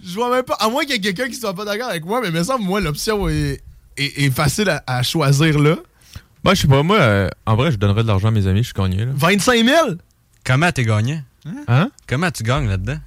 [0.03, 0.56] je vois même pas.
[0.56, 2.64] À moins qu'il y ait quelqu'un qui soit pas d'accord avec moi, mais me semble,
[2.64, 3.61] moi, l'option est,
[3.97, 5.76] est, est facile à, à choisir là.
[6.43, 8.60] Ben, je sais pas, moi, euh, en vrai, je donnerais de l'argent à mes amis,
[8.60, 9.11] je suis gagné, là.
[9.14, 9.77] 25 000
[10.43, 11.22] Comment t'es gagnant
[11.68, 11.89] Hein?
[12.07, 12.97] Comment tu gagnes là-dedans?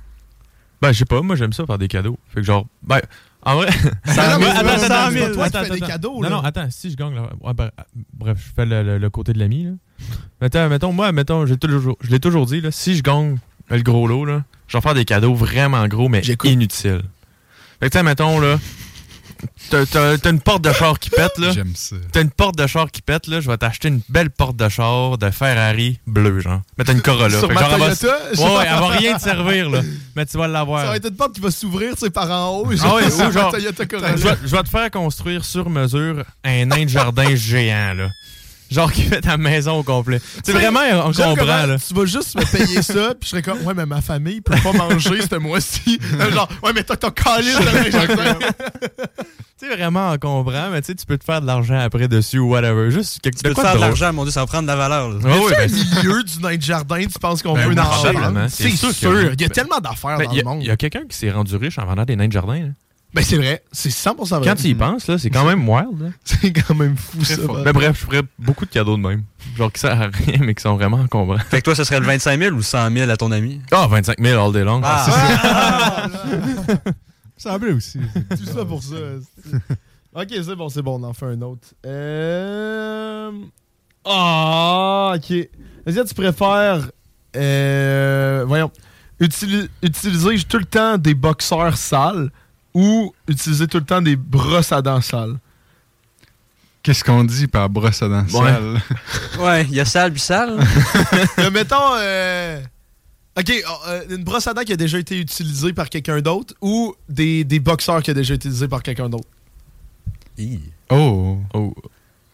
[0.81, 2.19] Ben, je sais pas, moi, j'aime ça faire des cadeaux.
[2.29, 3.01] Fait que, genre, ben,
[3.45, 3.69] en vrai.
[4.05, 6.21] Ça, Ouais, mais attends, c'est attends, pas attends, toi qui attends, fais des cadeaux, Non,
[6.23, 6.31] là.
[6.31, 7.71] non, attends, si je gagne, là, ouais, ben,
[8.15, 9.69] bref, je fais le, le- le côté de l'ami.
[10.41, 11.55] Mettons, mettons, moi, mettons, je
[12.11, 13.37] l'ai toujours dit, là, si je gagne
[13.71, 17.03] le gros lot, là, je vais faire des cadeaux vraiment gros, mais inutiles.
[17.81, 18.59] Fait que, tu sais, mettons, là,
[19.71, 21.53] t'as- une porte de char qui pète, là.
[21.53, 21.97] J'aime ça.
[22.13, 24.69] T'as une porte de char qui pète, là, je vais t'acheter une belle porte de
[24.69, 26.61] char de Ferrari bleu, genre.
[26.79, 27.39] Mais t'as une Corolla.
[27.39, 29.81] Sur Fait que ma genre, elle va- Toyota, Ouais, elle va rien te servir, là.
[30.17, 30.83] Mais tu vas l'avoir.
[30.83, 32.67] Ça va être une porte qui va s'ouvrir, tu sais, par en haut.
[32.83, 34.17] Ah ouais, sur ou ma genre, Toyota Corolla.
[34.17, 38.09] je vais, je vais te faire construire sur mesure un nain de jardin géant, là.
[38.73, 40.21] Genre qui fait ta maison au complet.
[40.45, 41.77] C'est vraiment encombrant, comment là.
[41.79, 44.55] Tu vas juste me payer ça, puis je serais comme, ouais, mais ma famille peut
[44.63, 45.99] pas manger ce mois-ci.
[46.33, 48.39] Genre, ouais, mais t'as ton calice de jardin.
[49.57, 52.49] C'est vraiment encombrant, mais tu sais, tu peux te faire de l'argent après dessus ou
[52.51, 52.91] whatever.
[52.91, 54.75] Juste quelque Tu peux te faire de l'argent, mon Dieu, ça va prendre de la
[54.77, 55.11] valeur.
[55.11, 55.19] là.
[55.23, 57.73] Oui, Mais ben, tu sais, au milieu du nain de jardin, tu penses qu'on Ben,
[57.73, 59.33] peut en c'est sûr.
[59.35, 60.63] Il y a tellement d'affaires ben, dans il y le a- monde.
[60.63, 62.71] Il y a quelqu'un qui s'est rendu riche en vendant des nains de jardin.
[63.15, 63.63] Ben, c'est vrai.
[63.73, 64.49] C'est 100% vrai.
[64.49, 66.13] Quand tu y penses, là, c'est quand même wild.
[66.25, 67.37] C'est quand même fou, ça.
[67.63, 69.23] Ben, bref, je ferais beaucoup de cadeaux de même.
[69.59, 71.39] Genre qui servent à rien, mais qui sont vraiment encombrants.
[71.39, 73.61] Fait que toi, ce serait le 25 000 ou 100 000 à ton ami?
[73.71, 74.81] Ah, 25 000 all day long.
[74.83, 76.09] Ah.
[77.37, 77.99] Ça semblait aussi.
[78.31, 78.95] Tout ça pour ça.
[80.15, 81.69] ok, c'est bon, c'est bon, on en fait un autre.
[81.85, 83.31] Euh...
[84.05, 85.31] Ah, ok.
[85.31, 86.89] Est-ce que tu préfères,
[87.37, 88.71] euh, voyons,
[89.21, 92.31] utili- utiliser tout le temps des boxeurs sales
[92.75, 95.37] ou utiliser tout le temps des brosses à dents sales?
[96.83, 98.51] Qu'est-ce qu'on dit par brosse à dents Ouais.
[98.53, 98.83] sale?
[99.41, 100.59] Ouais, il y a sale puis sale.
[101.39, 102.61] Euh, mettons, euh,
[103.39, 103.51] ok,
[103.89, 107.45] euh, une brosse à dents qui a déjà été utilisée par quelqu'un d'autre ou des,
[107.45, 109.29] des boxeurs qui a déjà été utilisés par quelqu'un d'autre?
[110.91, 111.39] Oh.
[111.55, 111.75] Oh.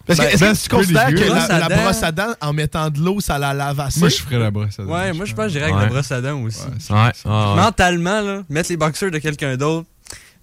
[0.07, 1.83] Parce que Ben, est-ce que tu considères que la, Brosse à la dents.
[1.83, 4.01] brosse à dents, en mettant de l'eau, ça la lave assez?
[4.01, 4.91] Moi, je ferais la brosse à dents.
[4.95, 5.83] Ouais, moi, je pense que j'irais avec Ouais.
[5.83, 6.63] la brosse à dents aussi.
[6.91, 7.13] Ouais.
[7.27, 9.87] Mentalement, là, mettre les boxeurs de quelqu'un d'autre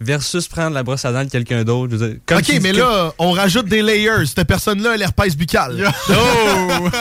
[0.01, 1.91] versus prendre la brosse à dents de quelqu'un d'autre.
[1.93, 4.26] je veux dire, comme ok, mais que- là, on rajoute des layers.
[4.26, 5.91] Cette personne-là, elle a l'herpès buccal.
[6.09, 6.89] Oh!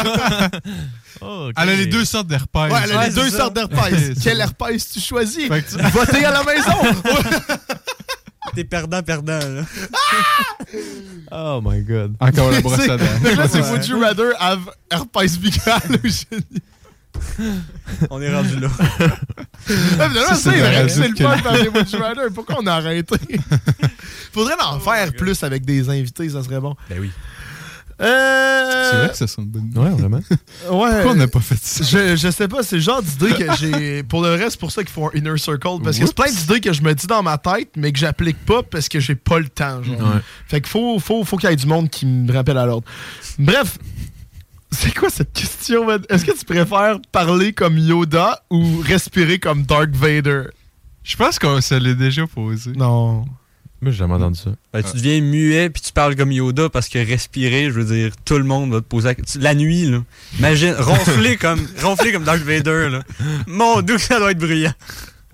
[1.26, 1.48] Oh.
[1.56, 2.70] Elle a les deux sortes d'herpès.
[2.70, 3.36] Ouais, elle a Ouais, les deux ça.
[3.38, 3.78] sortes d'herpès.
[3.78, 3.90] Ouais,
[4.22, 5.44] Quel c'est- herpès tu choisis?
[5.48, 6.72] Tu- Votez à la maison!
[8.54, 9.38] T'es perdant-perdant.
[9.38, 9.62] là.
[11.32, 12.14] Oh my god.
[12.20, 13.04] Encore la brosse à dents.
[13.50, 16.44] C'est Would you rather have herpès buccal ou génie?
[18.11, 18.69] On est rendu là.
[19.99, 22.31] Ah, c'est vrai que c'est le fun que- de parler Would you rather.
[22.35, 23.16] Pourquoi on a arrêté?
[24.32, 26.77] Faudrait en faire plus avec des invités, ça serait bon.
[26.91, 27.11] Ben oui.
[28.03, 28.89] Euh...
[28.91, 29.70] C'est vrai que ça sonne bonne.
[29.74, 30.19] Ouais, vraiment.
[30.70, 30.91] Ouais.
[30.91, 31.85] Pourquoi on n'a pas fait ça?
[31.85, 34.03] Je, je sais pas, c'est le genre d'idée que j'ai.
[34.03, 35.78] Pour le reste, c'est pour ça qu'il faut un inner circle.
[35.82, 38.45] Parce que c'est plein d'idées que je me dis dans ma tête, mais que j'applique
[38.45, 39.82] pas parce que j'ai pas le temps.
[39.82, 39.97] Genre.
[39.97, 40.20] Ouais.
[40.49, 42.86] Fait qu'il faut, faut, faut qu'il y ait du monde qui me rappelle à l'ordre.
[43.39, 43.78] Bref,
[44.74, 46.02] c'est quoi cette question, man?
[46.09, 50.44] Est-ce que tu préfères parler comme Yoda ou respirer comme Dark Vader?
[51.02, 52.72] Je pense qu'on se l'est déjà posé.
[52.72, 53.24] Non.
[53.80, 54.51] Moi, j'ai jamais entendu ça.
[54.72, 58.12] Ben, tu deviens muet puis tu parles comme Yoda parce que respirer, je veux dire,
[58.24, 59.40] tout le monde va te poser la question.
[59.42, 60.02] La nuit, là.
[60.38, 63.02] Imagine, ronfler comme, ronfler comme Darth Vader, là.
[63.46, 64.72] Mon dieu, que ça doit être bruyant.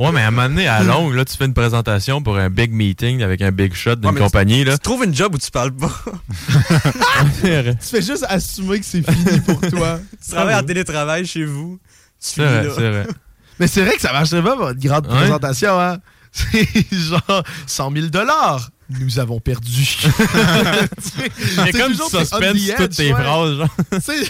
[0.00, 2.48] Ouais, mais à un moment donné, à longue, là, tu fais une présentation pour un
[2.48, 4.72] big meeting avec un big shot d'une Ouais, compagnie, là.
[4.72, 5.92] Tu trouves une job où tu parles pas.
[7.42, 10.00] Tu fais juste assumer que c'est fini pour toi.
[10.24, 11.78] tu travailles en télétravail chez vous.
[11.84, 12.64] Tu c'est finis vrai.
[12.64, 12.72] là.
[12.74, 13.06] c'est vrai.
[13.60, 15.16] Mais c'est vrai que ça marcherait pas, votre grande Ouais.
[15.18, 15.98] présentation, hein?
[16.32, 18.70] C'est genre 100 000 dollars.
[18.88, 19.68] Nous avons perdu.
[19.76, 22.30] Il y a comme du suspense
[22.76, 23.68] toutes tes phrases, genre.
[24.00, 24.24] C'est-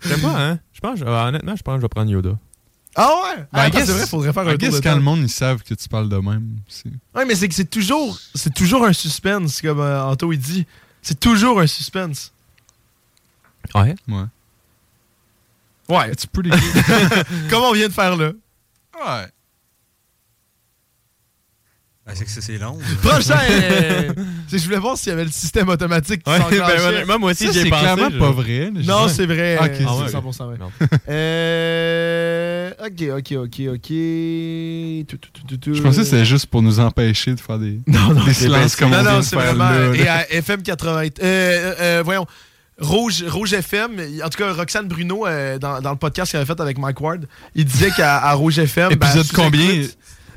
[0.00, 0.58] Je sais pas, hein.
[0.72, 2.30] Je pense, euh, honnêtement, je pense que je vais prendre Yoda.
[2.96, 3.36] Ah ouais?
[3.36, 4.96] Ben, Ah, c'est vrai, faudrait faire un tour de quand temps.
[4.96, 6.56] le monde, ils savent que tu parles de même.
[7.14, 10.66] Ouais, mais c'est que c'est toujours, c'est toujours un suspense, comme euh, Anto il dit.
[11.02, 12.32] C'est toujours un suspense.
[13.74, 13.94] Ouais.
[14.08, 14.24] Ouais.
[15.88, 16.12] Ouais.
[16.12, 16.60] It's pretty good.
[17.50, 18.32] Comme on vient de faire là.
[19.06, 19.28] Ouais.
[22.10, 22.78] Ah, c'est que c'est- c'est long.
[23.02, 23.38] Prochain!
[24.50, 26.38] je voulais voir s'il y avait le système automatique qui Ouais,
[27.06, 28.70] ben, moi aussi, Ça, j'y ai c'est clairement je- pas vrai.
[28.72, 29.58] Non, Je- c'est vrai.
[29.60, 30.24] Ok, euh, c'est Ah ouais, c'est ok.
[30.24, 30.56] 100% vrai.
[30.58, 30.70] Non.
[31.10, 33.88] Euh, ok, ok, ok, ok.
[35.06, 35.74] Tout, tout, tout, tout, tout.
[35.74, 38.76] Je pensais que c'était juste pour nous empêcher de faire des, Non, non, des silences
[38.76, 39.68] comme non, on non, c'est vraiment.
[39.70, 39.94] là.
[39.94, 41.02] Et à FM 80.
[41.02, 42.26] Euh, euh, euh, voyons.
[42.80, 46.46] Rouge, Rouge FM, en tout cas, Roxane Bruno, euh, dans, dans le podcast qu'elle avait
[46.46, 47.26] fait avec Mike Ward,
[47.56, 48.90] il disait qu'à Rouge FM.
[48.90, 49.82] ben, Épisode sous combien?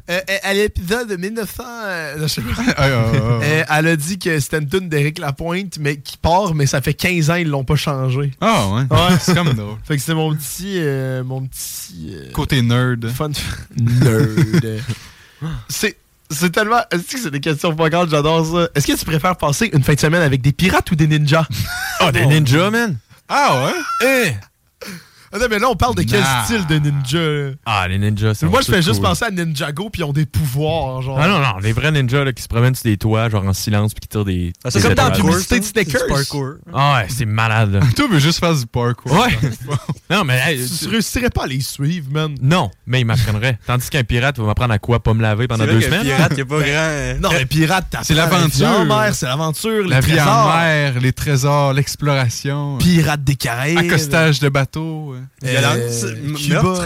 [0.09, 1.63] Euh, euh, à l'épisode de 1900.
[1.85, 2.49] euh, je sais pas.
[2.57, 3.19] Ah, ah, ah, ah.
[3.43, 6.81] Euh, elle a dit que c'était une tune d'Éric Lapointe, mais qui part, mais ça
[6.81, 8.31] fait 15 ans, ils l'ont pas changé.
[8.41, 9.17] Ah ouais, Ouais.
[9.21, 9.77] c'est comme drôle.
[9.83, 10.75] Fait que c'est mon petit.
[10.77, 12.11] euh, mon petit.
[12.13, 13.07] euh, Côté nerd.
[13.09, 13.29] Fun.
[13.79, 14.81] Nerd.
[15.69, 15.97] c'est.
[16.33, 16.79] C'est tellement.
[16.91, 18.09] Est-ce que c'est des questions pas grandes?
[18.09, 18.69] J'adore ça.
[18.73, 21.45] Est-ce que tu préfères passer une fin de semaine avec des pirates ou des ninjas?
[22.01, 22.97] Oh, des ninjas, man!
[23.27, 24.07] Ah ouais?
[24.07, 24.31] Eh!
[25.33, 26.43] Ah non, mais là, on parle de quel Nah.
[26.43, 27.55] style de ninja?
[27.65, 30.25] Ah, les ninjas, c'est Moi, je fais juste penser à Ninjago, puis ils ont des
[30.25, 31.17] pouvoirs, genre.
[31.19, 33.53] Ah non, non, les vrais ninjas là, qui se promènent sur des toits, genre en
[33.53, 34.51] silence, puis qui tirent des.
[34.63, 35.31] Ah, c'est comme dans la étoiles.
[35.31, 36.07] publicité de C'est du Snickers.
[36.07, 36.49] parkour.
[36.73, 37.73] Ah ouais, c'est malade.
[37.73, 37.79] là.
[37.95, 39.11] Toi, veux juste faire du parkour.
[39.11, 39.37] Ouais.
[40.09, 40.39] non, mais.
[40.45, 42.35] hey, Tu tu- réussirais pas à les suivre, man.
[42.41, 43.57] Non, mais il m'apprendrait.
[43.65, 46.03] Tandis qu'un pirate va m'apprendre à quoi pas me laver pendant deux semaines?
[46.03, 47.19] pirate, il y a pas grand.
[47.21, 48.85] Non, mais pirate, t'as C'est l'aventure.
[48.85, 50.55] mer, c'est l'aventure, La les vie en trésors.
[50.57, 52.77] mer, les trésors, l'exploration.
[52.79, 53.77] Pirates des Caraïbes.
[53.77, 55.15] Accostage de bateau.
[55.43, 56.05] Euh, Violence,
[56.41, 56.61] Cuba.
[56.63, 56.85] meurtre.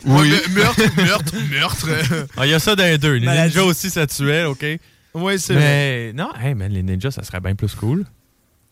[0.06, 0.32] Oui.
[0.54, 1.88] Meurtre, meurtre, meurtre.
[2.36, 3.14] Ah, il y a ça dans les deux.
[3.14, 3.54] Les Maladie.
[3.56, 4.64] ninjas aussi, ça tuait, OK?
[5.14, 5.62] ouais, c'est vrai.
[5.62, 8.04] Mais non, hey, man, les ninjas, ça serait bien plus cool.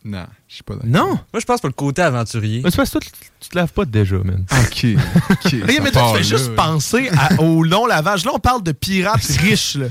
[0.04, 0.88] Non, je suis pas d'accord.
[0.90, 1.06] Non!
[1.08, 2.60] Moi, je pense pour le côté aventurier.
[2.62, 3.08] Mais c'est parce que toi,
[3.40, 4.44] tu, te laves pas déjà, man.
[4.50, 4.86] Ok.
[5.30, 5.52] ok,
[5.82, 8.24] mais toi, tu fais là, juste penser à- au long lavage.
[8.24, 9.74] Là, on parle de pirates riches.
[9.74, 9.86] Là.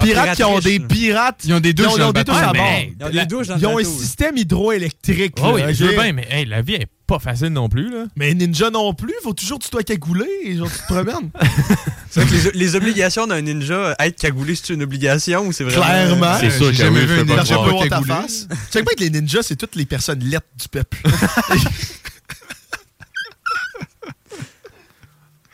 [0.00, 1.40] Ah, Pirates qui ont des pirates.
[1.44, 2.66] Ils ont des douches Ils ont- des douches à bord.
[3.00, 5.34] Ils ont des douches dans le Ils ont un système hydroélectrique.
[5.42, 8.04] Oh oui, je veux bien, mais hey, la vie est pas facile non plus, là.
[8.16, 11.30] Mais ninja non plus, faut toujours que tu dois cagouler et genre tu te promènes.
[12.10, 15.62] C'est vrai que les, les obligations d'un ninja, être cagoulé, c'est une obligation ou c'est
[15.62, 15.84] vraiment.
[15.84, 16.36] Clairement.
[16.40, 17.70] C'est sûr j'ai que jamais vu un pas ninja croire.
[17.70, 18.08] voir ta cagoulé.
[18.14, 18.48] face.
[18.50, 20.98] Tu sais pas que les ninjas, c'est toutes les personnes lettres du peuple.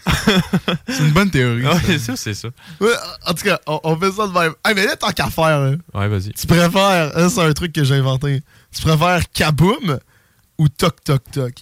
[0.88, 1.64] C'est une bonne théorie.
[1.66, 2.16] Ah, ça.
[2.16, 2.48] c'est ça.
[2.80, 2.92] Ouais,
[3.26, 4.54] en tout cas, on, on fait ça de même.
[4.64, 6.32] Hey, mais là, tant qu'à faire, là, Ouais, vas-y.
[6.32, 8.42] tu préfères, hein, c'est un truc que j'ai inventé,
[8.74, 9.98] tu préfères Kaboom
[10.58, 11.54] ou Toc Toc Toc?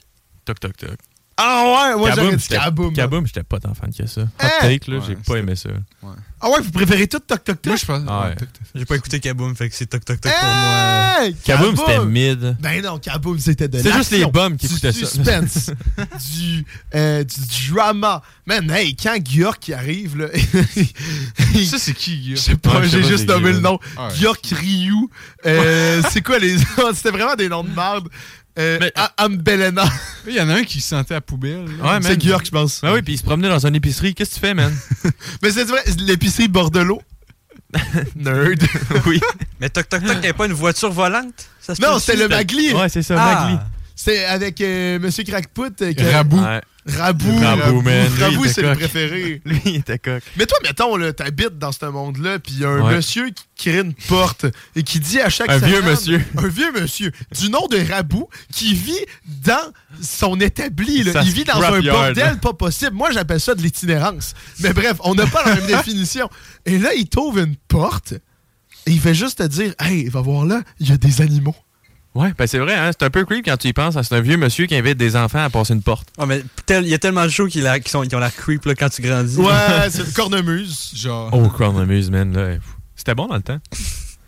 [0.45, 0.99] Toc, toc, toc.
[1.37, 2.93] Ah ouais, moi j'aurais dit Kaboom.
[2.93, 4.21] Kaboom, j'étais pas tant fan que ça.
[4.23, 4.49] Hot Hein?
[4.61, 5.71] take, là, j'ai pas aimé ça.
[6.41, 7.67] Ah ouais, vous préférez tout Toc Toc Toc?
[7.67, 8.03] Moi, je pense.
[8.07, 8.31] Ah.
[8.75, 11.31] J'ai pas écouté Kaboom, fait que c'est toc toc toc pour moi.
[11.45, 12.57] Kaboom, c'était mid.
[12.61, 14.99] Ben non, Kaboom, c'était de C'est juste les bums qui écoutaient ça.
[15.07, 15.71] suspense,
[16.37, 18.23] du, euh, du drama.
[18.47, 20.27] Man, hey, quand Gyork qui arrive, là,
[21.65, 22.37] Ça, c'est qui, je Guy?
[22.41, 23.79] sais pas, je j'ai juste nommé le nom.
[23.97, 24.09] Ah.
[24.15, 25.09] Gyork Ryu.
[25.47, 26.59] Euh, c'est quoi les.
[26.95, 28.09] C'était vraiment des noms de merde.
[28.59, 29.85] Euh, Mais- Ambelena.
[30.27, 31.65] Il y en a un qui se sentait à poubelle.
[31.65, 32.17] Ouais, C'est man.
[32.19, 32.81] Gyork, je pense.
[32.83, 34.15] Ben oui, puis il se promenait dans une épicerie.
[34.15, 34.73] Qu'est-ce que tu fais, man?
[35.43, 37.03] Mais c'est vrai, l'épicerie Bordelot.
[38.17, 38.63] Nerd.
[39.07, 39.21] oui.
[39.61, 41.49] Mais toc toc toc, a pas une voiture volante?
[41.61, 42.17] Ça se non, aussi?
[42.17, 42.73] le Magli.
[42.73, 43.45] Ouais, c'est ça, Ah.
[43.47, 43.59] Magli.
[43.97, 45.71] C'était avec euh, Monsieur Crackpot.
[45.83, 46.41] euh, Rabou.
[46.41, 46.61] Ouais.
[46.87, 47.39] Rabou.
[47.39, 48.07] Rabou, man.
[48.21, 49.41] Rabou, c'est le préféré.
[49.47, 50.23] Lui, il était coq.
[50.37, 52.97] Mais toi, mettons, là, t'habites dans ce monde-là, puis il y a un Ouais.
[52.97, 54.45] monsieur qui crée une porte
[54.77, 56.23] et qui dit à chaque Un vieux monsieur.
[56.37, 58.93] Un vieux monsieur du nom de Rabou qui vit
[59.45, 61.03] dans son établi.
[61.05, 61.23] là.
[61.25, 62.37] Il vit dans un bordel là.
[62.37, 62.93] pas possible.
[62.93, 64.35] Moi, j'appelle ça de l'itinérance.
[64.61, 66.29] Mais bref, on n'a pas la même définition.
[66.67, 68.13] Et là, il t'ouvre une porte
[68.87, 71.57] et il fait juste te dire Hey, va voir là, il y a des animaux.
[72.15, 73.97] Ouais, ben c'est vrai, hein, c'est un peu creep quand tu y penses.
[73.97, 74.03] hein.
[74.05, 76.09] C'est un vieux monsieur qui invite des enfants à passer une porte.
[76.17, 78.21] Ah, mais tel- il y a tellement de shows qui, la- qui sont, qui ont
[78.21, 79.37] l'air creep là, quand tu grandis.
[79.37, 79.51] Ouais,
[79.91, 80.93] c'est une cornemuse.
[80.95, 81.31] Genre.
[81.33, 82.33] Oh, Cornemuse, man.
[82.33, 82.57] là.
[82.95, 83.59] C'était bon dans le temps.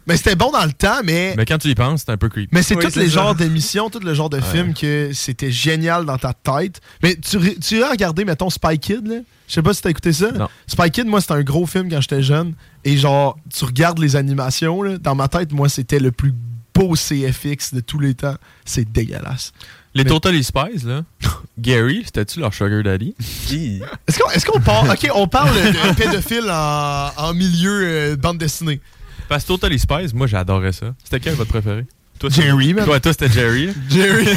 [0.08, 1.34] Mais c'était bon dans le temps, mais.
[1.36, 2.50] Mais quand tu y penses, c'est un peu creep.
[2.52, 3.12] Mais c'est Oui, tous les ça.
[3.14, 6.80] genres d'émissions, tout le genre de films que c'était génial dans ta tête.
[7.02, 9.16] Mais tu, tu as regardé, mettons, Spy Kid, là?
[9.48, 10.32] Je sais pas si t'as écouté ça.
[10.32, 10.48] Non.
[10.66, 12.54] Spy Kid, moi, c'était un gros film quand j'étais jeune.
[12.84, 16.32] Et genre, tu regardes les animations, là, dans ma tête, moi, c'était le plus
[16.76, 18.36] beau CFX de tous les temps.
[18.64, 19.52] C'est dégueulasse.
[19.94, 21.02] Les Mais- Totally Spies, là.
[21.58, 23.14] Gary, c'était-tu leur sugar daddy?
[23.18, 24.90] Est-ce qu'on est qu'on parle...
[24.90, 28.80] OK, on parle de pédophile en, en milieu euh, bande dessinée.
[29.28, 30.94] Parce que Totally Spies, moi, j'adorais ça.
[31.02, 31.86] C'était quel votre préféré?
[32.18, 32.74] Toi, Jerry.
[32.74, 33.70] Toi, toi c'était Jerry.
[33.90, 34.26] Jerry.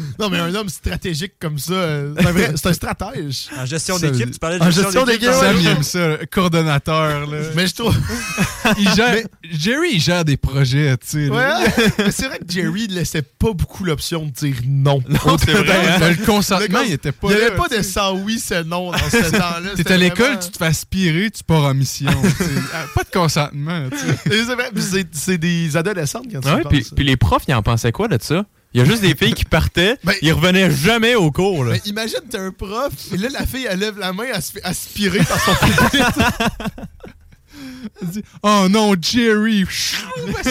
[0.18, 3.48] Non, mais un homme stratégique comme ça, euh, c'est un, vrai- c'est un stratège.
[3.58, 5.62] En gestion Ça- d'équipe, tu parlais de En gestion gestion d'équipe, Sam, ouais.
[5.62, 7.26] il aime ça, le coordonnateur.
[7.26, 7.38] Là.
[7.54, 7.96] Mais je trouve.
[8.78, 11.26] Il gère- Jerry, il gère des projets, tu sais.
[11.28, 11.60] là.
[11.60, 15.00] Ouais, mais c'est vrai que Jerry ne laissait pas beaucoup l'option de dire non.
[15.08, 16.10] Non, c'est vrai, hein?
[16.10, 18.90] Le consentement, il était pas Il n'y avait là, pas de sans oui, c'est non
[18.90, 19.70] dans ce temps-là.
[19.70, 22.10] T'es C'était à l'école, vraiment- tu te fais aspirer, tu pars en mission.
[22.22, 22.50] tu sais.
[22.74, 23.88] Ah, pas de consentement.
[23.88, 24.34] tu sais.
[24.36, 26.90] Et c'est vrai, puis c'est- C'est des adolescentes quand tu y puis, penses.
[26.96, 28.44] puis les profs, ils en pensaient quoi de ça?
[28.76, 31.64] Il y a juste des filles qui partaient, Ben- ils revenaient jamais au cours.
[31.64, 31.72] Là.
[31.72, 34.52] Mais imagine, t'es un prof, et là, la fille, elle lève la main, elle se
[34.52, 36.18] fait aspirer par son pupitre.
[38.02, 39.64] Elle dit, Oh non, Jerry!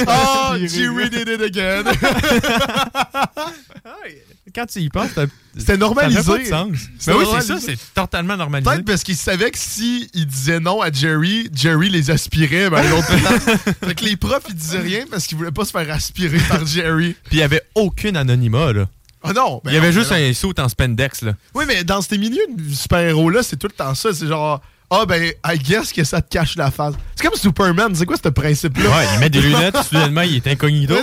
[0.07, 1.83] oh, Jerry did it again.
[4.55, 5.25] Quand tu y penses, t'as-
[5.57, 6.21] C'était normalisé.
[6.21, 6.67] Ça fait pas de sens.
[6.71, 7.53] Mais oui, c'est normalisé.
[7.53, 8.71] ça, c'est totalement normalisé.
[8.71, 12.81] Peut-être parce qu'il savait que si il disait non à Jerry, Jerry les aspirait ben,
[12.89, 13.07] l'autre
[13.85, 16.65] fait que les profs, ils disaient rien parce qu'ils voulaient pas se faire aspirer par
[16.65, 17.15] Jerry.
[17.25, 18.87] Puis il y avait aucun anonymat, là.
[19.27, 19.59] Ah non!
[19.63, 21.33] ben il y avait non, juste ben un saut en spandex, là.
[21.53, 24.13] Oui, mais dans ces milieux de super-héros-là, c'est tout le temps ça.
[24.13, 24.61] C'est genre,
[24.91, 26.93] ah ben, I guess que ça te cache la face.
[27.15, 28.87] C'est comme Superman, c'est quoi ce principe-là?
[28.89, 30.93] Ouais, il met des lunettes, soudainement, il est incognito.
[30.93, 31.01] Ouais,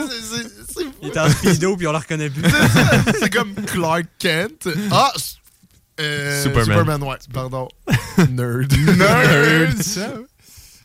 [0.76, 0.92] c'est fou.
[1.02, 2.42] Il est en speedo, puis on le reconnaît plus.
[3.20, 4.68] C'est comme Clark Kent.
[4.90, 5.12] Ah!
[6.00, 7.02] euh, Superman.
[7.02, 7.68] ouais, pardon.
[8.30, 8.72] Nerd.
[8.96, 9.82] Nerd!
[9.82, 10.14] ça.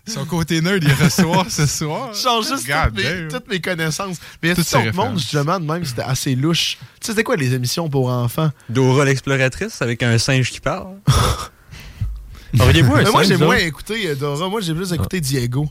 [0.07, 2.14] Son côté nerd, il reçoit ce soir.
[2.14, 4.18] Je change juste toutes mes, toutes mes connaissances.
[4.41, 6.77] Mais il y a Toutes tout autre monde, justement, de même, c'était assez louche.
[6.80, 8.49] Tu sais, c'était quoi les émissions pour enfants?
[8.69, 10.95] Dora l'exploratrice avec un singe qui parle.
[12.59, 14.47] Auriez-vous un Mais moi, singe, j'ai vous moins écouté euh, Dora.
[14.47, 15.69] Moi, j'ai plus écouté Diego.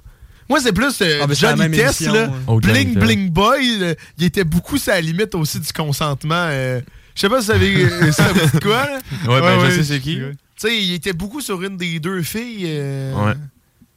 [0.48, 2.27] Moi, c'est plus euh, Ah, Johnny Test, émission, là.
[2.28, 2.32] ouais.
[2.47, 2.94] Oh, Bling.
[2.94, 3.78] Bling Boy.
[3.78, 6.35] là, il était beaucoup sur la limite aussi du consentement.
[6.51, 6.81] euh.
[7.14, 8.98] Je sais pas si vous savez euh, ça vous quoi, là.
[9.28, 10.16] Ouais, ben, je sais c'est qui.
[10.16, 12.64] Tu sais, il était beaucoup sur une des deux filles.
[12.66, 13.35] euh, Ouais.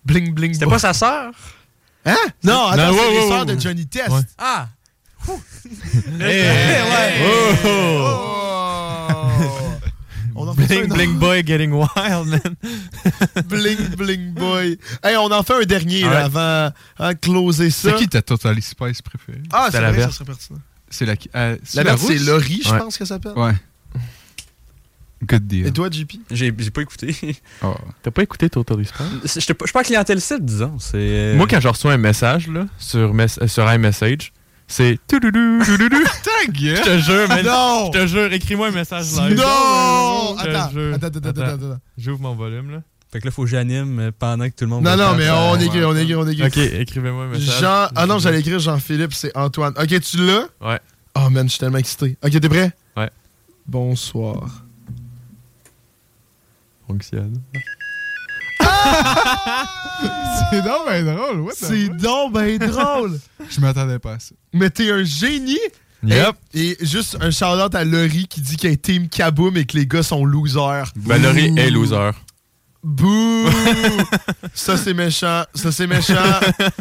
[0.05, 1.31] Bling Bling C'était pas sa sœur?
[2.05, 2.15] Hein?
[2.43, 3.55] Non, attends, Non, c'est ouais, les ouais, sœurs ouais.
[3.55, 4.09] de Johnny Test.
[4.09, 4.21] Ouais.
[4.38, 4.67] Ah!
[7.21, 8.45] Oh!
[10.41, 11.14] On en fait Bling un Bling.
[11.20, 12.56] Boy getting wild, man.
[13.49, 14.78] Bling Bling Boy.
[15.03, 17.91] Hey, on en fait un dernier là, avant, avant de closer ça.
[17.91, 19.41] C'est qui ta Total Spice préférée?
[19.52, 20.11] Ah, C'est la ça verte.
[20.14, 20.60] serait pertinent.
[20.90, 21.14] C'est la.
[21.36, 22.18] euh, c'est La verte, c'est?
[22.20, 22.80] Laurie, je Ouais.
[22.80, 23.34] pense qu'elle s'appelle.
[23.38, 23.53] Ouais.
[25.22, 25.68] Good deal.
[25.68, 26.14] Et toi, JP?
[26.32, 27.14] J'ai j'ai pas écouté.
[27.61, 27.76] Oh.
[28.02, 29.34] T'as pas écouté Total Spice?
[29.36, 30.80] Je suis pas je suis pas clientèle cible, disons.
[30.80, 31.34] C'est.
[31.36, 34.32] Moi, quand je reçois un message là, sur, mes- sur iMessage,
[34.69, 34.97] c'est.
[35.09, 35.17] Ta
[36.47, 36.77] gueule!
[36.77, 37.45] Je te jure, man.
[37.45, 37.91] Non!
[37.93, 39.37] Je te jure, écris-moi un message live.
[39.37, 40.35] Non!
[40.37, 40.93] Je te Attends, jure.
[40.95, 41.79] attends, attends, attends, attends.
[41.97, 42.81] J'ouvre mon volume, là.
[43.11, 44.83] Fait que là, faut que j'anime euh, pendant que tout le monde.
[44.83, 46.43] Non, non, mais on écrit, on écrit, on écrit.
[46.45, 47.59] Ok, écrivez-moi un message.
[47.59, 47.87] Jean...
[47.95, 49.73] Ah non, j'allais écrire Jean-Philippe, c'est Antoine.
[49.77, 50.45] Ok, tu l'as?
[50.61, 50.79] Ouais.
[51.15, 52.15] Oh man, je suis tellement excité.
[52.23, 52.71] Ok, t'es prêt?
[52.95, 53.09] Ouais.
[53.65, 54.63] Bonsoir.
[56.87, 57.41] Fonctionne.
[60.51, 63.19] C'est donc ben drôle, what C'est donc ben drôle!
[63.49, 64.34] Je m'attendais pas à ça.
[64.53, 65.60] Mais t'es un génie!
[66.03, 66.35] Yep.
[66.53, 69.77] Et, et juste un shout-out à Laurie qui dit qu'elle est team Kaboom et que
[69.77, 70.91] les gars sont losers.
[70.95, 72.11] Ben, Laurie est loser.
[72.81, 73.49] Bouh!
[74.53, 75.43] ça, c'est méchant.
[75.53, 76.15] Ça, c'est méchant.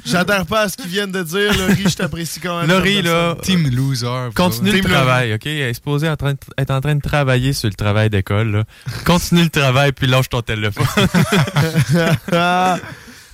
[0.07, 1.53] J'adhère pas à ce qu'ils viennent de dire.
[1.59, 2.71] Laurie, je t'apprécie quand même.
[2.71, 3.37] Laurie, là.
[3.43, 4.31] Team loser.
[4.35, 5.47] Continue le travail, OK?
[5.47, 8.53] Elle est supposée en train de- être en train de travailler sur le travail d'école.
[8.53, 8.65] là.
[9.05, 10.87] Continue le travail, puis lâche ton téléphone.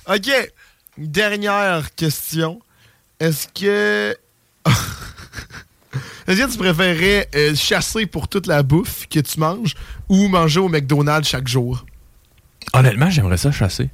[0.07, 0.51] OK.
[0.97, 2.59] Dernière question.
[3.19, 4.15] Est-ce que...
[6.27, 9.75] Est-ce que tu préférerais euh, chasser pour toute la bouffe que tu manges
[10.09, 11.85] ou manger au McDonald's chaque jour?
[12.73, 13.89] Honnêtement, j'aimerais ça chasser.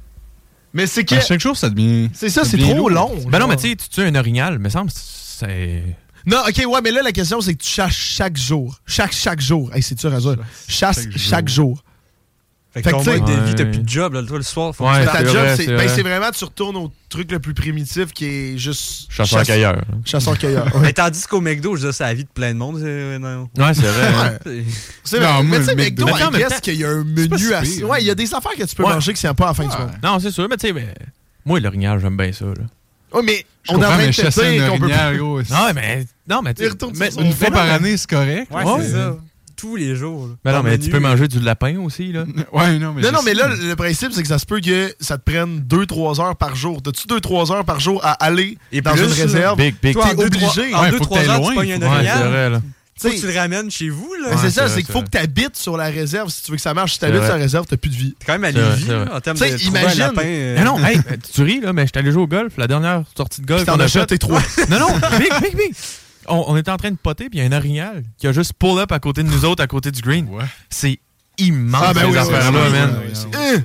[0.74, 1.16] Mais c'est que...
[1.16, 2.10] À chaque jour, ça devient.
[2.14, 2.90] C'est ça, c'est trop lourd.
[2.90, 3.14] long.
[3.28, 5.82] Ben non, mais tu sais, tu tues un orignal, mais semble c'est...
[6.24, 8.80] Non, ok, ouais, mais là, la question, c'est que tu chasses chaque jour.
[8.86, 9.74] Chaque, chaque jour.
[9.74, 10.36] Hey, c'est dur à dire.
[10.68, 11.82] Chasse chaque jour.
[12.74, 13.70] Fait que Fait que ton tu sais- mode de vie, t'as Ouais.
[13.70, 14.22] plus de job, là.
[14.22, 16.30] Toi, le soir, faut Ouais, que Ta c'est job, vrai, c'est c'est ben, c'est vraiment,
[16.30, 19.10] tu retournes au truc le plus primitif qui est juste.
[19.12, 19.74] Chasseur-cueilleur.
[19.76, 19.98] hein.
[20.06, 20.70] Chasseur-cueilleur.
[20.76, 20.92] Mais ouais.
[20.94, 22.78] tandis qu'au McDo, je dire, c'est la vie de plein de monde.
[22.80, 23.48] c'est- non?
[23.58, 24.06] Ouais, c'est vrai.
[24.08, 24.38] hein.
[24.44, 24.64] C'est-
[25.04, 25.42] C'est Non, vrai.
[25.42, 27.84] moi, Mais tu sais, McDo, I même qu'il y a un menu assez.
[27.84, 28.94] Ouais, il y a des affaires que tu peux Ouais.
[28.94, 29.90] manger que c'est pas à la fin du monde.
[30.02, 30.94] Non, c'est sûr, mais tu sais, mais...
[31.44, 32.46] moi, l'orignal, j'aime bien ça.
[32.46, 32.52] Là.
[33.12, 34.78] Ouais, mais Je on est en comprends, train de mais te chasser dire un qu'on
[34.78, 34.88] peut.
[34.88, 36.06] Non, mais...
[36.26, 36.54] Non, mais...
[36.54, 36.70] tu sais,
[37.20, 38.50] Une fois par non, année, c'est correct.
[38.50, 38.82] Ouais, Ouais.
[38.82, 39.16] c'est ça.
[39.62, 40.26] Tous les jours.
[40.26, 40.34] là.
[40.44, 42.24] Mais non, Ton mais tu peux manger du lapin aussi, là.
[42.52, 43.02] Ouais, non, mais.
[43.02, 45.60] Non, non, mais là, le principe, c'est que ça se peut que ça te prenne
[45.60, 46.82] 2-3 heures par jour.
[46.82, 49.56] T'as-tu 2-3 heures par jour à aller Et dans plus, une réserve?
[49.56, 49.92] Big, big.
[49.94, 50.46] Toi, T'es deux, obligé.
[50.46, 52.28] trois- En Ouais, deux, faut que trois t'ailles heures, loin, tu pognes un orignal.
[52.28, 52.62] vrai, là.
[53.00, 54.28] Faut que tu le ramènes chez vous, là.
[54.32, 56.56] Mais c'est ça, c'est qu'il faut que tu habites sur la réserve si tu veux
[56.56, 56.92] que ça marche.
[56.94, 58.14] Si tu habites sur la réserve, t'as plus de vie.
[58.18, 60.22] T'es quand même à Lévis, là, en termes T'sais, de imagine- lapin.
[60.24, 60.98] euh, Mais non, hey,
[61.34, 63.64] tu ris, là, mais j'étais allé jouer au golf, la dernière sortie de golf.
[63.64, 64.40] T'en as jeté trois.
[64.68, 65.72] Non, non, big, big, big.
[66.28, 68.32] On, on était en train de poter, puis il y a un orignal qui a
[68.32, 70.28] juste pull up à côté de nous autres, à côté du green.
[70.28, 70.44] Ouais.
[70.70, 71.00] C'est
[71.38, 73.00] immense, Ah, ben ces oui, affaires-là, man.
[73.34, 73.62] Hein?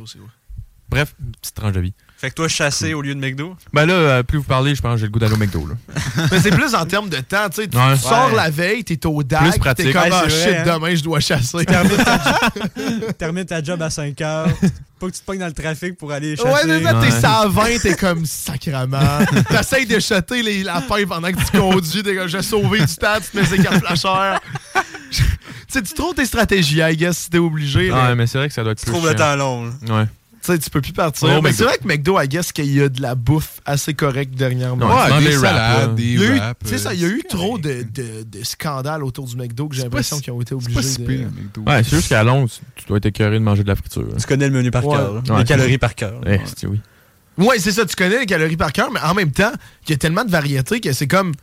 [0.89, 1.93] Bref, petite tranche de vie.
[2.19, 3.55] Fait que toi, chasser au lieu de McDo?
[3.73, 5.67] Ben là, euh, plus vous parlez, je pense que j'ai le goût d'aller au McDo.
[5.67, 5.75] Là.
[6.31, 7.67] Mais c'est plus en termes de temps, tu sais.
[7.67, 7.95] Tu Ouais.
[7.95, 8.35] sors Ouais.
[8.35, 9.93] la veille, t'es au DAC, Plus t'es pratique.
[9.93, 10.73] comme, Ouais, ah, c'est shit, vrai, hein.
[10.79, 11.63] demain, je dois chasser.
[11.65, 12.19] Termine ta,
[13.19, 14.47] termine ta job à 5 heures.
[14.99, 16.49] Pas que tu te pognes dans le trafic pour aller chasser.
[16.49, 18.97] Ouais, c'est ça, t'es 120, t'es comme sacrament.
[19.49, 23.17] T'essayes de jeter les lapins pendant que tu conduis, t'es comme, j'ai sauvé du temps,
[23.23, 24.39] tu te mets des cartes flasheurs.
[25.69, 27.91] Tu sais, tu trouves tes stratégies, I guess, si t'es obligé.
[27.91, 29.17] Ouais, mais c'est vrai que ça doit être Tu plus trouves le chiant.
[29.31, 29.65] temps long.
[29.65, 29.95] là.
[29.99, 30.05] Ouais.
[30.47, 31.27] Tu sais, tu peux plus partir.
[31.37, 33.93] Oh, mais c'est vrai que McDo, I guess, qu'il y a de la bouffe assez
[33.93, 34.87] correcte dernièrement.
[34.87, 36.93] Ouais, des des wraps, salades, des Il y a eu, wraps, tu sais euh, ça,
[36.93, 40.15] il y a eu trop de, de, de scandales autour du McDo que j'ai l'impression
[40.15, 41.05] si- qu'ils ont été obligés pas si de...
[41.05, 41.61] pire, un McDo.
[41.69, 44.07] Ouais, c'est juste qu'à long, tu dois être écœuré de manger de la friture.
[44.17, 44.95] Tu connais le menu par Ouais.
[44.97, 45.13] cœur.
[45.29, 45.37] Ouais.
[45.39, 46.21] Les calories par cœur.
[46.25, 46.79] Eh, c'est- oui.
[47.37, 49.51] Ouais, c'est ça, tu connais les calories par cœur, mais en même temps,
[49.85, 51.33] il y a tellement de variétés que c'est comme.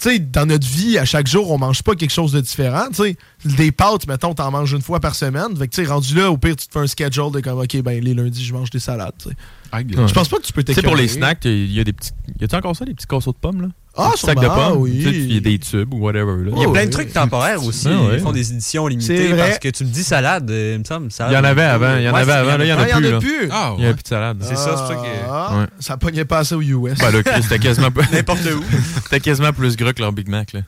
[0.00, 2.86] Tu sais, dans notre vie, à chaque jour, on mange pas quelque chose de différent.
[2.88, 5.56] Tu sais, des pâtes, mettons, t'en manges une fois par semaine.
[5.56, 7.60] Fait que, tu sais, rendu là, au pire, tu te fais un schedule de comme,
[7.60, 9.12] OK, ben, les lundis, je mange des salades.
[9.18, 9.28] tu.
[9.72, 10.94] Je pense pas que tu peux Tu sais, t'écœurer.
[10.94, 12.10] pour les snacks, il y a des petits.
[12.40, 13.68] Y a-tu encore ça, des petits casseaux de pommes, là?
[13.96, 14.76] Ah, petits sacs de pommes.
[14.78, 14.92] oui.
[14.98, 16.50] Tu sais, puis il y a des tubes ou whatever, là.
[16.56, 17.88] Il y a Oh, plein de trucs temporaires aussi.
[17.88, 18.14] Ah, ouais.
[18.14, 19.36] Ils font des éditions limitées vrai.
[19.36, 21.12] parce que tu me dis salade, euh, il me semble.
[21.12, 21.32] salade.
[21.32, 22.72] Il y en avait avant, il y en Ouais, avait c'est- avant, là, il y
[22.72, 23.18] en a Ah, il y en plus, a là.
[23.20, 23.48] plus.
[23.52, 23.94] Ah, Il y a ouais.
[23.94, 24.38] plus de salade.
[24.42, 25.66] C'est ça, c'est pour ça que- Ah, Ouais.
[25.78, 26.98] Ça pognait pas assez aux US.
[26.98, 28.62] Ben là, Chris, c'était quasiment, N'importe où.
[29.04, 30.60] c'était quasiment plus gras que leur Big Mac, là.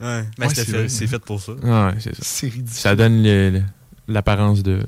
[0.00, 0.24] Ouais.
[0.38, 0.64] Mais c'est
[1.06, 1.52] fait- pour ça.
[1.52, 2.20] Ouais, c'est ça.
[2.22, 2.68] c'est ridicule.
[2.70, 3.64] Ça donne
[4.08, 4.80] l'apparence de,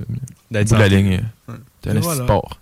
[0.51, 1.23] de la ligne.
[1.87, 2.25] Un voilà.
[2.25, 2.59] sport.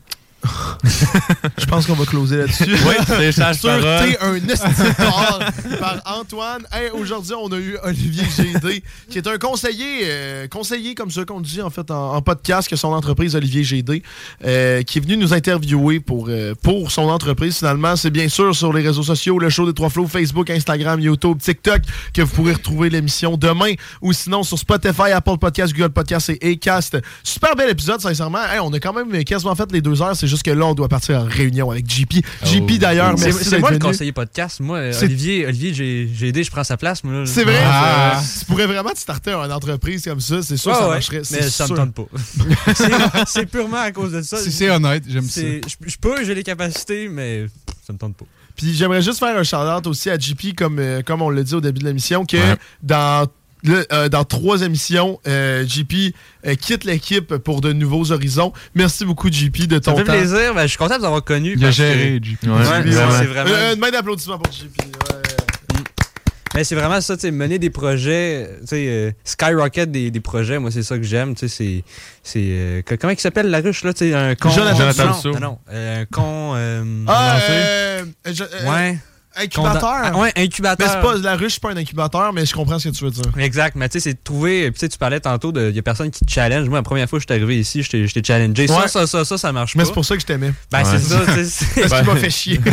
[1.59, 2.65] Je pense qu'on va closer là-dessus.
[2.87, 3.81] Oui, c'est Sur.
[3.81, 5.41] T'es un esti fort
[5.81, 6.67] par Antoine.
[6.73, 11.25] Hey, Aujourd'hui, on a eu Olivier GD, qui est un conseiller, euh, conseiller comme ça
[11.25, 14.03] qu'on dit en fait en, en podcast que son entreprise Olivier GD,
[14.45, 17.59] euh, qui est venu nous interviewer pour, euh, pour son entreprise.
[17.59, 21.01] Finalement, c'est bien sûr sur les réseaux sociaux, le show des trois flots, Facebook, Instagram,
[21.01, 21.83] YouTube, TikTok,
[22.13, 26.53] que vous pourrez retrouver l'émission demain ou sinon sur Spotify, Apple Podcast, Google Podcast et
[26.53, 26.99] Acast.
[27.23, 28.43] Super bel épisode, sincèrement.
[28.51, 30.17] Hey, on a quand même quasiment fait les deux heures.
[30.17, 32.15] C'est juste que là, on doit partir en réunion avec JP.
[32.45, 33.87] JP d'ailleurs, C'est merci c'est moi le venu.
[33.87, 34.61] conseiller podcast.
[34.61, 35.75] Moi, Olivier, Olivier
[36.15, 37.03] j'ai aidé, je prends sa place.
[37.05, 37.25] là.
[37.27, 38.21] C'est vrai, Ah.
[38.39, 41.23] tu pourrais vraiment te starter une entreprise comme ça, c'est sûr que ça ouais, marcherait.
[41.31, 42.07] mais ça me tente pas.
[43.27, 44.39] C'est- purement à cause de ça.
[44.39, 45.41] Si c'est honnête, j'aime ça.
[45.41, 47.47] Je peux, j'ai les capacités, mais
[47.87, 48.25] ça me tente pas.
[48.57, 51.55] Puis j'aimerais juste faire un shout-out aussi à JP, comme, euh, comme on l'a dit
[51.55, 52.57] au début de l'émission, que Ouais.
[52.83, 53.27] dans,
[53.65, 56.15] le- euh, dans trois émissions, euh, JP
[56.47, 58.53] euh, quitte l'équipe pour de nouveaux horizons.
[58.75, 60.13] Merci beaucoup, JP, de Ça ton me fait temps.
[60.13, 60.55] plaisir.
[60.55, 61.55] Ben, je suis content de vous avoir connu.
[61.57, 62.45] Il a géré, JP.
[62.45, 63.05] Ouais, Ouais, ouais, c'est- ouais.
[63.19, 63.51] c'est vraiment.
[63.53, 64.65] Euh, une main d'applaudissement pour JP.
[64.81, 65.23] ouais.
[66.55, 70.21] Mais c'est vraiment ça, tu sais, mener des projets, tu sais, euh, skyrocket des, des
[70.21, 71.85] projets, moi c'est ça que j'aime, tu sais, c'est,
[72.23, 74.49] c'est, euh, que- comment il s'appelle la ruche là, tu sais, un con.
[74.49, 75.33] Jonathan non, Dussault.
[75.35, 76.53] non, non, euh, un con.
[76.55, 78.99] euh, Ah, euh, euh, ouais.
[79.37, 79.81] Incubateur.
[79.83, 80.87] Conda- ah, ouais, incubateur.
[80.87, 83.05] Mais c'est pas, la ruche, c'est pas un incubateur, mais je comprends ce que tu
[83.05, 83.25] veux dire.
[83.39, 84.71] Exact, mais tu sais, c'est de trouver.
[84.73, 85.69] Tu sais, tu parlais tantôt de.
[85.71, 86.69] Il y a personne qui te challenge.
[86.69, 88.63] Moi, la première fois que je suis arrivé ici, je t'ai je t'ai challengé.
[88.63, 88.69] Ouais.
[88.69, 89.87] Ça, ça, ça, ça, ça marche Mais pas.
[89.89, 90.53] c'est pour ça que je t'aimais.
[90.73, 90.99] Ben, Ouais.
[90.99, 91.45] c'est ça, tu sais.
[91.45, 92.61] c'est- Parce qu'il m'a fait chier.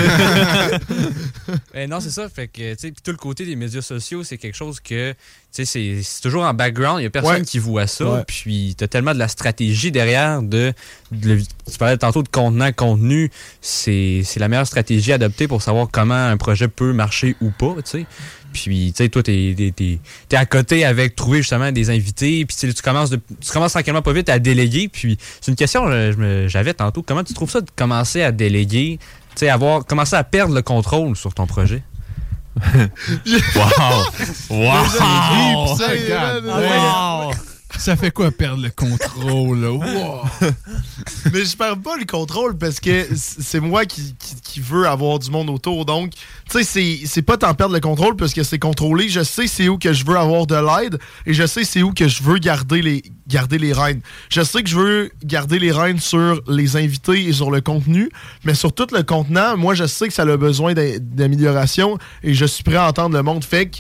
[1.73, 2.29] Ben non, c'est ça.
[2.29, 5.11] Fait que, tu sais, puis tout le côté des médias sociaux, c'est quelque chose que,
[5.11, 5.17] tu
[5.53, 6.99] c'est c'est toujours en background.
[6.99, 7.41] Il y a personne Ouais.
[7.43, 8.05] qui voit ça.
[8.05, 8.23] Ouais.
[8.27, 10.73] Puis, t'as tellement de la stratégie derrière de.
[11.21, 13.29] tu parlais tantôt de contenant, contenu.
[13.61, 17.51] C'est c'est la meilleure stratégie à adopter pour savoir comment un projet peut marcher ou
[17.51, 18.05] pas, tu sais.
[18.51, 19.99] Puis, tu sais, toi, t'es t'es- t'es-
[20.29, 22.45] t'es à côté avec trouver justement des invités.
[22.45, 24.89] Puis, tu tu commences, de, tu commences tranquillement pas vite à déléguer.
[24.89, 27.01] Puis, c'est une question que je me- j'avais tantôt.
[27.01, 28.99] Comment tu trouves ça de commencer à déléguer?
[29.35, 31.81] Tu sais, avoir, commencer à perdre le contrôle sur ton projet?
[32.55, 34.05] Wow!
[34.49, 34.83] Wow!
[35.65, 36.45] Puis ça, regarde.
[36.45, 37.52] man, Wow.
[37.77, 39.65] Ça fait quoi perdre le contrôle?
[39.73, 40.21] Wow.
[41.33, 45.19] Mais je perds pas le contrôle parce que c'est moi qui, qui, qui veux avoir
[45.19, 45.85] du monde autour.
[45.85, 46.19] Donc, tu
[46.49, 49.09] sais, c'est- c'est pas tant perdre le contrôle parce que c'est contrôlé.
[49.09, 51.93] Je sais c'est où que je veux avoir de l'aide et je sais c'est où
[51.93, 54.01] que je veux garder les, garder les rênes.
[54.29, 58.09] Je sais que je veux garder les rênes sur les invités et sur le contenu,
[58.45, 62.33] mais sur tout le contenant, moi, je sais que ça a besoin d'am- d'amélioration et
[62.33, 63.43] je suis prêt à entendre le monde.
[63.43, 63.77] Fait que,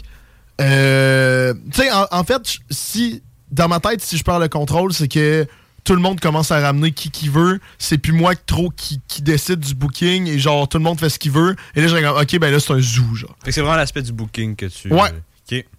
[0.61, 3.21] euh, tu sais, en, en fait, si
[3.53, 5.45] dans ma tête, si je perds le contrôle, c'est que
[5.83, 7.59] tout le monde commence à ramener qui qui veut.
[7.77, 11.09] C'est plus moi trop qui, qui décide du booking et genre tout le monde fait
[11.09, 11.55] ce qu'il veut.
[11.75, 13.35] Et là, je regarde, ok, ben là, c'est un zoo, genre.
[13.43, 14.91] Fait que c'est vraiment l'aspect du booking que tu.
[14.91, 15.11] Ouais.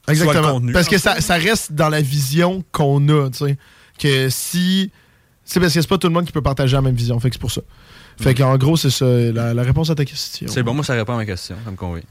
[0.07, 0.53] Exactement.
[0.53, 0.73] contenu.
[0.73, 3.59] Parce que ça, ça reste dans la vision qu'on a, tu sais.
[3.99, 4.91] Que si.
[5.45, 7.19] C'est parce que c'est pas tout le monde qui peut partager la même vision.
[7.19, 7.63] Fait que c'est pour ça.
[8.21, 10.47] Fait qu'en gros, c'est ça, la, la réponse à ta question.
[10.49, 11.57] C'est bon, moi, ça répond à ma question.
[11.65, 12.05] Ça me convient.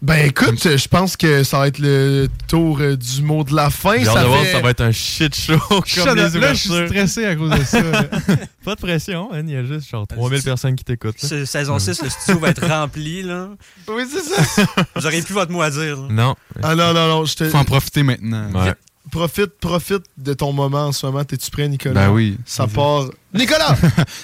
[0.00, 3.68] Ben écoute, je pense que ça va être le tour euh, du mot de la
[3.68, 4.02] fin.
[4.04, 6.28] Ça, de voir fait- si ça va être un shit show comme les.
[6.38, 7.82] Là, je suis stressé à cause de ça.
[8.64, 11.18] Pas de pression, hein, il y a juste genre 3000 personnes qui t'écoutent.
[11.18, 13.48] Saison 6, le studio va être rempli, là.
[13.88, 14.66] Oui, c'est ça.
[14.94, 15.96] Vous aurez plus votre mot à dire.
[15.96, 16.06] là.
[16.10, 16.36] Non.
[16.62, 17.26] Ah non, non, non.
[17.26, 18.50] Faut en profiter maintenant.
[18.52, 18.74] Ouais.
[19.10, 21.24] profite, profite de ton moment en ce moment.
[21.24, 22.06] T'es-tu prêt, Nicolas?
[22.06, 22.38] Ben oui.
[22.46, 23.06] Ça part.
[23.34, 23.76] Nicolas!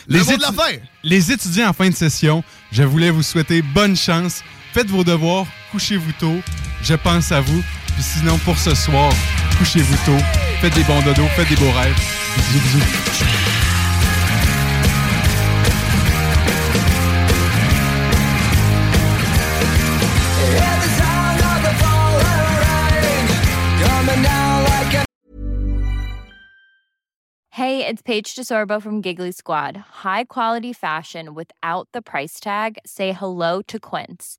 [0.06, 0.76] les, le mot de la fin!
[1.02, 4.42] les étudiants en fin de session, je voulais vous souhaiter bonne chance.
[4.74, 6.40] Faites vos devoirs, couchez-vous tôt.
[6.82, 7.62] Je pense à vous.
[7.94, 9.12] Puis sinon, pour ce soir,
[9.56, 10.18] couchez-vous tôt.
[10.60, 11.94] Faites des bons dodos, faites des beaux rêves.
[12.36, 12.84] Bisous, bisous.
[27.50, 29.76] Hey, it's Paige DeSorbo from Giggly Squad.
[30.02, 32.78] High quality fashion without the price tag.
[32.84, 34.38] Say hello to Quince.